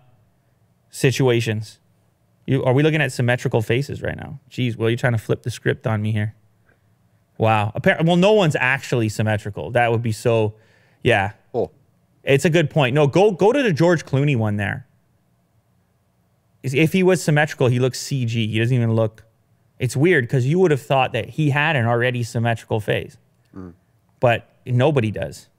situations. 0.90 1.78
You, 2.46 2.64
are 2.64 2.74
we 2.74 2.84
looking 2.84 3.02
at 3.02 3.12
symmetrical 3.12 3.62
faces 3.62 4.02
right 4.02 4.16
now? 4.16 4.40
Jeez, 4.50 4.76
Will, 4.76 4.90
you're 4.90 4.98
trying 4.98 5.14
to 5.14 5.20
flip 5.20 5.44
the 5.44 5.50
script 5.52 5.88
on 5.88 6.02
me 6.02 6.12
here. 6.12 6.36
Wow. 7.38 7.72
Apparently, 7.76 8.08
well, 8.08 8.18
no 8.18 8.34
one's 8.34 8.56
actually 8.56 9.10
symmetrical. 9.10 9.72
That 9.72 9.92
would 9.92 10.02
be 10.04 10.12
so. 10.12 10.54
Yeah. 11.04 11.34
Oh, 11.54 11.72
It's 12.24 12.46
a 12.46 12.50
good 12.50 12.70
point. 12.70 12.94
No, 12.94 13.08
go 13.08 13.32
go 13.32 13.52
to 13.52 13.62
the 13.64 13.74
George 13.74 14.06
Clooney 14.06 14.38
one 14.38 14.58
there. 14.58 14.88
If 16.64 16.94
he 16.94 17.04
was 17.04 17.24
symmetrical, 17.24 17.68
he 17.68 17.78
looks 17.80 18.02
CG. 18.02 18.32
He 18.32 18.58
doesn't 18.58 18.76
even 18.76 18.94
look. 18.94 19.24
It's 19.78 19.96
weird 19.96 20.24
because 20.24 20.48
you 20.48 20.58
would 20.60 20.72
have 20.72 20.82
thought 20.82 21.12
that 21.12 21.30
he 21.32 21.50
had 21.52 21.76
an 21.76 21.86
already 21.86 22.24
symmetrical 22.24 22.80
face, 22.80 23.18
but 24.20 24.50
nobody 24.66 25.12
does. 25.12 25.50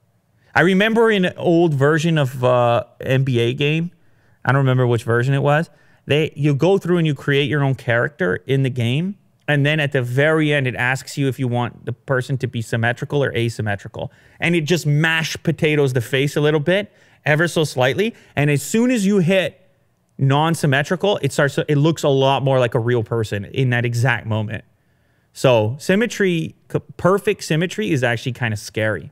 I 0.55 0.61
remember 0.61 1.09
in 1.11 1.23
an 1.25 1.33
old 1.37 1.73
version 1.75 2.17
of 2.17 2.43
uh, 2.43 2.83
NBA 2.99 3.57
game, 3.57 3.91
I 4.43 4.51
don't 4.51 4.59
remember 4.59 4.85
which 4.87 5.03
version 5.03 5.33
it 5.33 5.43
was. 5.43 5.69
They 6.07 6.31
you 6.35 6.55
go 6.55 6.77
through 6.77 6.97
and 6.97 7.05
you 7.05 7.13
create 7.13 7.49
your 7.49 7.63
own 7.63 7.75
character 7.75 8.37
in 8.47 8.63
the 8.63 8.69
game, 8.69 9.17
and 9.47 9.65
then 9.65 9.79
at 9.79 9.91
the 9.91 10.01
very 10.01 10.53
end, 10.53 10.65
it 10.65 10.75
asks 10.75 11.17
you 11.17 11.27
if 11.27 11.37
you 11.37 11.47
want 11.49 11.85
the 11.85 11.93
person 11.93 12.37
to 12.39 12.47
be 12.47 12.61
symmetrical 12.61 13.23
or 13.23 13.35
asymmetrical, 13.35 14.11
and 14.39 14.55
it 14.55 14.61
just 14.61 14.85
mashed 14.85 15.43
potatoes 15.43 15.93
the 15.93 16.01
face 16.01 16.35
a 16.37 16.41
little 16.41 16.61
bit, 16.61 16.91
ever 17.25 17.47
so 17.47 17.65
slightly, 17.65 18.15
and 18.37 18.49
as 18.49 18.63
soon 18.63 18.89
as 18.89 19.05
you 19.05 19.19
hit 19.19 19.61
non-symmetrical, 20.17 21.19
it 21.21 21.33
starts. 21.33 21.59
It 21.67 21.77
looks 21.77 22.03
a 22.03 22.09
lot 22.09 22.41
more 22.41 22.57
like 22.57 22.73
a 22.73 22.79
real 22.79 23.03
person 23.03 23.45
in 23.45 23.69
that 23.71 23.85
exact 23.85 24.25
moment. 24.25 24.63
So 25.33 25.75
symmetry, 25.77 26.55
perfect 26.95 27.43
symmetry, 27.43 27.91
is 27.91 28.03
actually 28.03 28.31
kind 28.31 28.53
of 28.53 28.59
scary 28.59 29.11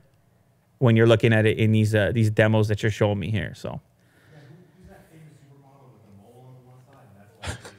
when 0.78 0.96
you're 0.96 1.06
looking 1.06 1.32
at 1.32 1.44
it 1.46 1.58
in 1.58 1.72
these 1.72 1.94
uh, 1.94 2.10
these 2.12 2.30
demos 2.30 2.68
that 2.68 2.82
you're 2.82 2.90
showing 2.90 3.18
me 3.18 3.30
here. 3.30 3.52
So. 3.54 3.82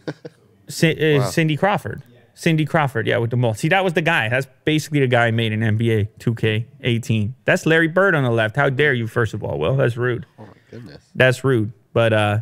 Uh, 0.08 1.24
Cindy 1.30 1.56
Crawford. 1.58 2.04
Cindy 2.34 2.66
Crawford, 2.66 3.08
yeah, 3.08 3.18
with 3.18 3.32
the 3.32 3.36
mole. 3.38 3.56
See, 3.56 3.68
that 3.70 3.84
was 3.84 3.94
the 3.94 4.02
guy. 4.02 4.30
That's 4.30 4.46
basically 4.64 5.00
the 5.00 5.08
guy 5.08 5.32
made 5.32 5.54
in 5.54 5.62
NBA 5.62 6.10
2K18. 6.20 7.34
That's 7.46 7.66
Larry 7.66 7.88
Bird 7.88 8.14
on 8.14 8.24
the 8.24 8.30
left. 8.30 8.56
How 8.56 8.70
dare 8.70 8.94
you, 8.94 9.08
first 9.08 9.34
of 9.34 9.44
all? 9.44 9.58
Well, 9.58 9.76
that's 9.76 9.98
rude. 9.98 10.28
oh 10.38 10.44
my 10.44 10.54
goodness. 10.70 11.04
That's 11.16 11.44
rude. 11.44 11.74
But 11.94 12.14
uh, 12.14 12.40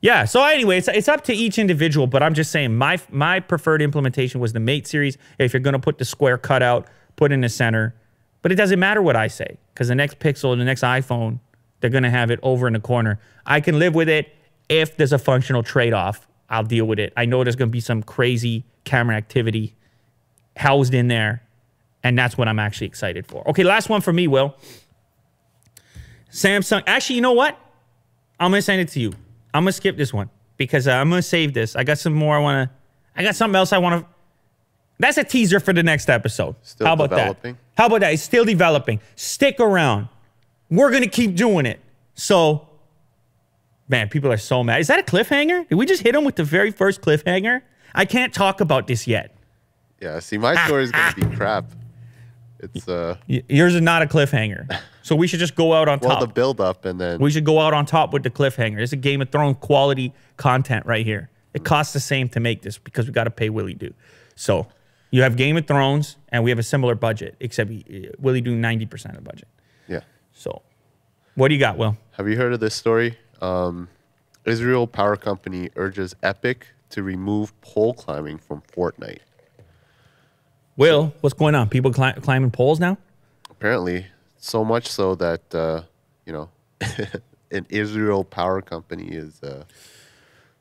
yeah. 0.00 0.24
So 0.24 0.44
anyway, 0.44 0.78
it's, 0.78 0.86
it's 0.86 1.08
up 1.08 1.24
to 1.24 1.32
each 1.34 1.58
individual. 1.58 2.06
But 2.06 2.22
I'm 2.22 2.34
just 2.34 2.52
saying, 2.52 2.76
my 2.76 2.98
my 3.10 3.40
preferred 3.40 3.82
implementation 3.82 4.40
was 4.40 4.52
the 4.52 4.60
Mate 4.60 4.86
series. 4.86 5.18
If 5.38 5.52
you're 5.52 5.60
gonna 5.60 5.80
put 5.80 5.98
the 5.98 6.04
square 6.04 6.38
cutout, 6.38 6.86
put 7.16 7.32
in 7.32 7.40
the 7.40 7.48
center. 7.48 7.96
But 8.42 8.52
it 8.52 8.54
doesn't 8.54 8.78
matter 8.78 9.02
what 9.02 9.16
I 9.16 9.26
say 9.26 9.56
because 9.72 9.88
the 9.88 9.96
next 9.96 10.20
Pixel, 10.20 10.56
the 10.56 10.62
next 10.64 10.82
iPhone, 10.82 11.40
they're 11.80 11.90
gonna 11.90 12.10
have 12.10 12.30
it 12.30 12.38
over 12.44 12.68
in 12.68 12.74
the 12.74 12.80
corner. 12.80 13.18
I 13.44 13.60
can 13.60 13.80
live 13.80 13.96
with 13.96 14.08
it 14.08 14.32
if 14.68 14.96
there's 14.96 15.12
a 15.12 15.18
functional 15.18 15.64
trade-off. 15.64 16.28
I'll 16.54 16.64
deal 16.64 16.84
with 16.84 16.98
it. 16.98 17.12
I 17.16 17.24
know 17.24 17.42
there's 17.44 17.56
gonna 17.56 17.70
be 17.70 17.80
some 17.80 18.02
crazy 18.02 18.64
camera 18.84 19.16
activity 19.16 19.74
housed 20.56 20.94
in 20.94 21.08
there, 21.08 21.42
and 22.02 22.16
that's 22.16 22.38
what 22.38 22.48
I'm 22.48 22.58
actually 22.58 22.86
excited 22.86 23.26
for. 23.26 23.48
Okay, 23.50 23.64
last 23.64 23.88
one 23.88 24.00
for 24.00 24.12
me, 24.12 24.28
Will. 24.28 24.54
Samsung. 26.30 26.82
Actually, 26.86 27.16
you 27.16 27.22
know 27.22 27.32
what? 27.32 27.58
I'm 28.38 28.50
gonna 28.50 28.62
send 28.62 28.80
it 28.80 28.88
to 28.90 29.00
you. 29.00 29.12
I'm 29.52 29.62
gonna 29.64 29.72
skip 29.72 29.96
this 29.96 30.12
one 30.12 30.30
because 30.56 30.86
uh, 30.88 30.92
I'm 30.92 31.08
gonna 31.10 31.22
save 31.22 31.54
this. 31.54 31.76
I 31.76 31.84
got 31.84 31.98
some 31.98 32.12
more. 32.12 32.36
I 32.36 32.40
wanna. 32.40 32.70
I 33.16 33.22
got 33.22 33.36
something 33.36 33.56
else 33.56 33.72
I 33.72 33.78
wanna. 33.78 34.06
That's 34.98 35.18
a 35.18 35.24
teaser 35.24 35.60
for 35.60 35.72
the 35.72 35.82
next 35.82 36.08
episode. 36.08 36.56
Still 36.62 36.86
How 36.86 36.92
about 36.94 37.10
developing? 37.10 37.54
that? 37.54 37.80
How 37.82 37.86
about 37.86 38.00
that? 38.00 38.12
It's 38.12 38.22
still 38.22 38.44
developing. 38.44 39.00
Stick 39.16 39.58
around. 39.60 40.08
We're 40.70 40.90
gonna 40.90 41.08
keep 41.08 41.34
doing 41.34 41.66
it. 41.66 41.80
So, 42.14 42.68
man, 43.88 44.08
people 44.08 44.30
are 44.32 44.36
so 44.36 44.62
mad. 44.64 44.80
Is 44.80 44.88
that 44.88 44.98
a 44.98 45.02
cliffhanger? 45.02 45.68
Did 45.68 45.74
we 45.76 45.86
just 45.86 46.02
hit 46.02 46.12
them 46.12 46.24
with 46.24 46.36
the 46.36 46.44
very 46.44 46.70
first 46.70 47.00
cliffhanger? 47.00 47.62
I 47.94 48.04
can't 48.04 48.32
talk 48.32 48.60
about 48.60 48.86
this 48.86 49.06
yet. 49.06 49.34
Yeah. 50.00 50.18
See, 50.18 50.38
my 50.38 50.54
story 50.66 50.84
is 50.84 50.92
gonna 50.92 51.14
be 51.14 51.22
crap. 51.36 51.66
It's 52.60 52.88
uh, 52.88 53.16
Yours 53.26 53.74
is 53.74 53.80
not 53.82 54.02
a 54.02 54.06
cliffhanger. 54.06 54.78
So 55.04 55.14
we 55.14 55.26
should 55.26 55.38
just 55.38 55.54
go 55.54 55.74
out 55.74 55.86
on 55.86 55.98
well, 56.00 56.12
top. 56.12 56.20
the 56.20 56.26
build 56.28 56.62
up 56.62 56.86
and 56.86 56.98
then 56.98 57.20
We 57.20 57.30
should 57.30 57.44
go 57.44 57.60
out 57.60 57.74
on 57.74 57.84
top 57.84 58.14
with 58.14 58.22
the 58.22 58.30
cliffhanger. 58.30 58.78
It's 58.80 58.94
a 58.94 58.96
Game 58.96 59.20
of 59.20 59.28
Thrones 59.28 59.58
quality 59.60 60.14
content 60.38 60.86
right 60.86 61.04
here. 61.04 61.28
It 61.52 61.62
costs 61.62 61.92
the 61.92 62.00
same 62.00 62.26
to 62.30 62.40
make 62.40 62.62
this 62.62 62.78
because 62.78 63.06
we 63.06 63.12
got 63.12 63.24
to 63.24 63.30
pay 63.30 63.50
Willie 63.50 63.74
Do. 63.74 63.92
So 64.34 64.66
you 65.10 65.20
have 65.20 65.36
Game 65.36 65.58
of 65.58 65.66
Thrones, 65.66 66.16
and 66.30 66.42
we 66.42 66.48
have 66.48 66.58
a 66.58 66.62
similar 66.62 66.94
budget, 66.94 67.36
except 67.38 67.68
we- 67.68 68.08
Willie 68.18 68.40
Do 68.40 68.56
ninety 68.56 68.86
percent 68.86 69.14
of 69.14 69.22
the 69.22 69.28
budget. 69.30 69.46
yeah. 69.88 70.00
So, 70.32 70.62
what 71.34 71.48
do 71.48 71.54
you 71.54 71.60
got, 71.60 71.76
Will? 71.76 71.98
Have 72.12 72.26
you 72.26 72.38
heard 72.38 72.54
of 72.54 72.60
this 72.60 72.74
story? 72.74 73.18
Um, 73.44 73.88
Israel 74.46 74.86
Power 74.86 75.16
Company 75.16 75.68
urges 75.76 76.14
Epic 76.22 76.66
to 76.90 77.02
remove 77.02 77.58
pole 77.60 77.92
climbing 77.92 78.38
from 78.38 78.62
Fortnite. 78.74 79.18
Will, 80.76 81.14
what's 81.20 81.34
going 81.34 81.54
on? 81.54 81.68
People 81.68 81.92
cli- 81.92 82.14
climbing 82.22 82.50
poles 82.50 82.80
now? 82.80 82.96
Apparently, 83.50 84.06
so 84.38 84.64
much 84.64 84.88
so 84.88 85.14
that 85.16 85.54
uh, 85.54 85.82
you 86.26 86.32
know, 86.32 86.48
an 87.50 87.66
Israel 87.68 88.24
Power 88.24 88.60
Company 88.60 89.08
is, 89.08 89.42
uh, 89.42 89.64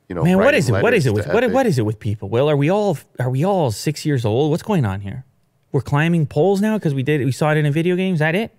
you 0.07 0.15
know, 0.15 0.23
Man, 0.23 0.37
what 0.37 0.53
is 0.53 0.69
it? 0.69 0.73
What 0.73 0.93
is 0.93 1.05
it 1.05 1.13
with 1.13 1.27
what, 1.27 1.49
what 1.51 1.65
is 1.65 1.79
it 1.79 1.85
with 1.85 1.99
people? 1.99 2.29
Will, 2.29 2.49
are 2.49 2.57
we 2.57 2.69
all 2.69 2.97
are 3.19 3.29
we 3.29 3.45
all 3.45 3.71
six 3.71 4.05
years 4.05 4.25
old? 4.25 4.51
What's 4.51 4.63
going 4.63 4.85
on 4.85 5.01
here? 5.01 5.25
We're 5.71 5.81
climbing 5.81 6.27
poles 6.27 6.61
now 6.61 6.77
because 6.77 6.93
we 6.93 7.01
did 7.01 7.23
we 7.25 7.31
saw 7.31 7.51
it 7.51 7.57
in 7.57 7.65
a 7.65 7.71
video 7.71 7.95
game. 7.95 8.13
Is 8.13 8.19
that 8.19 8.35
it? 8.35 8.51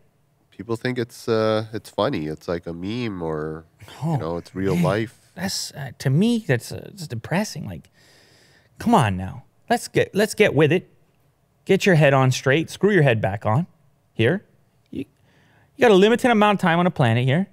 People 0.57 0.76
think 0.76 0.98
it's 0.98 1.28
uh, 1.28 1.66
it's 1.72 1.90
funny. 1.90 2.26
It's 2.26 2.46
like 2.46 2.66
a 2.66 2.72
meme, 2.72 3.22
or 3.22 3.64
Oh, 4.02 4.12
you 4.12 4.18
know, 4.18 4.36
it's 4.36 4.55
real 4.55 4.76
life. 4.76 5.18
that's 5.34 5.72
uh, 5.72 5.90
to 5.98 6.11
me 6.11 6.44
that's 6.46 6.70
uh, 6.72 6.90
it's 6.92 7.09
depressing. 7.09 7.66
Like 7.66 7.90
come 8.78 8.94
on 8.94 9.16
now. 9.16 9.44
Let's 9.68 9.88
get 9.88 10.14
let's 10.14 10.34
get 10.34 10.55
with 10.55 10.72
it. 10.72 10.88
Get 11.64 11.86
your 11.86 11.96
head 11.96 12.14
on 12.14 12.30
straight. 12.30 12.70
Screw 12.70 12.92
your 12.92 13.02
head 13.02 13.20
back 13.20 13.44
on. 13.46 13.66
Here. 14.12 14.44
You, 14.90 15.05
you 15.76 15.80
got 15.82 15.90
a 15.90 15.94
limited 15.94 16.30
amount 16.30 16.59
of 16.59 16.62
time 16.62 16.78
on 16.78 16.86
a 16.86 16.90
planet 16.90 17.24
here. 17.24 17.48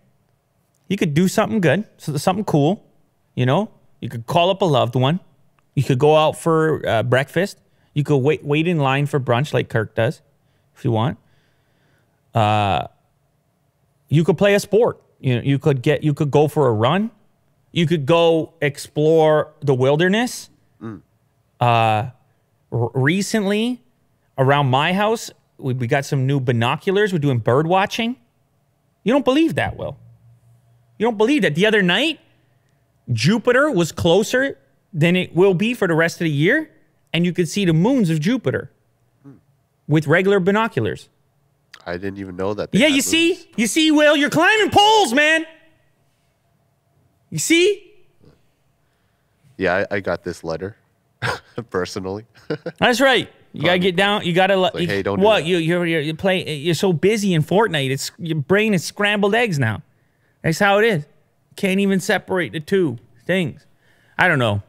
You 0.88 0.98
could 0.98 1.14
do 1.14 1.28
something 1.28 1.60
good 1.62 1.86
so 1.98 2.16
something 2.18 2.46
cool 2.46 2.86
you 3.34 3.46
know? 3.46 3.72
You 4.02 4.10
could 4.10 4.28
call 4.28 4.50
up 4.50 4.62
a 4.62 4.66
loved 4.66 4.94
one. 4.96 5.22
You 5.74 5.84
could 5.84 5.98
go 6.00 6.18
out 6.18 6.38
for 6.38 6.86
uh, 6.86 7.02
breakfast. 7.02 7.58
You 7.94 8.04
could 8.04 8.18
wait 8.18 8.44
wait 8.44 8.68
in 8.68 8.78
line 8.78 9.06
for 9.06 9.20
brunch 9.20 9.54
like 9.54 9.70
kirk 9.70 9.96
does 9.96 10.22
if 10.76 10.84
you 10.86 10.92
want 10.92 11.18
you 14.12 14.24
could 14.24 14.38
play 14.38 14.54
a 14.54 14.60
sport. 14.60 15.02
You 15.20 15.38
know, 15.38 15.42
you 15.42 15.58
could 15.58 15.82
get 15.82 16.04
you 16.04 16.14
could 16.14 16.30
go 16.30 16.48
for 16.48 16.68
a 16.68 16.74
run. 16.74 17.10
You 17.72 17.88
could 17.88 18.06
go 18.06 18.54
explore 18.62 19.54
the 19.62 19.74
wilderness. 19.74 20.50
Uh, 21.60 22.10
r- 22.72 22.92
recently, 22.94 23.82
around 24.38 24.68
my 24.70 24.94
house, 24.94 25.32
we, 25.58 25.74
we 25.74 25.88
got 25.88 26.04
some 26.06 26.28
new 26.28 26.40
binoculars. 26.40 27.14
We're 27.14 27.20
doing 27.20 27.38
bird 27.40 27.68
watching. 27.68 28.18
You 29.04 29.14
don't 29.14 29.24
believe 29.26 29.56
that, 29.56 29.78
Will? 29.78 29.98
You 30.98 31.06
don't 31.06 31.18
believe 31.18 31.44
that? 31.44 31.56
The 31.56 31.66
other 31.66 31.82
night, 31.82 32.20
Jupiter 33.12 33.72
was 33.72 33.92
closer 33.92 34.58
than 34.94 35.16
it 35.16 35.34
will 35.36 35.54
be 35.54 35.74
for 35.74 35.88
the 35.88 35.96
rest 35.96 36.16
of 36.20 36.26
the 36.26 36.32
year, 36.32 36.70
and 37.14 37.26
you 37.26 37.32
could 37.32 37.48
see 37.48 37.64
the 37.66 37.74
moons 37.74 38.10
of 38.10 38.20
Jupiter 38.20 38.72
with 39.88 40.06
regular 40.08 40.40
binoculars. 40.40 41.10
I 41.86 41.94
didn't 41.98 42.20
even 42.20 42.36
know 42.36 42.54
that. 42.54 42.70
Yeah, 42.74 42.88
you 42.88 42.96
moves. 42.96 43.06
see? 43.08 43.50
You 43.56 43.68
see, 43.68 43.92
Will, 43.92 44.16
you're 44.16 44.30
climbing 44.30 44.70
poles, 44.72 45.14
man. 45.14 45.46
You 47.30 47.40
see? 47.40 47.92
Yeah, 49.58 49.86
I, 49.92 49.96
I 49.96 50.00
got 50.00 50.24
this 50.24 50.44
letter 50.44 50.76
personally. 51.70 52.26
That's 52.80 53.00
right. 53.02 53.32
You 53.54 53.64
gotta 53.64 53.80
get 53.80 53.96
down. 53.96 54.26
You 54.26 54.34
gotta 54.34 54.56
let. 54.56 54.74
like, 54.74 54.84
you- 54.84 54.88
hey, 54.88 55.02
don't 55.04 55.20
what 55.20 55.40
that. 55.40 55.46
you 55.46 55.58
you're, 55.58 55.86
you're 55.86 56.00
you 56.02 56.14
play. 56.16 56.56
You're 56.56 56.74
so 56.76 56.94
busy 56.94 57.34
in 57.34 57.44
Fortnite. 57.44 57.90
It's 57.92 58.12
your 58.18 58.38
brain 58.38 58.74
is 58.74 58.84
scrambled 58.84 59.36
eggs 59.36 59.60
now. 59.60 59.82
That's 60.42 60.60
how 60.60 60.80
it 60.80 60.86
is. 60.86 61.06
Can't 61.58 61.80
even 61.80 62.00
separate 62.00 62.54
the 62.54 62.60
two 62.62 62.98
things. 63.26 63.66
I 64.18 64.28
don't 64.30 64.40
know. 64.40 64.64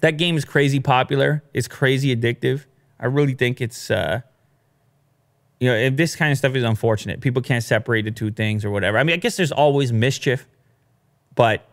That 0.00 0.12
game 0.12 0.36
is 0.36 0.44
crazy 0.44 0.80
popular. 0.80 1.44
It's 1.54 1.68
crazy 1.68 2.14
addictive. 2.14 2.64
I 2.98 3.06
really 3.06 3.34
think 3.34 3.60
it's. 3.60 3.90
uh 3.90 4.22
you 5.60 5.68
know, 5.68 5.74
if 5.74 5.96
this 5.96 6.14
kind 6.14 6.30
of 6.30 6.38
stuff 6.38 6.54
is 6.54 6.62
unfortunate, 6.62 7.20
people 7.20 7.42
can't 7.42 7.64
separate 7.64 8.02
the 8.02 8.10
two 8.10 8.30
things 8.30 8.64
or 8.64 8.70
whatever. 8.70 8.98
I 8.98 9.02
mean, 9.02 9.14
I 9.14 9.16
guess 9.16 9.36
there's 9.36 9.52
always 9.52 9.92
mischief, 9.92 10.46
but 11.34 11.66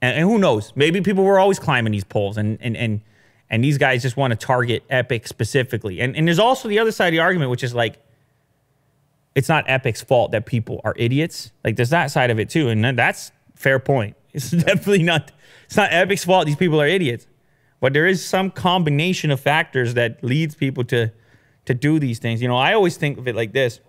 and, 0.00 0.16
and 0.18 0.28
who 0.28 0.38
knows? 0.38 0.72
Maybe 0.74 1.00
people 1.00 1.24
were 1.24 1.38
always 1.38 1.58
climbing 1.58 1.92
these 1.92 2.04
poles, 2.04 2.38
and 2.38 2.58
and 2.60 2.76
and 2.76 3.02
and 3.50 3.62
these 3.62 3.78
guys 3.78 4.02
just 4.02 4.16
want 4.16 4.32
to 4.32 4.36
target 4.36 4.84
Epic 4.88 5.26
specifically. 5.26 6.00
And 6.00 6.16
and 6.16 6.26
there's 6.26 6.38
also 6.38 6.68
the 6.68 6.78
other 6.78 6.92
side 6.92 7.08
of 7.08 7.12
the 7.12 7.20
argument, 7.20 7.50
which 7.50 7.62
is 7.62 7.74
like, 7.74 7.98
it's 9.34 9.48
not 9.48 9.64
Epic's 9.68 10.02
fault 10.02 10.32
that 10.32 10.46
people 10.46 10.80
are 10.84 10.94
idiots. 10.96 11.52
Like 11.62 11.76
there's 11.76 11.90
that 11.90 12.10
side 12.10 12.30
of 12.30 12.38
it 12.38 12.48
too, 12.48 12.68
and 12.68 12.98
that's 12.98 13.32
fair 13.54 13.78
point. 13.78 14.16
It's 14.36 14.50
definitely 14.50 15.02
not. 15.02 15.32
It's 15.64 15.78
not 15.78 15.90
Epic's 15.92 16.24
fault. 16.24 16.44
These 16.44 16.56
people 16.56 16.78
are 16.78 16.86
idiots, 16.86 17.26
but 17.80 17.94
there 17.94 18.06
is 18.06 18.22
some 18.22 18.50
combination 18.50 19.30
of 19.30 19.40
factors 19.40 19.94
that 19.94 20.22
leads 20.22 20.54
people 20.54 20.84
to 20.84 21.10
to 21.66 21.74
do 21.74 21.98
these 21.98 22.18
things. 22.18 22.40
You 22.42 22.48
know, 22.48 22.56
I 22.56 22.72
always 22.72 22.96
think 22.96 23.18
of 23.18 23.28
it 23.28 23.36
like 23.36 23.52
this. 23.52 23.80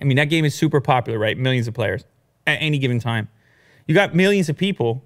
I 0.00 0.04
mean, 0.04 0.16
that 0.16 0.24
game 0.30 0.44
is 0.44 0.54
super 0.54 0.80
popular, 0.80 1.18
right? 1.18 1.36
Millions 1.36 1.68
of 1.68 1.74
players 1.74 2.04
at 2.46 2.56
any 2.60 2.78
given 2.78 2.98
time. 2.98 3.28
You 3.86 3.94
got 3.94 4.14
millions 4.14 4.48
of 4.48 4.56
people. 4.56 5.02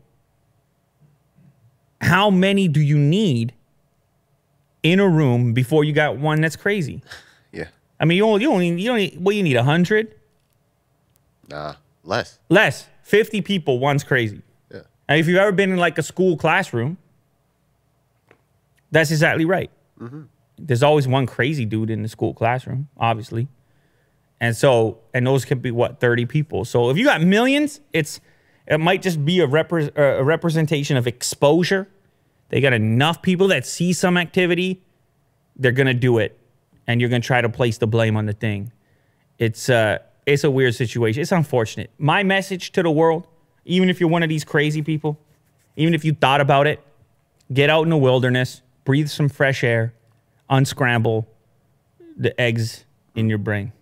How 2.01 2.31
many 2.31 2.69
do 2.69 2.81
you 2.81 2.97
need 2.97 3.53
in 4.83 5.01
a 5.01 5.09
room 5.09 5.53
before 5.53 5.85
you 5.85 5.93
got 5.93 6.17
one 6.17 6.41
that's 6.41 6.57
crazy? 6.57 7.03
Yeah. 7.51 7.69
I 7.99 8.05
mean, 8.05 8.19
you 8.19 8.27
only 8.27 8.43
you 8.45 8.51
only 8.91 9.11
you 9.11 9.19
what 9.21 9.35
you 9.35 9.43
need 9.43 9.57
a 9.57 9.63
hundred 9.63 10.15
Nah. 11.49 11.77
Less. 12.05 12.39
less. 12.51 12.87
Fifty 13.03 13.41
people, 13.41 13.79
one's 13.79 14.05
crazy. 14.05 14.43
Yeah. 14.71 14.83
And 15.09 15.19
if 15.19 15.27
you've 15.27 15.39
ever 15.39 15.51
been 15.51 15.73
in 15.73 15.79
like 15.79 15.97
a 15.97 16.03
school 16.03 16.37
classroom, 16.37 16.99
that's 18.91 19.11
exactly 19.11 19.47
right. 19.47 19.71
Mm-hmm. 19.99 20.23
There's 20.59 20.83
always 20.83 21.07
one 21.07 21.27
crazy 21.27 21.65
dude 21.65 21.91
in 21.91 22.03
the 22.03 22.09
school 22.09 22.35
classroom, 22.35 22.89
obviously. 22.97 23.49
And 24.41 24.57
so, 24.57 25.01
and 25.13 25.27
those 25.27 25.45
could 25.45 25.63
be 25.63 25.71
what, 25.71 26.01
30 26.01 26.27
people. 26.27 26.65
So 26.65 26.91
if 26.91 26.97
you 26.97 27.05
got 27.05 27.21
millions, 27.21 27.81
it's, 27.93 28.21
it 28.67 28.79
might 28.79 29.03
just 29.03 29.25
be 29.25 29.41
a, 29.41 29.47
repre- 29.47 29.97
a 29.97 30.23
representation 30.23 30.97
of 30.97 31.07
exposure. 31.07 31.89
They 32.51 32.61
got 32.61 32.73
enough 32.73 33.23
people 33.23 33.49
that 33.49 33.67
see 33.67 33.93
some 33.93 34.17
activity, 34.17 34.83
they're 35.57 35.73
going 35.73 35.87
to 35.87 35.95
do 35.95 36.19
it. 36.19 36.39
And 36.87 37.01
you're 37.01 37.11
going 37.11 37.23
to 37.23 37.27
try 37.27 37.41
to 37.41 37.49
place 37.49 37.79
the 37.79 37.87
blame 37.87 38.17
on 38.17 38.27
the 38.27 38.33
thing. 38.33 38.73
It's, 39.39 39.69
uh, 39.69 39.99
it's 40.25 40.45
a 40.45 40.51
weird 40.51 40.75
situation. 40.75 41.21
It's 41.21 41.33
unfortunate. 41.33 41.91
My 41.99 42.23
message 42.23 42.73
to 42.73 42.83
the 42.83 42.91
world, 42.91 43.27
even 43.65 43.91
if 43.91 44.01
you're 44.01 44.09
one 44.09 44.23
of 44.23 44.29
these 44.29 44.45
crazy 44.45 44.83
people, 44.83 45.19
even 45.77 45.95
if 45.95 46.05
you 46.05 46.15
thought 46.15 46.41
about 46.41 46.67
it, 46.67 46.83
get 47.53 47.71
out 47.71 47.83
in 47.83 47.91
the 47.91 47.97
wilderness, 47.97 48.63
breathe 48.85 49.09
some 49.09 49.29
fresh 49.29 49.63
air, 49.63 49.95
unscramble 50.51 51.29
the 52.17 52.39
eggs 52.41 52.85
in 53.15 53.29
your 53.29 53.39
brain. 53.39 53.73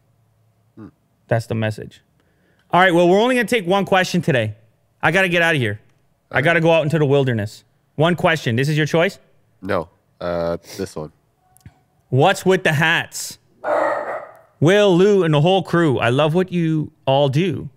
That's 1.28 1.46
the 1.46 1.54
message. 1.54 2.02
All 2.70 2.80
right, 2.80 2.94
well, 2.94 3.08
we're 3.08 3.20
only 3.20 3.34
going 3.34 3.46
to 3.46 3.54
take 3.54 3.66
one 3.66 3.84
question 3.84 4.20
today. 4.22 4.54
I 5.02 5.10
got 5.10 5.22
to 5.22 5.28
get 5.28 5.42
out 5.42 5.54
of 5.54 5.60
here. 5.60 5.80
I 6.30 6.42
got 6.42 6.54
to 6.54 6.60
go 6.60 6.70
out 6.72 6.82
into 6.82 6.98
the 6.98 7.06
wilderness. 7.06 7.64
One 7.94 8.16
question. 8.16 8.56
This 8.56 8.68
is 8.68 8.76
your 8.76 8.86
choice? 8.86 9.18
No. 9.62 9.88
Uh, 10.20 10.58
this 10.76 10.94
one. 10.96 11.12
What's 12.08 12.44
with 12.44 12.64
the 12.64 12.72
hats? 12.72 13.38
Will, 14.60 14.96
Lew, 14.96 15.22
and 15.24 15.34
the 15.34 15.40
whole 15.40 15.62
crew. 15.62 15.98
I 15.98 16.10
love 16.10 16.34
what 16.34 16.52
you 16.52 16.92
all 17.06 17.28
do. 17.28 17.68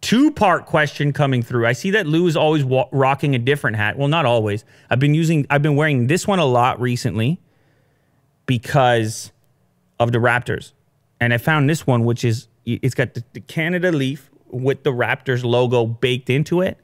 Two 0.00 0.30
part 0.30 0.66
question 0.66 1.12
coming 1.12 1.42
through. 1.42 1.66
I 1.66 1.72
see 1.72 1.90
that 1.92 2.06
Lew 2.06 2.26
is 2.26 2.36
always 2.36 2.64
wa- 2.64 2.88
rocking 2.90 3.34
a 3.34 3.38
different 3.38 3.76
hat. 3.76 3.96
Well, 3.96 4.08
not 4.08 4.26
always. 4.26 4.64
I've 4.90 4.98
been 4.98 5.14
using, 5.14 5.46
I've 5.48 5.62
been 5.62 5.76
wearing 5.76 6.06
this 6.06 6.26
one 6.26 6.38
a 6.38 6.44
lot 6.44 6.80
recently 6.80 7.40
because 8.52 9.32
of 9.98 10.12
the 10.12 10.18
Raptors. 10.18 10.72
And 11.18 11.32
I 11.32 11.38
found 11.38 11.70
this 11.70 11.86
one, 11.86 12.04
which 12.04 12.22
is, 12.22 12.48
it's 12.66 12.94
got 12.94 13.14
the, 13.14 13.40
Canada 13.40 13.90
leaf 13.90 14.28
with 14.50 14.82
the 14.82 14.90
Raptors 14.90 15.42
logo 15.42 15.86
baked 15.86 16.28
into 16.28 16.60
it. 16.60 16.76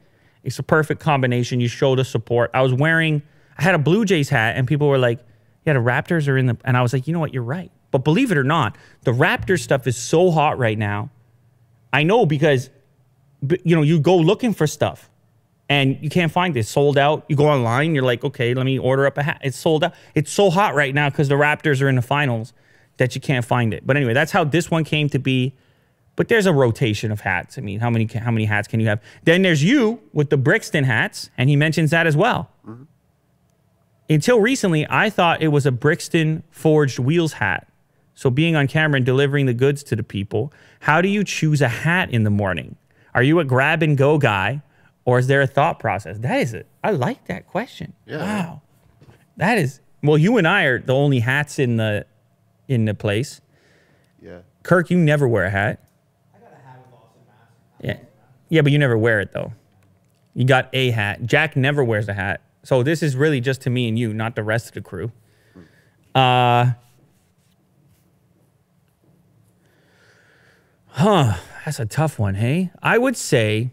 It's 0.43 0.57
a 0.57 0.63
perfect 0.63 0.99
combination. 0.99 1.59
You 1.59 1.67
show 1.67 1.95
the 1.95 2.03
support. 2.03 2.49
I 2.55 2.63
was 2.63 2.73
wearing, 2.73 3.21
I 3.55 3.61
had 3.61 3.75
a 3.75 3.77
Blue 3.77 4.03
Jays 4.03 4.29
hat, 4.29 4.55
and 4.57 4.67
people 4.67 4.87
were 4.87 4.97
like, 4.97 5.19
yeah, 5.63 5.73
the 5.73 5.79
Raptors 5.79 6.27
are 6.27 6.39
in 6.39 6.47
the, 6.47 6.57
and 6.65 6.75
I 6.75 6.81
was 6.81 6.91
like, 6.91 7.05
you 7.05 7.13
know 7.13 7.19
what, 7.19 7.35
you're 7.35 7.43
right. 7.43 7.71
But 7.91 7.99
believe 7.99 8.31
it 8.31 8.37
or 8.39 8.43
not, 8.43 8.75
the 9.03 9.11
Raptors 9.11 9.59
stuff 9.59 9.85
is 9.85 9.95
so 9.95 10.31
hot 10.31 10.57
right 10.57 10.77
now. 10.77 11.11
I 11.93 12.01
know 12.01 12.25
because, 12.25 12.71
you 13.63 13.75
know, 13.75 13.83
you 13.83 13.99
go 13.99 14.17
looking 14.17 14.55
for 14.55 14.65
stuff 14.65 15.08
and 15.69 15.97
you 16.01 16.09
can't 16.09 16.31
find 16.31 16.57
it. 16.57 16.61
It's 16.61 16.69
sold 16.69 16.97
out. 16.97 17.25
You 17.29 17.35
go 17.35 17.47
online, 17.47 17.93
you're 17.93 18.03
like, 18.03 18.23
okay, 18.23 18.53
let 18.53 18.65
me 18.65 18.79
order 18.79 19.05
up 19.05 19.17
a 19.17 19.23
hat. 19.23 19.39
It's 19.43 19.57
sold 19.57 19.83
out. 19.83 19.93
It's 20.15 20.31
so 20.31 20.49
hot 20.49 20.73
right 20.73 20.93
now 20.93 21.09
because 21.09 21.29
the 21.29 21.35
Raptors 21.35 21.81
are 21.81 21.87
in 21.87 21.95
the 21.95 22.01
finals 22.01 22.53
that 22.97 23.15
you 23.15 23.21
can't 23.21 23.45
find 23.45 23.73
it. 23.73 23.85
But 23.85 23.95
anyway, 23.95 24.13
that's 24.13 24.31
how 24.31 24.43
this 24.43 24.71
one 24.71 24.83
came 24.83 25.09
to 25.09 25.19
be. 25.19 25.53
But 26.15 26.27
there's 26.27 26.47
a 26.47 26.51
rotation 26.53 27.11
of 27.11 27.21
hats. 27.21 27.57
I 27.57 27.61
mean, 27.61 27.79
how 27.79 27.89
many 27.89 28.05
how 28.05 28.31
many 28.31 28.45
hats 28.45 28.67
can 28.67 28.81
you 28.81 28.87
have? 28.87 29.01
Then 29.23 29.41
there's 29.41 29.63
you 29.63 30.01
with 30.11 30.29
the 30.29 30.37
Brixton 30.37 30.83
hats, 30.83 31.29
and 31.37 31.49
he 31.49 31.55
mentions 31.55 31.91
that 31.91 32.07
as 32.07 32.17
well. 32.17 32.49
Mm-hmm. 32.67 32.83
Until 34.09 34.41
recently, 34.41 34.87
I 34.89 35.09
thought 35.11 35.41
it 35.41 35.49
was 35.49 35.65
a 35.65 35.71
Brixton 35.71 36.43
forged 36.49 36.99
wheels 36.99 37.33
hat. 37.33 37.67
So 38.15 38.29
being 38.29 38.55
on 38.55 38.67
camera 38.67 38.97
and 38.97 39.05
delivering 39.05 39.45
the 39.45 39.53
goods 39.53 39.81
to 39.83 39.95
the 39.95 40.03
people, 40.03 40.51
how 40.81 40.99
do 40.99 41.07
you 41.07 41.23
choose 41.23 41.61
a 41.61 41.69
hat 41.69 42.11
in 42.11 42.23
the 42.23 42.29
morning? 42.29 42.75
Are 43.13 43.23
you 43.23 43.39
a 43.39 43.45
grab 43.45 43.81
and 43.81 43.95
go 43.97 44.17
guy, 44.17 44.61
or 45.09 45.17
is 45.17 45.25
there 45.25 45.41
a 45.41 45.47
thought 45.47 45.79
process? 45.79 46.19
That 46.19 46.39
is 46.39 46.53
it. 46.53 46.67
I 46.83 46.91
like 46.91 47.25
that 47.25 47.47
question. 47.47 47.93
Yeah. 48.05 48.17
Wow, 48.17 48.61
that 49.37 49.57
is. 49.57 49.81
Well, 50.03 50.19
you 50.19 50.37
and 50.37 50.47
I 50.47 50.63
are 50.65 50.79
the 50.79 50.93
only 50.93 51.19
hats 51.19 51.57
in 51.57 51.77
the 51.77 52.05
in 52.67 52.85
the 52.85 52.93
place. 52.93 53.41
Yeah. 54.21 54.41
Kirk, 54.61 54.91
you 54.91 54.97
never 54.99 55.27
wear 55.27 55.45
a 55.45 55.49
hat. 55.49 55.83
I 56.35 56.39
got 56.39 56.51
a 56.51 56.55
hat 56.55 56.77
with 56.85 56.93
Austin 56.93 57.21
Mass. 57.27 57.97
Yeah. 57.99 58.05
Yeah, 58.49 58.61
but 58.61 58.71
you 58.71 58.77
never 58.77 58.97
wear 58.97 59.19
it 59.19 59.31
though. 59.31 59.53
You 60.35 60.45
got 60.45 60.69
a 60.73 60.91
hat. 60.91 61.25
Jack 61.25 61.55
never 61.55 61.83
wears 61.83 62.07
a 62.07 62.13
hat. 62.13 62.41
So 62.61 62.83
this 62.83 63.01
is 63.01 63.15
really 63.15 63.41
just 63.41 63.61
to 63.61 63.71
me 63.71 63.87
and 63.87 63.97
you, 63.97 64.13
not 64.13 64.35
the 64.35 64.43
rest 64.43 64.67
of 64.67 64.73
the 64.75 64.81
crew. 64.81 65.11
Uh 66.13 66.73
Huh, 70.91 71.37
that's 71.63 71.79
a 71.79 71.85
tough 71.85 72.19
one, 72.19 72.35
hey? 72.35 72.71
I 72.83 72.97
would 72.97 73.15
say 73.15 73.71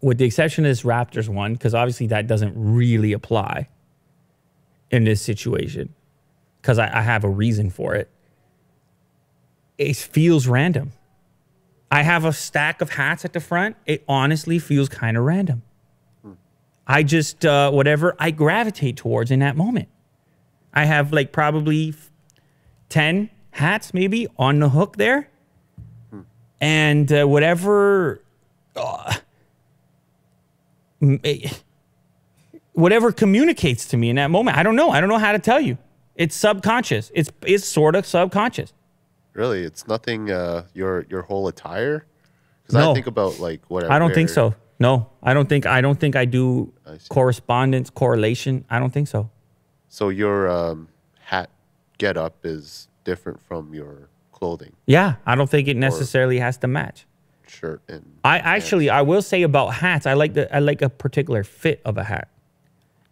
with 0.00 0.18
the 0.18 0.24
exception 0.24 0.64
of 0.64 0.70
this 0.70 0.82
Raptors 0.82 1.28
one 1.28 1.56
cuz 1.56 1.74
obviously 1.74 2.06
that 2.08 2.26
doesn't 2.26 2.54
really 2.56 3.12
apply 3.12 3.68
in 4.90 5.04
this 5.04 5.20
situation 5.20 5.94
cuz 6.62 6.78
I, 6.78 6.98
I 6.98 7.02
have 7.02 7.24
a 7.24 7.28
reason 7.28 7.70
for 7.70 7.94
it. 7.94 8.08
It 9.76 9.96
feels 9.96 10.46
random. 10.46 10.92
I 11.90 12.02
have 12.02 12.24
a 12.24 12.32
stack 12.32 12.80
of 12.80 12.90
hats 12.90 13.24
at 13.24 13.32
the 13.32 13.40
front. 13.40 13.76
It 13.86 14.04
honestly 14.08 14.58
feels 14.58 14.88
kind 14.88 15.16
of 15.16 15.24
random. 15.24 15.62
I 16.86 17.02
just, 17.02 17.44
uh, 17.44 17.70
whatever 17.70 18.16
I 18.18 18.30
gravitate 18.30 18.96
towards 18.96 19.30
in 19.30 19.40
that 19.40 19.56
moment. 19.56 19.88
I 20.72 20.84
have 20.86 21.12
like 21.12 21.32
probably 21.32 21.90
f- 21.90 22.10
10 22.88 23.28
hats 23.52 23.92
maybe 23.92 24.26
on 24.38 24.58
the 24.58 24.70
hook 24.70 24.96
there. 24.96 25.28
And 26.60 27.12
uh, 27.12 27.26
whatever, 27.26 28.22
uh, 28.74 29.14
whatever 32.72 33.12
communicates 33.12 33.86
to 33.88 33.96
me 33.96 34.10
in 34.10 34.16
that 34.16 34.30
moment. 34.30 34.56
I 34.56 34.62
don't 34.62 34.76
know. 34.76 34.90
I 34.90 35.00
don't 35.00 35.08
know 35.08 35.18
how 35.18 35.32
to 35.32 35.38
tell 35.38 35.60
you. 35.60 35.78
It's 36.14 36.34
subconscious. 36.34 37.10
It's, 37.14 37.30
it's 37.46 37.64
sort 37.64 37.94
of 37.94 38.06
subconscious. 38.06 38.72
Really, 39.34 39.62
it's 39.62 39.86
nothing. 39.86 40.30
Uh, 40.30 40.64
your 40.74 41.06
your 41.08 41.22
whole 41.22 41.46
attire. 41.46 42.06
Because 42.62 42.74
No. 42.74 42.90
I 42.90 42.94
think 42.94 43.06
about 43.06 43.38
like 43.38 43.62
what 43.68 43.84
I, 43.84 43.96
I 43.96 43.98
don't 44.00 44.12
think 44.12 44.28
so. 44.28 44.54
No, 44.80 45.10
I 45.22 45.32
don't 45.32 45.48
think 45.48 45.64
I 45.64 45.80
don't 45.80 45.98
think 45.98 46.16
I 46.16 46.24
do 46.24 46.72
I 46.84 46.98
correspondence 47.08 47.88
correlation. 47.88 48.64
I 48.68 48.80
don't 48.80 48.90
think 48.92 49.06
so. 49.06 49.30
So 49.88 50.08
your 50.08 50.48
um, 50.48 50.88
hat 51.20 51.50
get 51.98 52.16
up 52.16 52.34
is 52.44 52.88
different 53.04 53.40
from 53.46 53.74
your 53.74 54.08
clothing, 54.32 54.72
Yeah, 54.86 55.16
I 55.26 55.34
don't 55.34 55.50
think 55.50 55.66
it 55.66 55.76
necessarily 55.76 56.38
has 56.38 56.58
to 56.58 56.68
match. 56.68 57.06
Shirt, 57.50 57.82
and 57.88 58.04
I 58.24 58.38
actually 58.38 58.90
I 58.90 59.02
will 59.02 59.22
say 59.22 59.42
about 59.42 59.68
hats, 59.74 60.06
I 60.06 60.14
like 60.14 60.34
the 60.34 60.54
I 60.54 60.58
like 60.60 60.82
a 60.82 60.88
particular 60.88 61.44
fit 61.44 61.80
of 61.84 61.96
a 61.98 62.04
hat. 62.04 62.28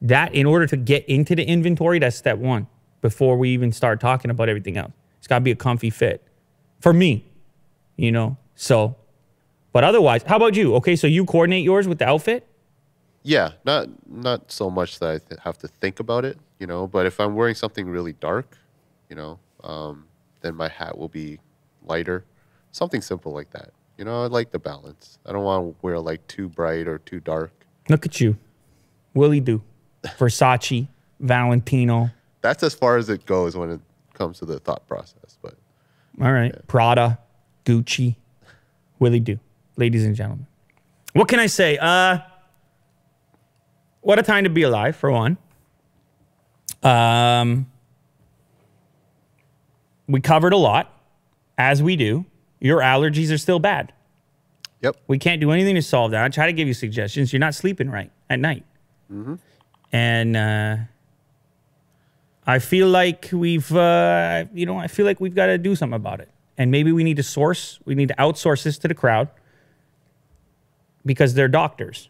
That 0.03 0.35
in 0.35 0.47
order 0.47 0.67
to 0.67 0.77
get 0.77 1.05
into 1.09 1.35
the 1.35 1.45
inventory, 1.45 1.99
that's 1.99 2.17
step 2.17 2.39
one 2.39 2.67
before 3.01 3.37
we 3.37 3.51
even 3.51 3.73
start 3.73 4.01
talking 4.01 4.31
about 4.31 4.49
everything 4.49 4.77
else. 4.77 4.93
It's 5.19 5.27
got 5.27 5.39
to 5.39 5.45
be 5.45 5.51
a 5.51 5.57
comfy 5.57 5.91
fit 5.91 6.23
for 6.81 6.93
me, 6.93 7.25
you 7.97 8.13
know. 8.13 8.37
So, 8.55 8.97
but 9.73 9.85
otherwise, 9.85 10.23
how 10.23 10.37
about 10.37 10.55
you? 10.57 10.75
Okay, 10.77 10.97
so 10.97 11.07
you 11.07 11.25
coordinate 11.25 11.65
yours 11.65 11.89
with 11.89 11.99
the 11.99 12.07
outfit. 12.07 12.47
yeah, 13.23 13.53
not 13.65 13.89
not 14.07 14.53
so 14.53 14.71
much 14.71 14.99
that 15.01 15.11
I 15.11 15.19
th- 15.19 15.41
have 15.43 15.59
to 15.59 15.69
think 15.69 15.99
about 16.01 16.25
it, 16.25 16.39
you 16.61 16.67
know. 16.67 16.87
But 16.87 17.07
if 17.07 17.19
I'm 17.19 17.35
wearing 17.35 17.55
something 17.55 17.89
really 17.89 18.13
dark, 18.15 18.57
you 19.09 19.17
know, 19.17 19.39
Um, 19.65 20.07
then 20.43 20.55
my 20.55 20.69
hat 20.69 20.97
will 20.97 21.09
be 21.09 21.41
lighter, 21.83 22.25
something 22.71 23.01
simple 23.03 23.33
like 23.33 23.51
that. 23.51 23.71
You 23.99 24.05
know, 24.05 24.25
I 24.25 24.27
like 24.27 24.51
the 24.51 24.59
balance. 24.59 25.19
I 25.25 25.33
don't 25.33 25.43
want 25.45 25.73
to 25.73 25.77
wear 25.83 25.99
like 25.99 26.27
too 26.27 26.49
bright 26.49 26.87
or 26.87 26.99
too 26.99 27.21
dark. 27.21 27.53
Look 27.89 28.05
at 28.05 28.21
you. 28.21 28.37
Willie 29.15 29.41
do. 29.41 29.63
Versace, 30.19 30.89
Valentino. 31.21 32.11
That's 32.43 32.63
as 32.63 32.75
far 32.75 32.97
as 32.99 33.09
it 33.09 33.25
goes 33.27 33.57
when 33.57 33.71
it 33.71 33.81
comes 34.13 34.39
to 34.41 34.45
the 34.45 34.59
thought 34.61 34.87
process. 34.87 35.39
But 35.41 35.55
All 36.21 36.31
right. 36.33 36.55
Prada, 36.69 37.19
Gucci, 37.65 38.17
Willie 38.99 39.21
do. 39.21 39.39
Ladies 39.77 40.05
and 40.05 40.15
gentlemen. 40.15 40.47
What 41.15 41.29
can 41.29 41.41
I 41.41 41.47
say? 41.47 41.79
Uh 41.81 42.19
what 44.03 44.19
a 44.19 44.23
time 44.23 44.45
to 44.45 44.51
be 44.51 44.63
alive, 44.63 44.95
for 44.95 45.11
one. 45.11 45.39
Um 46.83 47.67
we 50.07 50.21
covered 50.21 50.53
a 50.53 50.57
lot, 50.57 50.93
as 51.59 51.83
we 51.83 51.97
do. 51.97 52.25
Your 52.61 52.81
allergies 52.81 53.33
are 53.33 53.39
still 53.39 53.59
bad. 53.59 53.93
yep, 54.81 54.97
We 55.09 55.19
can't 55.19 55.41
do 55.41 55.51
anything 55.51 55.75
to 55.75 55.83
solve 55.83 56.11
that. 56.13 56.25
I 56.25 56.29
try 56.29 56.47
to 56.47 56.53
give 56.53 56.67
you 56.69 56.75
suggestions. 56.75 57.33
You're 57.33 57.41
not 57.41 57.55
sleeping 57.55 57.91
right 57.91 58.11
at 58.31 58.39
night. 58.41 58.65
And 59.93 60.37
uh, 60.37 60.77
I 62.47 62.59
feel 62.59 62.89
like 62.89 63.29
we've, 63.33 63.71
uh, 63.75 64.45
you 64.53 64.67
know, 64.67 64.79
I 64.79 64.87
feel 64.89 65.07
like 65.07 65.21
we've 65.21 65.35
got 65.35 65.47
to 65.47 65.59
do 65.59 65.75
something 65.77 65.97
about 65.97 66.21
it. 66.21 66.29
And 66.59 66.71
maybe 66.71 66.91
we 66.93 67.05
need 67.05 67.17
to 67.19 67.23
source, 67.23 67.79
we 67.85 67.95
need 67.95 68.09
to 68.09 68.15
outsource 68.17 68.63
this 68.65 68.79
to 68.79 68.89
the 68.89 68.95
crowd 68.95 69.29
because 71.05 71.35
they're 71.35 71.49
doctors, 71.49 72.09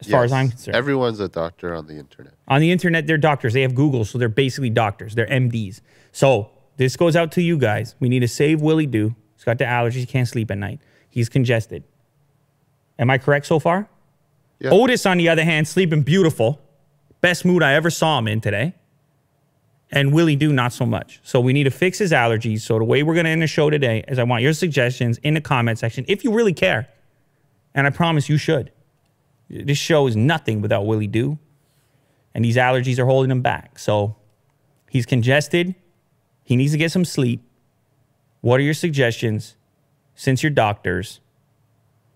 as 0.00 0.08
far 0.08 0.24
as 0.24 0.32
I'm 0.32 0.48
concerned. 0.50 0.76
Everyone's 0.76 1.20
a 1.20 1.28
doctor 1.28 1.74
on 1.74 1.86
the 1.86 1.94
internet. 1.98 2.34
On 2.48 2.60
the 2.60 2.70
internet, 2.70 3.06
they're 3.06 3.18
doctors. 3.18 3.52
They 3.52 3.62
have 3.62 3.74
Google, 3.74 4.04
so 4.04 4.18
they're 4.18 4.28
basically 4.28 4.70
doctors. 4.70 5.14
They're 5.16 5.26
MDs. 5.26 5.80
So 6.12 6.50
this 6.76 6.96
goes 6.96 7.16
out 7.16 7.32
to 7.32 7.42
you 7.42 7.58
guys. 7.58 7.94
We 8.00 8.08
need 8.08 8.20
to 8.20 8.28
save 8.28 8.62
Willie 8.62 8.86
Doo. 8.86 9.14
He's 9.44 9.50
got 9.50 9.58
the 9.58 9.64
allergies. 9.64 9.92
He 9.96 10.06
can't 10.06 10.26
sleep 10.26 10.50
at 10.50 10.56
night. 10.56 10.80
He's 11.10 11.28
congested. 11.28 11.84
Am 12.98 13.10
I 13.10 13.18
correct 13.18 13.44
so 13.44 13.58
far? 13.58 13.90
Yeah. 14.58 14.70
Otis, 14.70 15.04
on 15.04 15.18
the 15.18 15.28
other 15.28 15.44
hand, 15.44 15.68
sleeping 15.68 16.00
beautiful. 16.00 16.62
Best 17.20 17.44
mood 17.44 17.62
I 17.62 17.74
ever 17.74 17.90
saw 17.90 18.18
him 18.18 18.26
in 18.26 18.40
today. 18.40 18.72
And 19.90 20.14
Willie 20.14 20.34
Do, 20.34 20.50
not 20.50 20.72
so 20.72 20.86
much. 20.86 21.20
So 21.24 21.40
we 21.40 21.52
need 21.52 21.64
to 21.64 21.70
fix 21.70 21.98
his 21.98 22.10
allergies. 22.10 22.62
So 22.62 22.78
the 22.78 22.84
way 22.84 23.02
we're 23.02 23.12
going 23.12 23.26
to 23.26 23.30
end 23.30 23.42
the 23.42 23.46
show 23.46 23.68
today 23.68 24.02
is 24.08 24.18
I 24.18 24.22
want 24.22 24.42
your 24.42 24.54
suggestions 24.54 25.18
in 25.18 25.34
the 25.34 25.42
comment 25.42 25.78
section 25.78 26.06
if 26.08 26.24
you 26.24 26.32
really 26.32 26.54
care. 26.54 26.88
And 27.74 27.86
I 27.86 27.90
promise 27.90 28.30
you 28.30 28.38
should. 28.38 28.72
This 29.50 29.76
show 29.76 30.06
is 30.06 30.16
nothing 30.16 30.62
without 30.62 30.86
Willie 30.86 31.06
Do. 31.06 31.38
and 32.34 32.42
these 32.42 32.56
allergies 32.56 32.98
are 32.98 33.04
holding 33.04 33.30
him 33.30 33.42
back. 33.42 33.78
So 33.78 34.16
he's 34.88 35.04
congested. 35.04 35.74
He 36.44 36.56
needs 36.56 36.72
to 36.72 36.78
get 36.78 36.90
some 36.90 37.04
sleep. 37.04 37.42
What 38.44 38.60
are 38.60 38.62
your 38.62 38.74
suggestions? 38.74 39.56
Since 40.14 40.42
you're 40.42 40.50
doctors, 40.50 41.20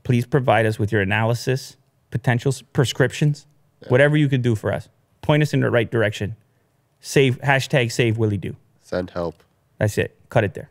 please 0.02 0.26
provide 0.26 0.66
us 0.66 0.78
with 0.78 0.92
your 0.92 1.00
analysis, 1.00 1.78
potential 2.10 2.52
prescriptions, 2.74 3.46
whatever 3.88 4.14
you 4.14 4.28
could 4.28 4.42
do 4.42 4.54
for 4.54 4.70
us. 4.70 4.90
Point 5.22 5.42
us 5.42 5.54
in 5.54 5.60
the 5.60 5.70
right 5.70 5.90
direction. 5.90 6.36
Save 7.00 7.40
hashtag 7.40 7.90
save 7.90 8.18
Willie 8.18 8.36
Do. 8.36 8.56
Send 8.82 9.08
help. 9.08 9.42
That's 9.78 9.96
it. 9.96 10.18
Cut 10.28 10.44
it 10.44 10.52
there. 10.52 10.68